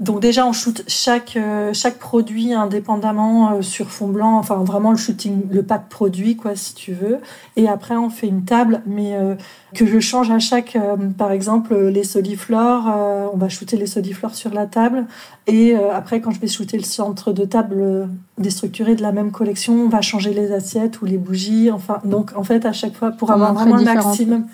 Donc 0.00 0.18
déjà 0.20 0.44
on 0.44 0.52
shoot 0.52 0.82
chaque 0.88 1.36
euh, 1.36 1.72
chaque 1.72 1.98
produit 1.98 2.52
indépendamment 2.52 3.52
euh, 3.52 3.62
sur 3.62 3.90
fond 3.90 4.08
blanc, 4.08 4.38
enfin 4.38 4.56
vraiment 4.56 4.90
le 4.90 4.96
shooting, 4.96 5.42
le 5.48 5.62
pack 5.62 5.88
produit 5.88 6.34
quoi 6.34 6.56
si 6.56 6.74
tu 6.74 6.92
veux. 6.92 7.18
Et 7.54 7.68
après 7.68 7.94
on 7.94 8.10
fait 8.10 8.26
une 8.26 8.44
table, 8.44 8.82
mais 8.86 9.14
euh, 9.14 9.36
que 9.72 9.86
je 9.86 10.00
change 10.00 10.32
à 10.32 10.40
chaque, 10.40 10.76
par 11.16 11.30
exemple 11.30 11.76
les 11.76 12.02
soliflores, 12.02 12.86
on 13.32 13.36
va 13.36 13.48
shooter 13.48 13.76
les 13.76 13.86
soliflores 13.86 14.34
sur 14.34 14.52
la 14.52 14.66
table. 14.66 15.06
Et 15.46 15.76
après 15.76 16.20
quand 16.20 16.32
je 16.32 16.40
vais 16.40 16.48
shooter 16.48 16.76
le 16.76 16.84
centre 16.84 17.32
de 17.32 17.44
table 17.44 18.08
déstructuré 18.38 18.96
de 18.96 19.02
la 19.02 19.12
même 19.12 19.30
collection, 19.30 19.74
on 19.74 19.88
va 19.88 20.00
changer 20.00 20.34
les 20.34 20.52
assiettes 20.52 21.02
ou 21.02 21.04
les 21.04 21.18
bougies. 21.18 21.70
Enfin 21.70 22.00
donc 22.04 22.32
en 22.36 22.42
fait 22.42 22.66
à 22.66 22.72
chaque 22.72 22.94
fois 22.94 23.12
pour 23.12 23.30
avoir 23.30 23.54
vraiment 23.54 23.76
le 23.76 23.84
maximum. 23.84 24.46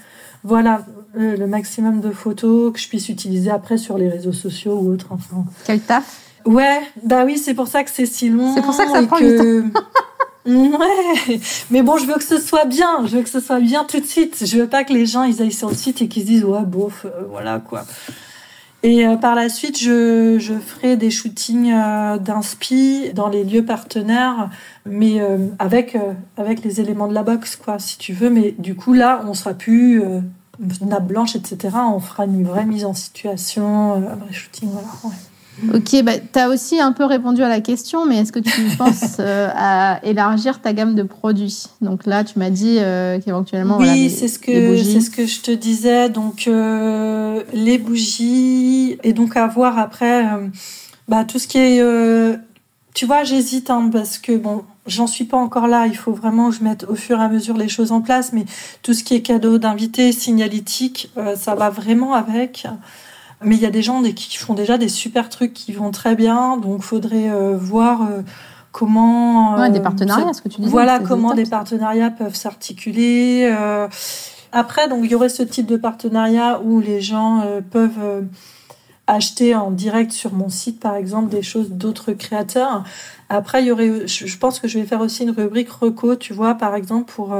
Voilà, 0.42 0.82
le 1.14 1.46
maximum 1.46 2.00
de 2.00 2.10
photos 2.10 2.72
que 2.72 2.78
je 2.78 2.88
puisse 2.88 3.08
utiliser 3.08 3.50
après 3.50 3.78
sur 3.78 3.98
les 3.98 4.08
réseaux 4.08 4.32
sociaux 4.32 4.78
ou 4.80 4.92
autres. 4.92 5.08
Enfin. 5.10 5.44
Quel 5.64 5.80
taf 5.80 6.20
Ouais, 6.46 6.80
bah 7.02 7.24
oui, 7.24 7.38
c'est 7.38 7.54
pour 7.54 7.68
ça 7.68 7.84
que 7.84 7.90
c'est 7.90 8.06
si 8.06 8.28
long. 8.28 8.54
C'est 8.54 8.62
pour 8.62 8.74
ça 8.74 8.86
que 8.86 8.92
ça 8.92 9.02
prend 9.02 9.18
que... 9.18 9.62
du 9.62 9.72
temps. 9.72 9.80
ouais, 10.46 11.40
mais 11.70 11.82
bon, 11.82 11.98
je 11.98 12.06
veux 12.06 12.14
que 12.14 12.24
ce 12.24 12.38
soit 12.38 12.64
bien. 12.64 13.06
Je 13.06 13.16
veux 13.16 13.22
que 13.22 13.28
ce 13.28 13.40
soit 13.40 13.60
bien 13.60 13.84
tout 13.84 14.00
de 14.00 14.06
suite. 14.06 14.44
Je 14.46 14.58
veux 14.58 14.66
pas 14.66 14.84
que 14.84 14.92
les 14.92 15.06
gens 15.06 15.24
ils 15.24 15.42
aillent 15.42 15.52
sur 15.52 15.68
le 15.68 15.74
site 15.74 16.00
et 16.02 16.08
qu'ils 16.08 16.22
se 16.22 16.26
disent 16.26 16.44
ouais 16.44 16.64
bof, 16.64 17.04
euh, 17.04 17.24
voilà 17.30 17.58
quoi. 17.58 17.84
Et 18.82 19.06
euh, 19.06 19.16
par 19.16 19.34
la 19.34 19.50
suite, 19.50 19.78
je, 19.78 20.38
je 20.38 20.54
ferai 20.54 20.96
des 20.96 21.10
shootings 21.10 21.70
euh, 21.70 22.16
d'inspi 22.16 23.10
dans 23.12 23.28
les 23.28 23.44
lieux 23.44 23.64
partenaires, 23.64 24.48
mais 24.86 25.20
avec 25.58 25.98
avec 26.38 26.64
les 26.64 26.80
éléments 26.80 27.08
de 27.08 27.14
la 27.14 27.22
box 27.22 27.56
quoi, 27.56 27.78
si 27.78 27.98
tu 27.98 28.14
veux. 28.14 28.30
Mais 28.30 28.54
du 28.58 28.74
coup 28.74 28.94
là, 28.94 29.22
on 29.26 29.34
sera 29.34 29.52
plus 29.52 30.02
nappe 30.84 31.06
blanche, 31.06 31.36
etc. 31.36 31.76
On 31.92 32.00
fera 32.00 32.24
une 32.24 32.44
vraie 32.44 32.66
mise 32.66 32.84
en 32.84 32.94
situation, 32.94 33.94
un 33.94 34.16
vrai 34.16 34.32
shooting, 34.32 34.68
voilà. 34.70 35.16
Ok, 35.74 36.02
bah, 36.02 36.12
tu 36.18 36.38
as 36.38 36.48
aussi 36.48 36.80
un 36.80 36.92
peu 36.92 37.04
répondu 37.04 37.42
à 37.42 37.48
la 37.48 37.60
question, 37.60 38.06
mais 38.06 38.18
est-ce 38.18 38.32
que 38.32 38.38
tu 38.38 38.62
penses 38.78 39.16
euh, 39.18 39.48
à 39.54 40.00
élargir 40.04 40.60
ta 40.60 40.72
gamme 40.72 40.94
de 40.94 41.02
produits? 41.02 41.66
Donc 41.80 42.06
là, 42.06 42.24
tu 42.24 42.38
m'as 42.38 42.50
dit 42.50 42.76
euh, 42.78 43.18
qu'éventuellement. 43.20 43.78
Oui, 43.78 44.10
c'est 44.10 44.28
ce 44.28 44.38
que 44.38 44.76
ce 44.76 45.10
que 45.10 45.26
je 45.26 45.40
te 45.40 45.50
disais. 45.50 46.08
Donc 46.08 46.46
euh, 46.46 47.42
les 47.52 47.78
bougies 47.78 48.98
et 49.02 49.12
donc 49.12 49.36
à 49.36 49.46
voir 49.46 49.78
après 49.78 50.24
bah, 51.08 51.24
tout 51.24 51.38
ce 51.38 51.46
qui 51.46 51.58
est. 51.58 52.38
tu 52.94 53.06
vois, 53.06 53.24
j'hésite 53.24 53.70
hein, 53.70 53.90
parce 53.92 54.18
que 54.18 54.36
bon, 54.36 54.64
j'en 54.90 55.06
suis 55.06 55.24
pas 55.24 55.36
encore 55.36 55.68
là. 55.68 55.86
Il 55.86 55.96
faut 55.96 56.12
vraiment 56.12 56.50
que 56.50 56.56
je 56.56 56.64
mette 56.64 56.84
au 56.84 56.94
fur 56.94 57.18
et 57.18 57.22
à 57.22 57.28
mesure 57.28 57.56
les 57.56 57.68
choses 57.68 57.92
en 57.92 58.00
place. 58.00 58.32
Mais 58.32 58.44
tout 58.82 58.94
ce 58.94 59.04
qui 59.04 59.14
est 59.14 59.22
cadeau 59.22 59.58
d'invité, 59.58 60.12
signalétique, 60.12 61.12
ça 61.36 61.54
va 61.54 61.70
vraiment 61.70 62.14
avec. 62.14 62.66
Mais 63.42 63.54
il 63.56 63.62
y 63.62 63.66
a 63.66 63.70
des 63.70 63.82
gens 63.82 64.02
qui 64.02 64.36
font 64.36 64.54
déjà 64.54 64.76
des 64.76 64.88
super 64.88 65.28
trucs 65.28 65.54
qui 65.54 65.72
vont 65.72 65.90
très 65.90 66.14
bien, 66.14 66.58
donc 66.58 66.82
faudrait 66.82 67.30
euh, 67.30 67.56
voir 67.56 68.02
euh, 68.02 68.20
comment. 68.70 69.56
Ouais, 69.56 69.70
des 69.70 69.78
euh, 69.78 69.82
partenariats, 69.82 70.32
ce 70.34 70.42
que 70.42 70.48
tu 70.48 70.60
dis. 70.60 70.68
Voilà, 70.68 70.98
comment 70.98 71.32
des 71.32 71.46
partenariats 71.46 72.10
peuvent 72.10 72.34
s'articuler. 72.34 73.50
Après, 74.52 74.88
donc 74.88 75.00
il 75.04 75.10
y 75.10 75.14
aurait 75.14 75.28
ce 75.28 75.44
type 75.44 75.66
de 75.66 75.76
partenariat 75.76 76.60
où 76.62 76.80
les 76.80 77.00
gens 77.00 77.44
peuvent 77.70 78.24
acheter 79.12 79.54
en 79.54 79.70
direct 79.70 80.12
sur 80.12 80.32
mon 80.32 80.48
site, 80.48 80.80
par 80.80 80.96
exemple, 80.96 81.30
des 81.30 81.42
choses 81.42 81.70
d'autres 81.70 82.12
créateurs. 82.12 82.84
Après, 83.28 83.62
il 83.62 83.66
y 83.66 83.70
aurait, 83.70 84.06
je 84.06 84.38
pense 84.38 84.60
que 84.60 84.68
je 84.68 84.78
vais 84.78 84.86
faire 84.86 85.00
aussi 85.00 85.22
une 85.22 85.30
rubrique 85.30 85.70
reco, 85.70 86.16
tu 86.16 86.32
vois, 86.32 86.54
par 86.54 86.74
exemple, 86.74 87.12
pour 87.12 87.34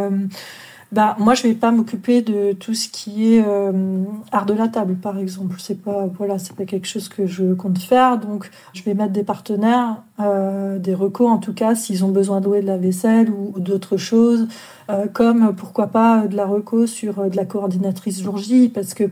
bah 0.93 1.15
moi 1.21 1.35
je 1.35 1.45
vais 1.45 1.55
pas 1.55 1.71
m'occuper 1.71 2.21
de 2.21 2.53
tout 2.53 2.75
ce 2.75 2.89
qui 2.89 3.35
est 3.35 3.45
euh, 3.47 4.03
art 4.33 4.45
de 4.45 4.55
la 4.55 4.67
table 4.67 4.97
par 4.97 5.19
exemple 5.19 5.55
c'est 5.59 5.81
pas 5.81 6.07
voilà 6.19 6.37
pas 6.57 6.65
quelque 6.65 6.89
chose 6.89 7.09
que 7.09 7.27
je 7.27 7.55
compte 7.55 7.79
faire 7.79 8.19
donc 8.19 8.51
je 8.73 8.83
vais 8.83 8.95
mettre 8.95 9.13
des 9.13 9.23
partenaires 9.23 10.03
euh, 10.19 10.79
des 10.79 10.95
recos 10.95 11.29
en 11.29 11.39
tout 11.39 11.55
cas 11.55 11.77
s'ils 11.77 12.05
ont 12.05 12.11
besoin 12.11 12.41
de 12.41 12.47
louer 12.47 12.61
de 12.61 12.67
la 12.67 12.77
vaisselle 12.77 13.31
ou, 13.31 13.61
d'autres 13.61 13.97
choses 13.97 14.49
euh, 14.91 15.07
comme 15.07 15.55
pourquoi 15.55 15.87
pas 15.89 16.27
de 16.27 16.35
la 16.35 16.47
reco 16.47 16.87
sur 16.87 17.31
de 17.31 17.37
la 17.37 17.45
coordinatrice 17.45 18.21
jour 18.23 18.39
J 18.39 18.69
parce 18.69 18.95
que 18.95 19.05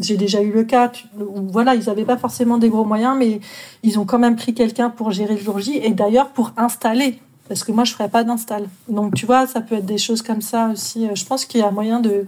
j'ai 0.00 0.16
déjà 0.16 0.42
eu 0.42 0.52
le 0.52 0.64
cas 0.64 0.90
où 1.18 1.42
voilà 1.50 1.74
ils 1.74 1.86
n'avaient 1.86 2.04
pas 2.04 2.16
forcément 2.16 2.58
des 2.58 2.68
gros 2.68 2.84
moyens 2.84 3.16
mais 3.18 3.40
ils 3.82 3.98
ont 3.98 4.04
quand 4.04 4.18
même 4.18 4.36
pris 4.36 4.54
quelqu'un 4.54 4.90
pour 4.90 5.10
gérer 5.10 5.34
le 5.34 5.40
jour 5.40 5.58
J 5.58 5.80
et 5.82 5.90
d'ailleurs 5.90 6.30
pour 6.30 6.52
installer 6.56 7.20
parce 7.48 7.64
que 7.64 7.72
moi 7.72 7.84
je 7.84 7.92
ferais 7.92 8.08
pas 8.08 8.24
d'install. 8.24 8.68
Donc 8.88 9.14
tu 9.14 9.26
vois, 9.26 9.46
ça 9.46 9.60
peut 9.60 9.76
être 9.76 9.86
des 9.86 9.98
choses 9.98 10.22
comme 10.22 10.40
ça 10.40 10.68
aussi. 10.72 11.08
Je 11.14 11.24
pense 11.24 11.44
qu'il 11.44 11.60
y 11.60 11.62
a 11.62 11.70
moyen 11.70 12.00
de 12.00 12.26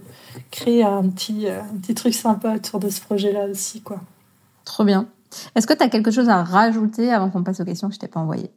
créer 0.51 0.83
un 0.83 1.03
petit, 1.09 1.47
euh, 1.47 1.61
un 1.61 1.77
petit 1.81 1.95
truc 1.95 2.13
sympa 2.13 2.55
autour 2.55 2.79
de 2.79 2.89
ce 2.89 3.01
projet-là 3.01 3.45
aussi, 3.45 3.81
quoi. 3.81 3.99
Trop 4.65 4.83
bien. 4.83 5.07
Est-ce 5.55 5.67
que 5.67 5.73
tu 5.73 5.83
as 5.83 5.89
quelque 5.89 6.11
chose 6.11 6.29
à 6.29 6.43
rajouter 6.43 7.11
avant 7.11 7.29
qu'on 7.29 7.43
passe 7.43 7.59
aux 7.59 7.65
questions 7.65 7.89
que 7.89 7.95
je 7.95 7.99
t'ai 7.99 8.07
pas 8.07 8.19
envoyées? 8.19 8.51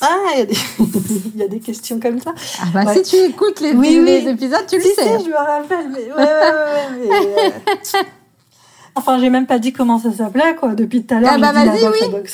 Ah, 0.00 0.16
il 0.34 0.38
y, 0.38 0.42
a 0.42 0.46
des... 0.46 0.56
il 1.34 1.40
y 1.40 1.42
a 1.42 1.48
des 1.48 1.60
questions 1.60 2.00
comme 2.00 2.20
ça. 2.20 2.34
Ah 2.60 2.66
bah 2.72 2.94
si 2.94 3.02
tu 3.02 3.16
écoutes 3.16 3.60
les, 3.60 3.72
les 3.72 4.28
épisodes, 4.28 4.66
tu 4.68 4.76
le 4.76 4.82
sais. 4.82 5.20
je 5.20 5.28
me 5.28 5.36
rappelle, 5.36 5.88
mais 5.88 6.12
ouais, 6.12 6.16
ouais, 6.16 7.08
ouais, 7.08 7.52
euh, 7.94 8.02
Enfin, 8.96 9.18
j'ai 9.18 9.30
même 9.30 9.46
pas 9.46 9.58
dit 9.58 9.72
comment 9.72 9.98
ça 9.98 10.12
s'appelait, 10.12 10.54
quoi. 10.54 10.74
Depuis 10.74 11.04
tout 11.04 11.14
à 11.14 11.20
l'heure, 11.20 11.32
ah 11.34 11.38
bah 11.38 11.52
vas-y, 11.52 11.86
oui. 11.86 12.20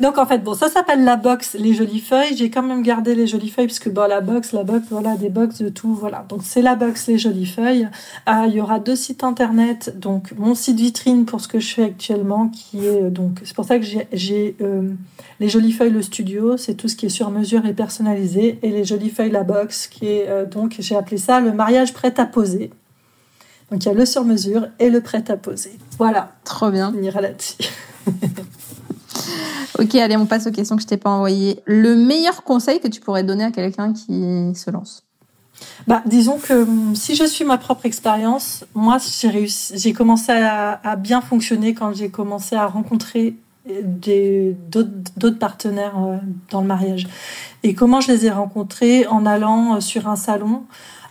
Donc 0.00 0.18
en 0.18 0.26
fait, 0.26 0.38
bon, 0.38 0.54
ça 0.54 0.68
s'appelle 0.68 1.04
la 1.04 1.16
box, 1.16 1.56
les 1.58 1.72
jolies 1.72 2.00
feuilles. 2.00 2.36
J'ai 2.36 2.50
quand 2.50 2.62
même 2.62 2.82
gardé 2.82 3.14
les 3.14 3.26
jolies 3.26 3.48
feuilles 3.48 3.66
parce 3.66 3.78
que 3.78 3.88
bon, 3.88 4.06
la 4.06 4.20
box, 4.20 4.52
la 4.52 4.62
box, 4.62 4.86
voilà, 4.90 5.16
des 5.16 5.30
box 5.30 5.62
de 5.62 5.68
tout, 5.68 5.94
voilà. 5.94 6.26
Donc 6.28 6.40
c'est 6.44 6.60
la 6.60 6.74
box, 6.74 7.06
les 7.06 7.18
jolies 7.18 7.46
feuilles. 7.46 7.88
Ah, 8.26 8.44
il 8.46 8.54
y 8.54 8.60
aura 8.60 8.78
deux 8.78 8.96
sites 8.96 9.24
internet, 9.24 9.98
donc 9.98 10.32
mon 10.36 10.54
site 10.54 10.78
vitrine 10.78 11.24
pour 11.24 11.40
ce 11.40 11.48
que 11.48 11.60
je 11.60 11.74
fais 11.74 11.84
actuellement, 11.84 12.48
qui 12.48 12.84
est 12.84 13.04
euh, 13.04 13.10
donc 13.10 13.40
c'est 13.44 13.54
pour 13.54 13.64
ça 13.64 13.78
que 13.78 13.86
j'ai 14.12 14.56
euh, 14.60 14.90
les 15.40 15.48
jolies 15.48 15.72
feuilles 15.72 15.90
le 15.90 16.02
studio, 16.02 16.56
c'est 16.56 16.74
tout 16.74 16.88
ce 16.88 16.96
qui 16.96 17.06
est 17.06 17.10
sur 17.10 17.30
mesure 17.30 17.64
et 17.64 17.72
personnalisé, 17.72 18.58
et 18.62 18.70
les 18.70 18.84
jolies 18.84 19.10
feuilles 19.10 19.30
la 19.30 19.44
box, 19.44 19.86
qui 19.86 20.06
est 20.08 20.28
euh, 20.28 20.44
donc 20.44 20.76
j'ai 20.78 20.96
appelé 20.96 21.16
ça 21.16 21.40
le 21.40 21.52
mariage 21.52 21.94
prêt 21.94 22.12
à 22.18 22.26
poser. 22.26 22.70
Donc 23.70 23.84
il 23.84 23.86
y 23.86 23.90
a 23.90 23.94
le 23.94 24.06
sur 24.06 24.24
mesure 24.24 24.68
et 24.78 24.90
le 24.90 25.00
prêt 25.00 25.24
à 25.28 25.36
poser. 25.36 25.78
Voilà. 25.98 26.32
Trop 26.44 26.70
bien. 26.70 26.92
On 26.96 27.02
ira 27.02 27.20
là-dessus. 27.20 27.56
Ok, 29.78 29.94
allez, 29.96 30.16
on 30.16 30.26
passe 30.26 30.46
aux 30.46 30.52
questions 30.52 30.76
que 30.76 30.82
je 30.82 30.86
t'ai 30.86 30.96
pas 30.96 31.10
envoyées. 31.10 31.60
Le 31.66 31.96
meilleur 31.96 32.44
conseil 32.44 32.80
que 32.80 32.88
tu 32.88 33.00
pourrais 33.00 33.24
donner 33.24 33.44
à 33.44 33.50
quelqu'un 33.50 33.92
qui 33.92 34.54
se 34.54 34.70
lance? 34.70 35.02
Bah, 35.86 36.02
disons 36.06 36.38
que 36.38 36.62
hum, 36.62 36.94
si 36.94 37.14
je 37.14 37.24
suis 37.24 37.44
ma 37.44 37.58
propre 37.58 37.86
expérience, 37.86 38.64
moi 38.74 38.98
j'ai 38.98 39.28
réussi, 39.28 39.78
j'ai 39.78 39.92
commencé 39.92 40.32
à, 40.32 40.96
bien 40.96 41.20
fonctionner 41.20 41.74
quand 41.74 41.92
j'ai 41.94 42.08
commencé 42.08 42.56
à 42.56 42.66
rencontrer 42.66 43.36
des, 43.66 44.56
d'autres, 44.70 45.38
partenaires 45.38 45.98
euh, 45.98 46.16
dans 46.50 46.60
le 46.60 46.66
mariage. 46.66 47.06
Et 47.62 47.74
comment 47.74 48.00
je 48.00 48.12
les 48.12 48.26
ai 48.26 48.30
rencontrés? 48.30 49.06
En 49.06 49.26
allant 49.26 49.76
euh, 49.76 49.80
sur 49.80 50.08
un 50.08 50.16
salon. 50.16 50.62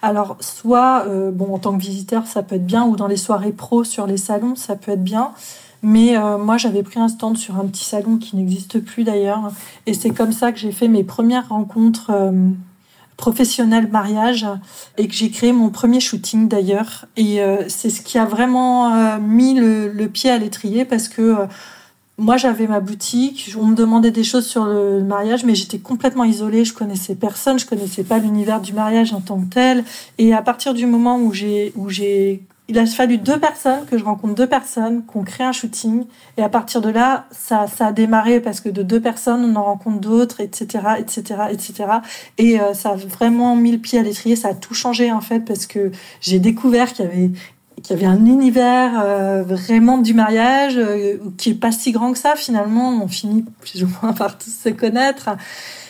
Alors, 0.06 0.38
soit, 0.40 1.06
euh, 1.08 1.32
bon, 1.32 1.56
en 1.56 1.58
tant 1.58 1.76
que 1.76 1.82
visiteur, 1.82 2.28
ça 2.28 2.44
peut 2.44 2.58
être 2.58 2.66
bien, 2.68 2.86
ou 2.86 2.96
dans 2.96 3.08
les 3.08 3.18
soirées 3.18 3.52
pro 3.52 3.84
sur 3.84 4.06
les 4.06 4.18
salons, 4.18 4.56
ça 4.56 4.76
peut 4.76 4.92
être 4.92 5.04
bien. 5.04 5.32
Mais 5.82 6.16
euh, 6.16 6.38
moi, 6.38 6.58
j'avais 6.58 6.84
pris 6.84 7.00
un 7.00 7.08
stand 7.08 7.40
sur 7.40 7.56
un 7.56 7.66
petit 7.66 7.86
salon 7.86 8.18
qui 8.18 8.36
n'existe 8.36 8.80
plus 8.82 9.04
d'ailleurs. 9.04 9.52
Et 9.88 9.96
c'est 9.96 10.12
comme 10.12 10.32
ça 10.32 10.52
que 10.52 10.60
j'ai 10.60 10.72
fait 10.72 10.88
mes 10.88 11.04
premières 11.04 11.50
rencontres 11.50 12.12
euh, 12.12 12.50
professionnelles 13.18 13.88
mariage 13.88 14.46
et 15.00 15.08
que 15.08 15.16
j'ai 15.16 15.32
créé 15.32 15.52
mon 15.52 15.70
premier 15.70 16.00
shooting 16.00 16.50
d'ailleurs. 16.50 17.08
Et 17.18 17.40
c'est 17.68 17.90
ce 17.90 18.02
qui 18.02 18.20
a 18.20 18.26
vraiment 18.26 19.18
mis 19.20 19.54
le, 19.56 20.06
pied 20.08 20.30
à 20.30 20.38
l'étrier 20.38 20.84
parce 20.84 21.08
que 21.08 21.36
moi, 22.18 22.38
j'avais 22.38 22.68
ma 22.68 22.80
boutique, 22.80 23.52
on 23.60 23.66
me 23.66 23.76
demandait 23.76 24.12
des 24.12 24.24
choses 24.24 24.48
sur 24.48 24.66
le 24.66 25.02
mariage, 25.04 25.44
mais 25.44 25.54
j'étais 25.54 25.80
complètement 25.80 26.24
isolée, 26.24 26.64
je 26.64 26.74
connaissais 26.74 27.14
personne, 27.16 27.60
je 27.60 27.66
connaissais 27.66 28.04
pas 28.04 28.20
l'univers 28.20 28.62
du 28.62 28.72
mariage 28.72 29.14
en 29.14 29.20
tant 29.20 29.40
que 29.42 29.54
tel. 29.54 29.84
Et 30.18 30.34
à 30.34 30.42
partir 30.42 30.74
du 30.74 30.86
moment 30.86 31.20
où 31.20 31.34
j'ai 31.34 31.74
où 31.76 31.90
j'ai 31.90 32.42
il 32.68 32.80
a 32.80 32.86
fallu 32.88 33.18
deux 33.18 33.40
personnes, 33.40 33.86
que 33.86 33.98
je 33.98 34.04
rencontre 34.04 34.34
deux 34.34 34.48
personnes, 34.48 35.06
qu'on 35.06 35.24
crée 35.24 35.44
un 35.44 35.52
shooting. 35.52 36.06
Et 36.38 36.42
à 36.42 36.50
partir 36.50 36.82
de 36.82 36.90
là, 36.90 37.26
ça, 37.30 37.68
ça 37.68 37.88
a 37.88 37.92
démarré 37.92 38.40
parce 38.40 38.60
que 38.60 38.70
de 38.70 38.82
deux 38.82 39.00
personnes, 39.00 39.46
on 39.46 39.56
en 39.56 39.64
rencontre 39.64 40.00
d'autres, 40.00 40.42
etc., 40.42 40.84
etc., 40.98 41.42
etc. 41.52 41.74
Et 42.40 42.60
euh, 42.60 42.74
ça 42.74 42.92
a 42.92 42.96
vraiment 42.96 43.56
mis 43.56 43.72
le 43.72 43.78
pied 43.78 44.00
à 44.00 44.02
l'étrier. 44.02 44.36
Ça 44.36 44.50
a 44.50 44.54
tout 44.56 44.74
changé, 44.74 45.12
en 45.12 45.22
fait, 45.22 45.42
parce 45.42 45.68
que 45.68 45.92
j'ai 46.22 46.40
découvert 46.40 46.92
qu'il 46.94 47.06
y 47.06 47.08
avait 47.08 47.32
qu'il 47.86 47.96
y 47.96 48.00
avait 48.00 48.12
un 48.12 48.26
univers 48.26 49.02
euh, 49.04 49.44
vraiment 49.44 49.98
du 49.98 50.14
mariage 50.14 50.78
euh, 50.78 51.18
qui 51.38 51.52
est 51.52 51.56
pas 51.56 51.72
si 51.72 51.92
grand 51.92 52.12
que 52.12 52.18
ça 52.18 52.36
finalement 52.36 53.04
on 53.04 53.08
finit 53.08 53.46
plus 53.62 53.84
ou 53.84 53.90
moins 54.02 54.14
par 54.18 54.38
tous 54.38 54.52
se 54.52 54.70
connaître 54.70 55.30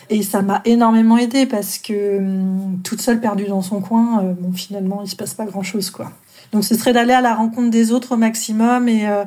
et 0.09 0.21
ça 0.21 0.41
m'a 0.41 0.61
énormément 0.65 1.17
aidé 1.17 1.45
parce 1.45 1.77
que 1.77 2.19
hum, 2.19 2.79
toute 2.83 3.01
seule 3.01 3.19
perdue 3.19 3.45
dans 3.45 3.61
son 3.61 3.81
coin 3.81 4.35
bon 4.39 4.53
finalement 4.53 5.01
il 5.03 5.09
se 5.09 5.15
passe 5.15 5.33
pas 5.33 5.45
grand 5.45 5.63
chose 5.63 5.89
quoi 5.89 6.11
donc 6.51 6.63
ce 6.63 6.75
serait 6.75 6.93
d'aller 6.93 7.13
à 7.13 7.21
la 7.21 7.35
rencontre 7.35 7.69
des 7.69 7.91
autres 7.91 8.13
au 8.13 8.17
maximum. 8.17 8.87
Et 8.87 9.07
euh, 9.07 9.23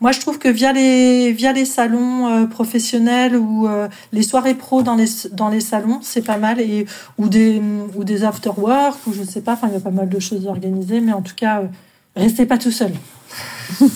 moi, 0.00 0.12
je 0.12 0.20
trouve 0.20 0.38
que 0.38 0.48
via 0.48 0.72
les 0.72 1.32
via 1.32 1.52
les 1.52 1.64
salons 1.64 2.26
euh, 2.28 2.46
professionnels 2.46 3.36
ou 3.36 3.68
euh, 3.68 3.88
les 4.12 4.22
soirées 4.22 4.54
pro 4.54 4.82
dans 4.82 4.96
les 4.96 5.06
dans 5.32 5.48
les 5.48 5.60
salons, 5.60 6.00
c'est 6.02 6.22
pas 6.24 6.38
mal. 6.38 6.60
Et 6.60 6.86
ou 7.18 7.28
des 7.28 7.62
ou 7.94 8.04
des 8.04 8.24
after 8.24 8.50
work 8.56 8.98
ou 9.06 9.12
je 9.12 9.22
sais 9.22 9.42
pas. 9.42 9.58
Il 9.64 9.72
y 9.72 9.76
a 9.76 9.80
pas 9.80 9.90
mal 9.90 10.08
de 10.08 10.18
choses 10.18 10.46
organisées, 10.46 11.00
mais 11.00 11.12
en 11.12 11.22
tout 11.22 11.34
cas, 11.36 11.62
restez 12.16 12.46
pas 12.46 12.58
tout 12.58 12.70
seul. 12.70 12.92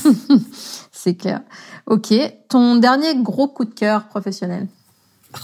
c'est 0.92 1.14
clair. 1.14 1.42
Ok. 1.86 2.14
Ton 2.48 2.76
dernier 2.76 3.14
gros 3.16 3.48
coup 3.48 3.64
de 3.64 3.74
cœur 3.74 4.08
professionnel? 4.08 4.66
Oh, 5.34 5.38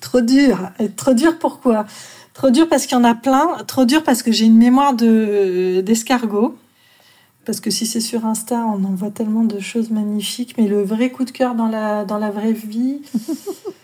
trop 0.00 0.20
dur. 0.20 0.70
trop 0.96 1.14
dur. 1.14 1.38
Pourquoi? 1.38 1.86
Trop 2.34 2.50
dur 2.50 2.68
parce 2.68 2.86
qu'il 2.86 2.96
y 2.96 3.00
en 3.00 3.04
a 3.04 3.14
plein. 3.14 3.56
Trop 3.66 3.84
dur 3.84 4.02
parce 4.02 4.22
que 4.22 4.32
j'ai 4.32 4.46
une 4.46 4.58
mémoire 4.58 4.94
de 4.94 5.80
d'escargot 5.80 6.56
parce 7.48 7.60
que 7.60 7.70
si 7.70 7.86
c'est 7.86 8.00
sur 8.00 8.26
Insta, 8.26 8.56
on 8.56 8.84
en 8.84 8.94
voit 8.94 9.10
tellement 9.10 9.42
de 9.42 9.58
choses 9.58 9.88
magnifiques, 9.88 10.56
mais 10.58 10.68
le 10.68 10.82
vrai 10.82 11.08
coup 11.08 11.24
de 11.24 11.30
cœur 11.30 11.54
dans 11.54 11.66
la, 11.66 12.04
dans 12.04 12.18
la 12.18 12.30
vraie 12.30 12.52
vie? 12.52 13.00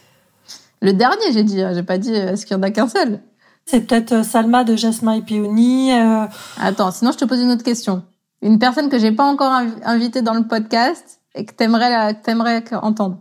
le 0.82 0.92
dernier, 0.92 1.32
j'ai 1.32 1.44
dit, 1.44 1.62
hein, 1.62 1.72
j'ai 1.72 1.82
pas 1.82 1.96
dit 1.96 2.12
est-ce 2.12 2.44
qu'il 2.44 2.54
y 2.54 2.60
en 2.60 2.62
a 2.62 2.70
qu'un 2.70 2.88
seul? 2.88 3.20
C'est 3.64 3.80
peut-être 3.80 4.12
euh, 4.12 4.22
Salma 4.22 4.64
de 4.64 4.76
Jasmin 4.76 5.14
et 5.14 5.22
Peony. 5.22 5.94
Euh. 5.94 6.26
Attends, 6.60 6.90
sinon 6.90 7.12
je 7.12 7.16
te 7.16 7.24
pose 7.24 7.40
une 7.40 7.52
autre 7.52 7.62
question. 7.62 8.02
Une 8.44 8.60
personne 8.60 8.88
que 8.88 8.98
j'ai 8.98 9.10
pas 9.10 9.24
encore 9.24 9.52
invitée 9.84 10.22
dans 10.22 10.34
le 10.34 10.46
podcast 10.46 11.20
et 11.34 11.44
que 11.44 11.52
t'aimerais, 11.52 12.14
t'aimerais 12.22 12.62
entendre. 12.80 13.18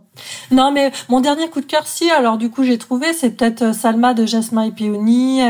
Non, 0.52 0.70
mais 0.70 0.92
mon 1.08 1.20
dernier 1.20 1.50
coup 1.50 1.60
de 1.60 1.66
cœur, 1.66 1.88
si. 1.88 2.08
Alors 2.12 2.38
du 2.38 2.48
coup, 2.50 2.62
j'ai 2.62 2.78
trouvé, 2.78 3.12
c'est 3.12 3.30
peut-être 3.30 3.62
euh, 3.62 3.72
Salma 3.72 4.14
de 4.14 4.24
Jasmin 4.24 4.62
et 4.62 4.70
Peony. 4.70 5.40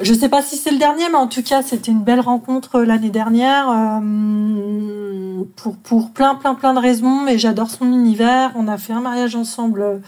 Je 0.00 0.14
sais 0.14 0.30
pas 0.30 0.40
si 0.40 0.56
c'est 0.56 0.70
le 0.70 0.78
dernier, 0.78 1.10
mais 1.10 1.16
en 1.16 1.26
tout 1.26 1.42
cas, 1.42 1.62
c'était 1.62 1.92
une 1.92 2.02
belle 2.02 2.20
rencontre 2.20 2.76
euh, 2.76 2.84
l'année 2.86 3.10
dernière 3.10 3.68
euh, 3.70 5.44
pour 5.56 5.76
pour 5.76 6.10
plein 6.10 6.34
plein 6.34 6.54
plein 6.54 6.72
de 6.72 6.78
raisons. 6.78 7.26
Et 7.26 7.38
j'adore 7.38 7.68
son 7.68 7.84
univers. 7.84 8.50
On 8.54 8.66
a 8.66 8.78
fait 8.78 8.94
un 8.94 9.02
mariage 9.02 9.36
ensemble 9.36 9.82
euh, 9.82 9.98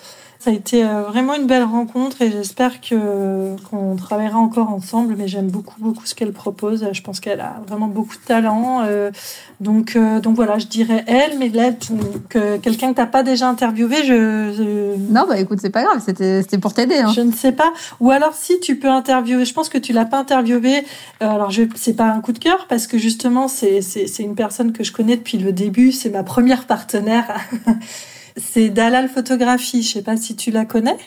Ça 0.42 0.50
a 0.50 0.55
été 0.55 0.85
euh, 0.85 1.02
vraiment 1.02 1.37
une 1.37 1.46
belle 1.46 1.62
rencontre 1.62 2.20
et 2.20 2.28
j'espère 2.28 2.81
que 2.81 3.54
qu'on 3.71 3.94
travaillera 3.94 4.38
encore 4.38 4.71
ensemble. 4.71 5.14
Mais 5.17 5.29
j'aime 5.29 5.46
beaucoup 5.46 5.81
beaucoup 5.81 6.04
ce 6.04 6.17
qu'elle 6.17 6.33
propose. 6.33 6.85
Je 6.90 7.00
pense 7.00 7.21
qu'elle 7.21 7.40
a 7.40 7.62
vraiment 7.69 7.87
beaucoup 7.87 8.17
de 8.17 8.23
talent. 8.23 8.83
Euh, 8.85 9.12
donc 9.60 9.94
euh, 9.94 10.19
donc 10.19 10.35
voilà, 10.35 10.58
je 10.58 10.67
dirais 10.67 11.04
elle. 11.06 11.38
Mais 11.38 11.48
là, 11.48 11.71
que 12.29 12.56
quelqu'un 12.56 12.90
que 12.90 12.96
t'as 12.96 13.06
pas 13.06 13.23
déjà 13.23 13.48
interviewé, 13.48 14.02
je, 14.02 14.96
non 15.12 15.27
bah 15.29 15.38
écoute, 15.38 15.60
c'est 15.62 15.71
pas 15.71 15.85
grave. 15.85 16.02
C'était 16.04 16.42
c'était 16.42 16.58
pour 16.58 16.75
t'aider. 16.75 16.96
Hein. 16.96 17.12
Je 17.14 17.21
ne 17.21 17.31
sais 17.31 17.52
pas. 17.52 17.73
Ou 18.00 18.10
alors 18.10 18.35
si 18.35 18.58
tu 18.58 18.77
peux 18.77 18.90
interviewer, 18.90 19.44
je 19.44 19.54
pense 19.54 19.69
que 19.69 19.79
tu 19.79 19.92
l'as 19.92 20.06
pas 20.06 20.19
interviewé. 20.19 20.85
alors 21.21 21.52
je 21.52 21.62
c'est 21.77 21.94
pas 21.94 22.10
un 22.10 22.21
coup 22.21 22.33
de 22.33 22.40
cœur 22.40 22.67
parce 22.69 22.88
que 22.88 22.98
justement 22.98 23.46
c'est 23.46 23.81
c'est 23.81 24.08
c'est 24.08 24.25
une 24.25 24.35
personne 24.35 24.73
que 24.73 24.83
je 24.83 24.90
connais 24.90 25.17
depuis 25.17 25.38
le 25.38 25.52
début. 25.52 25.92
C'est 25.92 26.10
ma 26.10 26.25
première 26.25 26.67
partenaire. 26.67 27.33
C'est 28.37 28.70
Dalal 28.70 29.08
Photographie. 29.08 29.83
Je 29.83 29.92
sais 29.92 30.02
pas 30.02 30.16
si 30.16 30.37
tu 30.37 30.50
la 30.50 30.64
connais. 30.64 30.98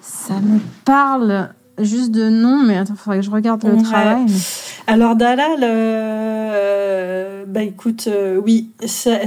Ça 0.00 0.34
me 0.34 0.58
parle 0.84 1.50
juste 1.78 2.10
de 2.10 2.28
nom, 2.28 2.62
mais 2.62 2.76
attends, 2.76 2.96
faudrait 2.96 3.20
que 3.20 3.24
je 3.24 3.30
regarde 3.30 3.64
le 3.64 3.82
travail. 3.82 4.26
Alors 4.86 5.16
Dalal, 5.16 5.60
euh, 5.62 7.44
bah 7.46 7.62
écoute, 7.62 8.08
euh, 8.08 8.40
oui, 8.44 8.70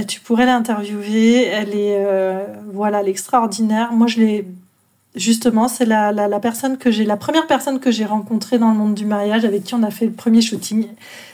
tu 0.06 0.20
pourrais 0.20 0.46
l'interviewer. 0.46 1.44
Elle 1.44 1.70
est, 1.70 1.96
euh, 1.98 2.44
voilà, 2.72 3.02
l'extraordinaire. 3.02 3.92
Moi, 3.92 4.06
je 4.06 4.20
l'ai 4.20 4.48
justement, 5.14 5.66
c'est 5.66 5.86
la, 5.86 6.12
la, 6.12 6.40
personne 6.40 6.76
que 6.76 6.90
j'ai, 6.90 7.04
la 7.04 7.16
première 7.16 7.46
personne 7.46 7.80
que 7.80 7.90
j'ai 7.90 8.04
rencontrée 8.04 8.58
dans 8.58 8.70
le 8.70 8.76
monde 8.76 8.94
du 8.94 9.06
mariage, 9.06 9.44
avec 9.44 9.64
qui 9.64 9.74
on 9.74 9.82
a 9.82 9.90
fait 9.90 10.04
le 10.04 10.12
premier 10.12 10.42
shooting. 10.42 10.88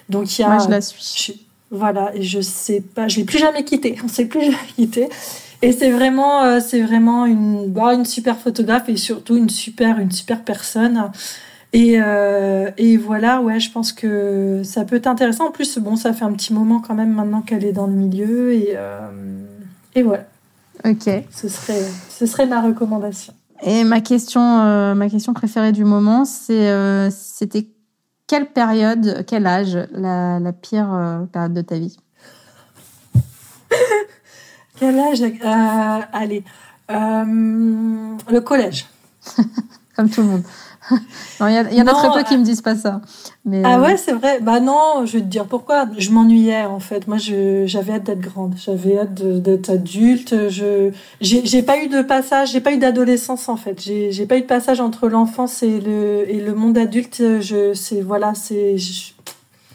Donc 0.09 0.39
il 0.39 0.43
y 0.43 0.45
a. 0.45 0.49
Moi, 0.49 0.59
je 0.65 0.71
la 0.71 0.81
suis. 0.81 1.47
voilà, 1.71 2.15
et 2.15 2.23
je 2.23 2.41
sais 2.41 2.81
pas, 2.81 3.09
je 3.09 3.19
l'ai 3.19 3.25
plus 3.25 3.39
jamais 3.39 3.65
quittée. 3.65 3.97
On 4.05 4.09
s'est 4.09 4.27
plus 4.27 4.45
jamais 4.45 4.57
quitté. 4.77 5.09
Et 5.65 5.71
c'est 5.71 5.93
vraiment, 5.93 6.43
euh, 6.43 6.59
c'est 6.61 6.83
vraiment 6.83 7.25
une, 7.25 7.69
bah, 7.69 7.95
une 7.95 8.05
super 8.05 8.37
photographe 8.37 8.89
et 8.89 8.97
surtout 8.97 9.37
une 9.37 9.49
super, 9.49 10.01
une 10.01 10.11
super 10.11 10.43
personne. 10.43 11.11
Et, 11.73 12.03
euh, 12.03 12.71
et 12.77 12.97
voilà, 12.97 13.41
ouais, 13.41 13.61
je 13.61 13.71
pense 13.71 13.93
que 13.93 14.63
ça 14.65 14.85
peut 14.85 14.97
être 14.97 15.07
intéressant. 15.07 15.47
En 15.47 15.51
plus, 15.53 15.79
bon, 15.79 15.95
ça 15.95 16.13
fait 16.13 16.25
un 16.25 16.33
petit 16.33 16.53
moment 16.53 16.81
quand 16.81 16.95
même 16.95 17.13
maintenant 17.13 17.43
qu'elle 17.43 17.65
est 17.65 17.73
dans 17.73 17.87
le 17.87 17.93
milieu 17.93 18.53
et, 18.53 18.73
euh, 18.75 19.09
et 19.95 20.03
voilà. 20.03 20.25
Ok. 20.85 21.09
Ce 21.31 21.49
serait, 21.49 21.85
ce 22.11 22.27
serait 22.27 22.47
ma 22.47 22.61
recommandation. 22.61 23.33
Et 23.65 23.85
ma 23.85 24.01
question, 24.01 24.41
ma 24.97 25.09
question 25.09 25.33
préférée 25.33 25.71
du 25.71 25.85
moment, 25.85 26.25
c'est, 26.25 27.09
c'était 27.13 27.69
quelle 28.27 28.47
période, 28.47 29.25
quel 29.29 29.47
âge, 29.47 29.79
la, 29.93 30.41
la 30.41 30.53
pire 30.53 30.89
période 31.33 31.53
de 31.53 31.61
ta 31.61 31.79
vie? 31.79 31.97
Quel 34.83 34.99
âge 34.99 35.23
euh, 35.23 36.01
Allez, 36.13 36.43
euh, 36.91 37.25
le 38.29 38.41
collège. 38.41 38.87
Comme 39.97 40.11
tout 40.11 40.23
le 40.23 40.27
monde. 40.27 40.43
Il 41.41 41.77
y, 41.77 41.81
en 41.81 41.87
a 41.87 41.95
très 41.95 42.11
peu 42.13 42.29
qui 42.29 42.37
me 42.37 42.43
disent 42.43 42.63
pas 42.63 42.75
ça. 42.75 43.01
Mais 43.45 43.63
ah 43.65 43.79
euh, 43.79 43.83
ouais, 43.83 43.97
c'est 43.97 44.13
vrai. 44.13 44.41
Bah 44.41 44.59
non, 44.59 45.07
je 45.07 45.13
vais 45.13 45.21
te 45.21 45.27
dire 45.27 45.45
pourquoi. 45.45 45.87
Je 45.97 46.11
m'ennuyais 46.11 46.65
en 46.65 46.81
fait. 46.81 47.07
Moi, 47.07 47.19
j'avais 47.19 47.93
hâte 47.93 48.03
d'être 48.03 48.21
grande. 48.21 48.55
J'avais 48.57 48.99
hâte 48.99 49.15
d'être 49.15 49.71
adulte. 49.71 50.49
Je 50.49 50.91
j'ai 51.21 51.63
pas 51.63 51.79
eu 51.79 51.87
de 51.87 52.03
passage. 52.03 52.51
J'ai 52.51 52.61
pas 52.61 52.73
eu 52.73 52.79
d'adolescence 52.79 53.49
en 53.49 53.57
fait. 53.57 53.81
J'ai 53.81 54.27
pas 54.27 54.37
eu 54.37 54.41
de 54.41 54.47
passage 54.47 54.81
entre 54.81 55.09
l'enfance 55.09 55.63
et 55.63 55.79
le 55.79 56.29
et 56.29 56.41
le 56.41 56.55
monde 56.55 56.77
adulte. 56.77 57.23
Je 57.41 57.75
c'est 57.75 58.01
voilà 58.01 58.35
c'est 58.35 58.77
je, 58.77 59.12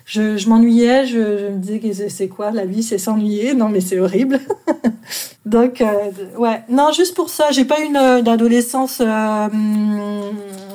je 0.07 0.49
m'ennuyais, 0.49 1.05
je, 1.05 1.37
je, 1.37 1.45
me 1.47 1.57
disais 1.57 1.79
que 1.79 2.09
c'est 2.09 2.29
quoi 2.29 2.51
la 2.51 2.65
vie, 2.65 2.81
c'est 2.81 2.97
s'ennuyer. 2.97 3.53
Non, 3.57 3.69
mais 3.69 3.81
c'est 3.81 3.99
horrible. 3.99 4.39
Donc, 5.45 5.81
euh, 5.81 5.87
ouais, 6.37 6.63
non, 6.69 6.91
juste 6.91 7.15
pour 7.15 7.29
ça, 7.29 7.51
j'ai 7.51 7.65
pas 7.65 7.81
eu 7.81 7.85
une, 7.85 7.97
adolescence, 7.97 9.01
euh, 9.01 9.47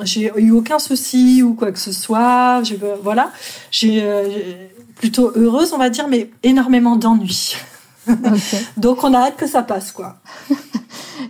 j'ai 0.03 0.33
eu 0.37 0.51
aucun 0.51 0.79
souci 0.79 1.43
ou 1.43 1.55
quoi 1.55 1.73
que 1.73 1.79
ce 1.79 1.93
soit. 1.93 2.63
Je, 2.65 2.75
voilà, 3.03 3.31
j'ai 3.71 4.03
euh, 4.03 4.29
plutôt 4.97 5.33
heureuse, 5.35 5.73
on 5.73 5.79
va 5.79 5.91
dire, 5.91 6.09
mais 6.09 6.31
énormément 6.43 6.97
d'ennuis. 6.97 7.57
Donc, 8.77 9.05
on 9.05 9.15
a 9.15 9.19
hâte 9.19 9.37
que 9.37 9.47
ça 9.47 9.63
passe, 9.63 9.93
quoi. 9.93 10.17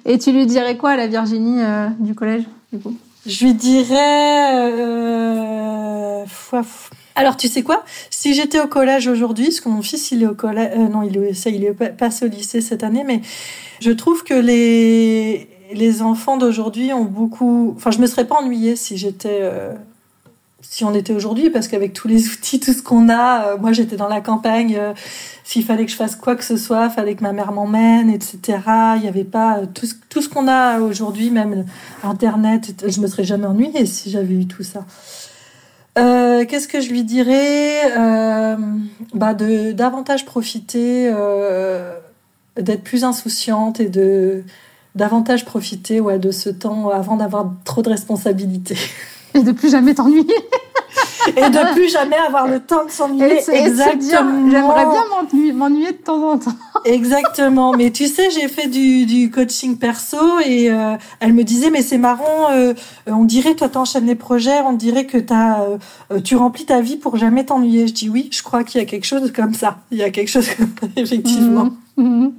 Et 0.05 0.19
tu 0.19 0.33
lui 0.33 0.47
dirais 0.47 0.77
quoi 0.77 0.91
à 0.91 0.97
la 0.97 1.07
Virginie 1.07 1.63
euh, 1.63 1.89
du 2.01 2.15
collège, 2.15 2.45
du 2.73 2.81
coup? 2.81 2.97
Je 3.27 3.45
lui 3.45 3.55
dirais. 3.55 4.71
Euh, 4.71 6.25
alors, 7.15 7.37
tu 7.37 7.49
sais 7.49 7.63
quoi? 7.63 7.85
Si 8.11 8.35
j'étais 8.35 8.61
au 8.61 8.67
collège 8.67 9.07
aujourd'hui, 9.07 9.47
parce 9.47 9.61
que 9.61 9.69
mon 9.69 9.83
fils, 9.83 10.11
il 10.13 10.23
est 10.23 10.27
au 10.27 10.35
collège, 10.35 10.71
euh, 10.77 10.89
non, 10.89 11.03
il 11.03 11.17
est, 11.19 11.47
il 11.47 11.65
est 11.65 11.75
au 12.23 12.27
lycée 12.27 12.61
cette 12.61 12.83
année, 12.83 13.05
mais 13.07 13.21
je 13.81 13.91
trouve 13.91 14.25
que 14.25 14.35
les, 14.35 15.49
les 15.73 16.03
enfants 16.03 16.39
d'aujourd'hui 16.39 16.93
ont 16.93 17.05
beaucoup. 17.05 17.75
Enfin, 17.77 17.91
je 17.91 17.99
me 17.99 18.07
serais 18.07 18.27
pas 18.27 18.37
ennuyée 18.37 18.77
si 18.77 18.97
j'étais. 18.97 19.41
Euh, 19.43 19.75
si 20.65 20.85
on 20.85 20.95
était 20.95 21.13
aujourd'hui, 21.13 21.51
parce 21.51 21.69
qu'avec 21.69 21.93
tous 21.93 22.09
les 22.09 22.29
outils, 22.29 22.59
tout 22.59 22.73
ce 22.73 22.83
qu'on 22.83 23.11
a, 23.11 23.49
euh, 23.49 23.57
moi 23.59 23.73
j'étais 23.73 23.97
dans 23.97 24.09
la 24.09 24.23
campagne, 24.23 24.81
s'il 25.45 25.65
fallait 25.65 25.85
que 25.85 25.91
je 25.91 25.97
fasse 25.97 26.17
quoi 26.17 26.35
que 26.35 26.45
ce 26.45 26.57
soit, 26.57 26.89
fallait 26.89 27.15
que 27.15 27.23
ma 27.23 27.33
mère 27.33 27.53
m'emmène, 27.53 28.09
etc. 28.09 28.39
Il 28.97 29.03
n'y 29.03 29.09
avait 29.09 29.25
pas 29.25 29.67
tout 29.75 29.85
ce, 29.85 29.95
tout 30.09 30.23
ce 30.23 30.31
qu'on 30.31 30.49
a 30.49 30.81
aujourd'hui, 30.81 31.31
même 31.31 31.67
Internet, 32.05 32.85
je 32.89 33.01
me 33.01 33.07
serais 33.07 33.25
jamais 33.25 33.47
ennuyée 33.47 33.85
si 33.85 34.09
j'avais 34.09 34.35
eu 34.35 34.47
tout 34.47 34.63
ça. 34.63 34.87
Euh, 35.99 36.47
qu'est-ce 36.47 36.69
que 36.69 36.81
je 36.81 36.89
lui 36.91 37.05
dirais 37.05 37.93
euh, 37.99 38.57
bah 39.13 39.35
de 39.35 39.73
davantage 39.73 40.25
profiter, 40.25 41.11
euh, 41.13 41.93
d'être 42.57 42.83
plus 42.83 43.05
insouciante 43.05 43.79
et 43.79 43.91
de 43.91 44.43
davantage 44.95 45.45
profiter 45.45 46.01
ouais, 46.01 46.19
de 46.19 46.31
ce 46.31 46.49
temps 46.49 46.89
avant 46.89 47.17
d'avoir 47.17 47.53
trop 47.65 47.83
de 47.83 47.91
responsabilités. 47.91 48.79
Et 49.35 49.43
de 49.43 49.53
plus 49.53 49.71
jamais 49.71 49.95
t'ennuyer. 49.95 50.27
et 51.29 51.51
de 51.51 51.75
plus 51.75 51.91
jamais 51.91 52.17
avoir 52.17 52.47
le 52.47 52.61
temps 52.61 52.85
de 52.85 52.91
s'ennuyer. 52.91 53.39
Exactement. 53.53 54.51
J'aimerais 54.51 54.87
bien 54.87 55.53
m'ennuyer 55.55 55.93
de 55.93 55.97
temps 55.97 56.31
en 56.31 56.39
temps. 56.39 56.53
Exactement. 56.85 57.73
Mais 57.73 57.91
tu 57.91 58.07
sais, 58.07 58.31
j'ai 58.31 58.49
fait 58.49 58.69
du, 58.69 59.07
du, 59.07 59.31
coaching 59.31 59.77
perso 59.77 60.41
et 60.45 60.71
euh, 60.71 60.97
elle 61.21 61.33
me 61.33 61.45
disait, 61.45 61.71
mais 61.71 61.83
c'est 61.83 61.99
marrant, 61.99 62.51
euh, 62.53 62.75
on 63.07 63.25
dirait, 63.25 63.55
toi, 63.55 63.69
t'enchaînes 63.69 64.07
les 64.07 64.15
projets, 64.15 64.61
on 64.63 64.73
dirait 64.73 65.07
que 65.07 65.19
as, 65.33 65.63
euh, 66.11 66.21
tu 66.21 66.37
remplis 66.37 66.67
ta 66.67 66.81
vie 66.81 66.97
pour 66.97 67.17
jamais 67.17 67.45
t'ennuyer. 67.45 67.87
Je 67.87 67.95
dis 67.95 68.09
oui, 68.09 68.29
je 68.33 68.43
crois 68.43 68.65
qu'il 68.65 68.81
y 68.81 68.85
a 68.85 68.87
quelque 68.87 69.07
chose 69.07 69.33
comme 69.33 69.55
ça. 69.55 69.79
Il 69.91 69.99
y 69.99 70.03
a 70.03 70.11
quelque 70.11 70.29
chose 70.29 70.49
comme 70.57 70.73
effectivement. 70.97 71.71
Mhm. 71.97 72.23
Mhm. 72.23 72.33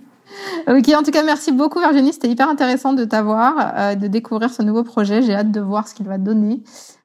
Ok, 0.67 0.89
en 0.97 1.03
tout 1.03 1.11
cas, 1.11 1.23
merci 1.23 1.51
beaucoup 1.51 1.79
Virginie. 1.79 2.13
C'était 2.13 2.29
hyper 2.29 2.49
intéressant 2.49 2.93
de 2.93 3.05
t'avoir, 3.05 3.95
de 3.95 4.07
découvrir 4.07 4.49
ce 4.49 4.61
nouveau 4.61 4.83
projet. 4.83 5.21
J'ai 5.21 5.35
hâte 5.35 5.51
de 5.51 5.59
voir 5.59 5.87
ce 5.87 5.93
qu'il 5.93 6.07
va 6.07 6.17
donner. 6.17 6.61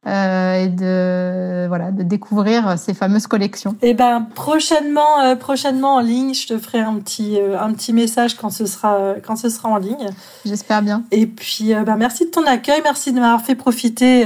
Euh, 0.09 0.65
et 0.65 0.69
de 0.69 1.67
voilà 1.67 1.91
de 1.91 2.03
découvrir 2.03 2.79
ces 2.79 2.95
fameuses 2.95 3.27
collections. 3.27 3.77
Et 3.83 3.91
eh 3.91 3.95
ben 3.95 4.27
prochainement 4.35 5.21
euh, 5.21 5.35
prochainement 5.35 5.97
en 5.97 6.01
ligne, 6.01 6.33
je 6.35 6.47
te 6.47 6.59
ferai 6.59 6.79
un 6.79 6.95
petit 6.95 7.39
euh, 7.39 7.61
un 7.61 7.73
petit 7.73 7.93
message 7.93 8.37
quand 8.37 8.49
ce 8.49 8.65
sera 8.65 9.15
quand 9.27 9.37
ce 9.37 9.51
sera 9.51 9.69
en 9.69 9.77
ligne. 9.77 10.09
J'espère 10.47 10.83
bien. 10.83 11.03
Et 11.11 11.27
puis 11.27 11.75
ben 11.75 11.97
merci 11.97 12.27
de 12.27 12.31
ton 12.31 12.47
accueil, 12.47 12.81
merci 12.85 13.13
de 13.13 13.19
m'avoir 13.21 13.43
fait 13.43 13.57
profiter 13.57 14.25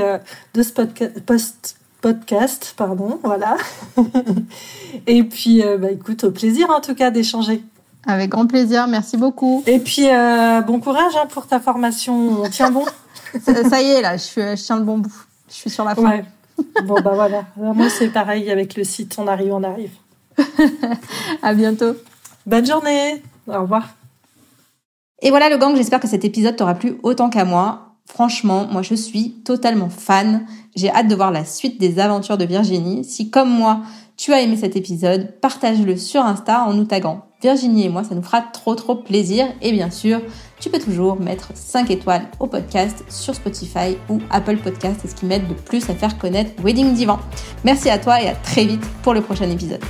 de 0.55 0.63
ce 0.63 0.73
podcast 0.73 1.77
podcast, 2.01 2.75
pardon, 2.77 3.21
voilà. 3.23 3.57
et 5.07 5.23
puis, 5.23 5.63
bah, 5.79 5.93
écoute, 5.93 6.25
au 6.25 6.33
plaisir 6.33 6.69
en 6.71 6.81
tout 6.81 6.97
cas 6.97 7.13
d'échanger. 7.13 7.63
Avec 8.07 8.31
grand 8.31 8.47
plaisir, 8.47 8.87
merci 8.89 9.17
beaucoup. 9.17 9.63
Et 9.67 9.79
puis, 9.79 10.07
bon 10.67 10.81
courage 10.81 11.15
hein, 11.17 11.27
pour 11.29 11.47
ta 11.47 11.61
formation. 11.61 12.15
On 12.43 12.49
tient 12.49 12.71
bon. 12.71 12.85
ça, 13.41 13.83
y 13.83 13.91
est, 13.91 14.03
là, 14.03 14.17
je, 14.17 14.23
suis, 14.23 14.41
je 14.43 14.63
tiens 14.63 14.77
le 14.77 14.85
bon 14.85 14.99
bout. 14.99 15.15
Je 15.49 15.55
suis 15.55 15.71
sur 15.71 15.85
la 15.85 15.95
fin. 15.95 16.21
Bon, 16.85 17.01
bah 17.01 17.13
voilà. 17.15 17.45
Moi, 17.57 17.89
c'est 17.89 18.09
pareil 18.09 18.51
avec 18.51 18.77
le 18.77 18.85
site. 18.85 19.17
On 19.19 19.27
arrive, 19.27 19.53
on 19.53 19.63
arrive. 19.63 19.93
à 21.43 21.55
bientôt. 21.55 21.95
Bonne 22.47 22.67
journée. 22.67 23.23
Au 23.47 23.63
revoir. 23.63 23.89
Et 25.21 25.31
voilà 25.31 25.49
le 25.49 25.57
gang, 25.57 25.77
j'espère 25.77 26.01
que 26.01 26.09
cet 26.09 26.25
épisode 26.25 26.57
t'aura 26.57 26.75
plu 26.75 26.99
autant 27.03 27.31
qu'à 27.31 27.45
moi. 27.45 27.95
Franchement, 28.07 28.67
moi 28.67 28.83
je 28.83 28.95
suis 28.95 29.35
totalement 29.45 29.89
fan. 29.89 30.47
J'ai 30.75 30.91
hâte 30.91 31.07
de 31.07 31.15
voir 31.15 31.31
la 31.31 31.45
suite 31.45 31.81
des 31.81 32.01
aventures 32.01 32.37
de 32.37 32.45
Virginie. 32.45 33.05
Si 33.05 33.31
comme 33.31 33.49
moi, 33.49 33.83
tu 34.17 34.33
as 34.33 34.41
aimé 34.41 34.57
cet 34.57 34.77
épisode, 34.77 35.35
partage-le 35.41 35.97
sur 35.97 36.23
Insta 36.23 36.65
en 36.65 36.75
nous 36.75 36.85
taguant 36.85 37.27
Virginie 37.43 37.87
et 37.87 37.89
moi, 37.89 38.05
ça 38.05 38.15
nous 38.15 38.23
fera 38.23 38.41
trop 38.41 38.77
trop 38.77 38.95
plaisir. 38.95 39.47
Et 39.63 39.73
bien 39.73 39.91
sûr, 39.91 40.21
tu 40.61 40.71
peux 40.71 40.79
toujours 40.79 41.19
mettre 41.19 41.51
5 41.55 41.91
étoiles 41.91 42.29
au 42.39 42.47
podcast 42.47 43.05
sur 43.09 43.35
Spotify 43.35 43.97
ou 44.09 44.21
Apple 44.31 44.59
Podcast, 44.59 45.01
ce 45.05 45.15
qui 45.15 45.27
m'aide 45.27 45.49
le 45.49 45.57
plus 45.57 45.91
à 45.91 45.95
faire 45.95 46.17
connaître 46.19 46.53
Wedding 46.63 46.95
Divan. 46.95 47.19
Merci 47.65 47.91
à 47.91 47.99
toi 47.99 48.23
et 48.23 48.29
à 48.29 48.37
très 48.37 48.65
vite 48.65 48.85
pour 49.03 49.13
le 49.13 49.23
prochain 49.23 49.51
épisode. 49.51 49.83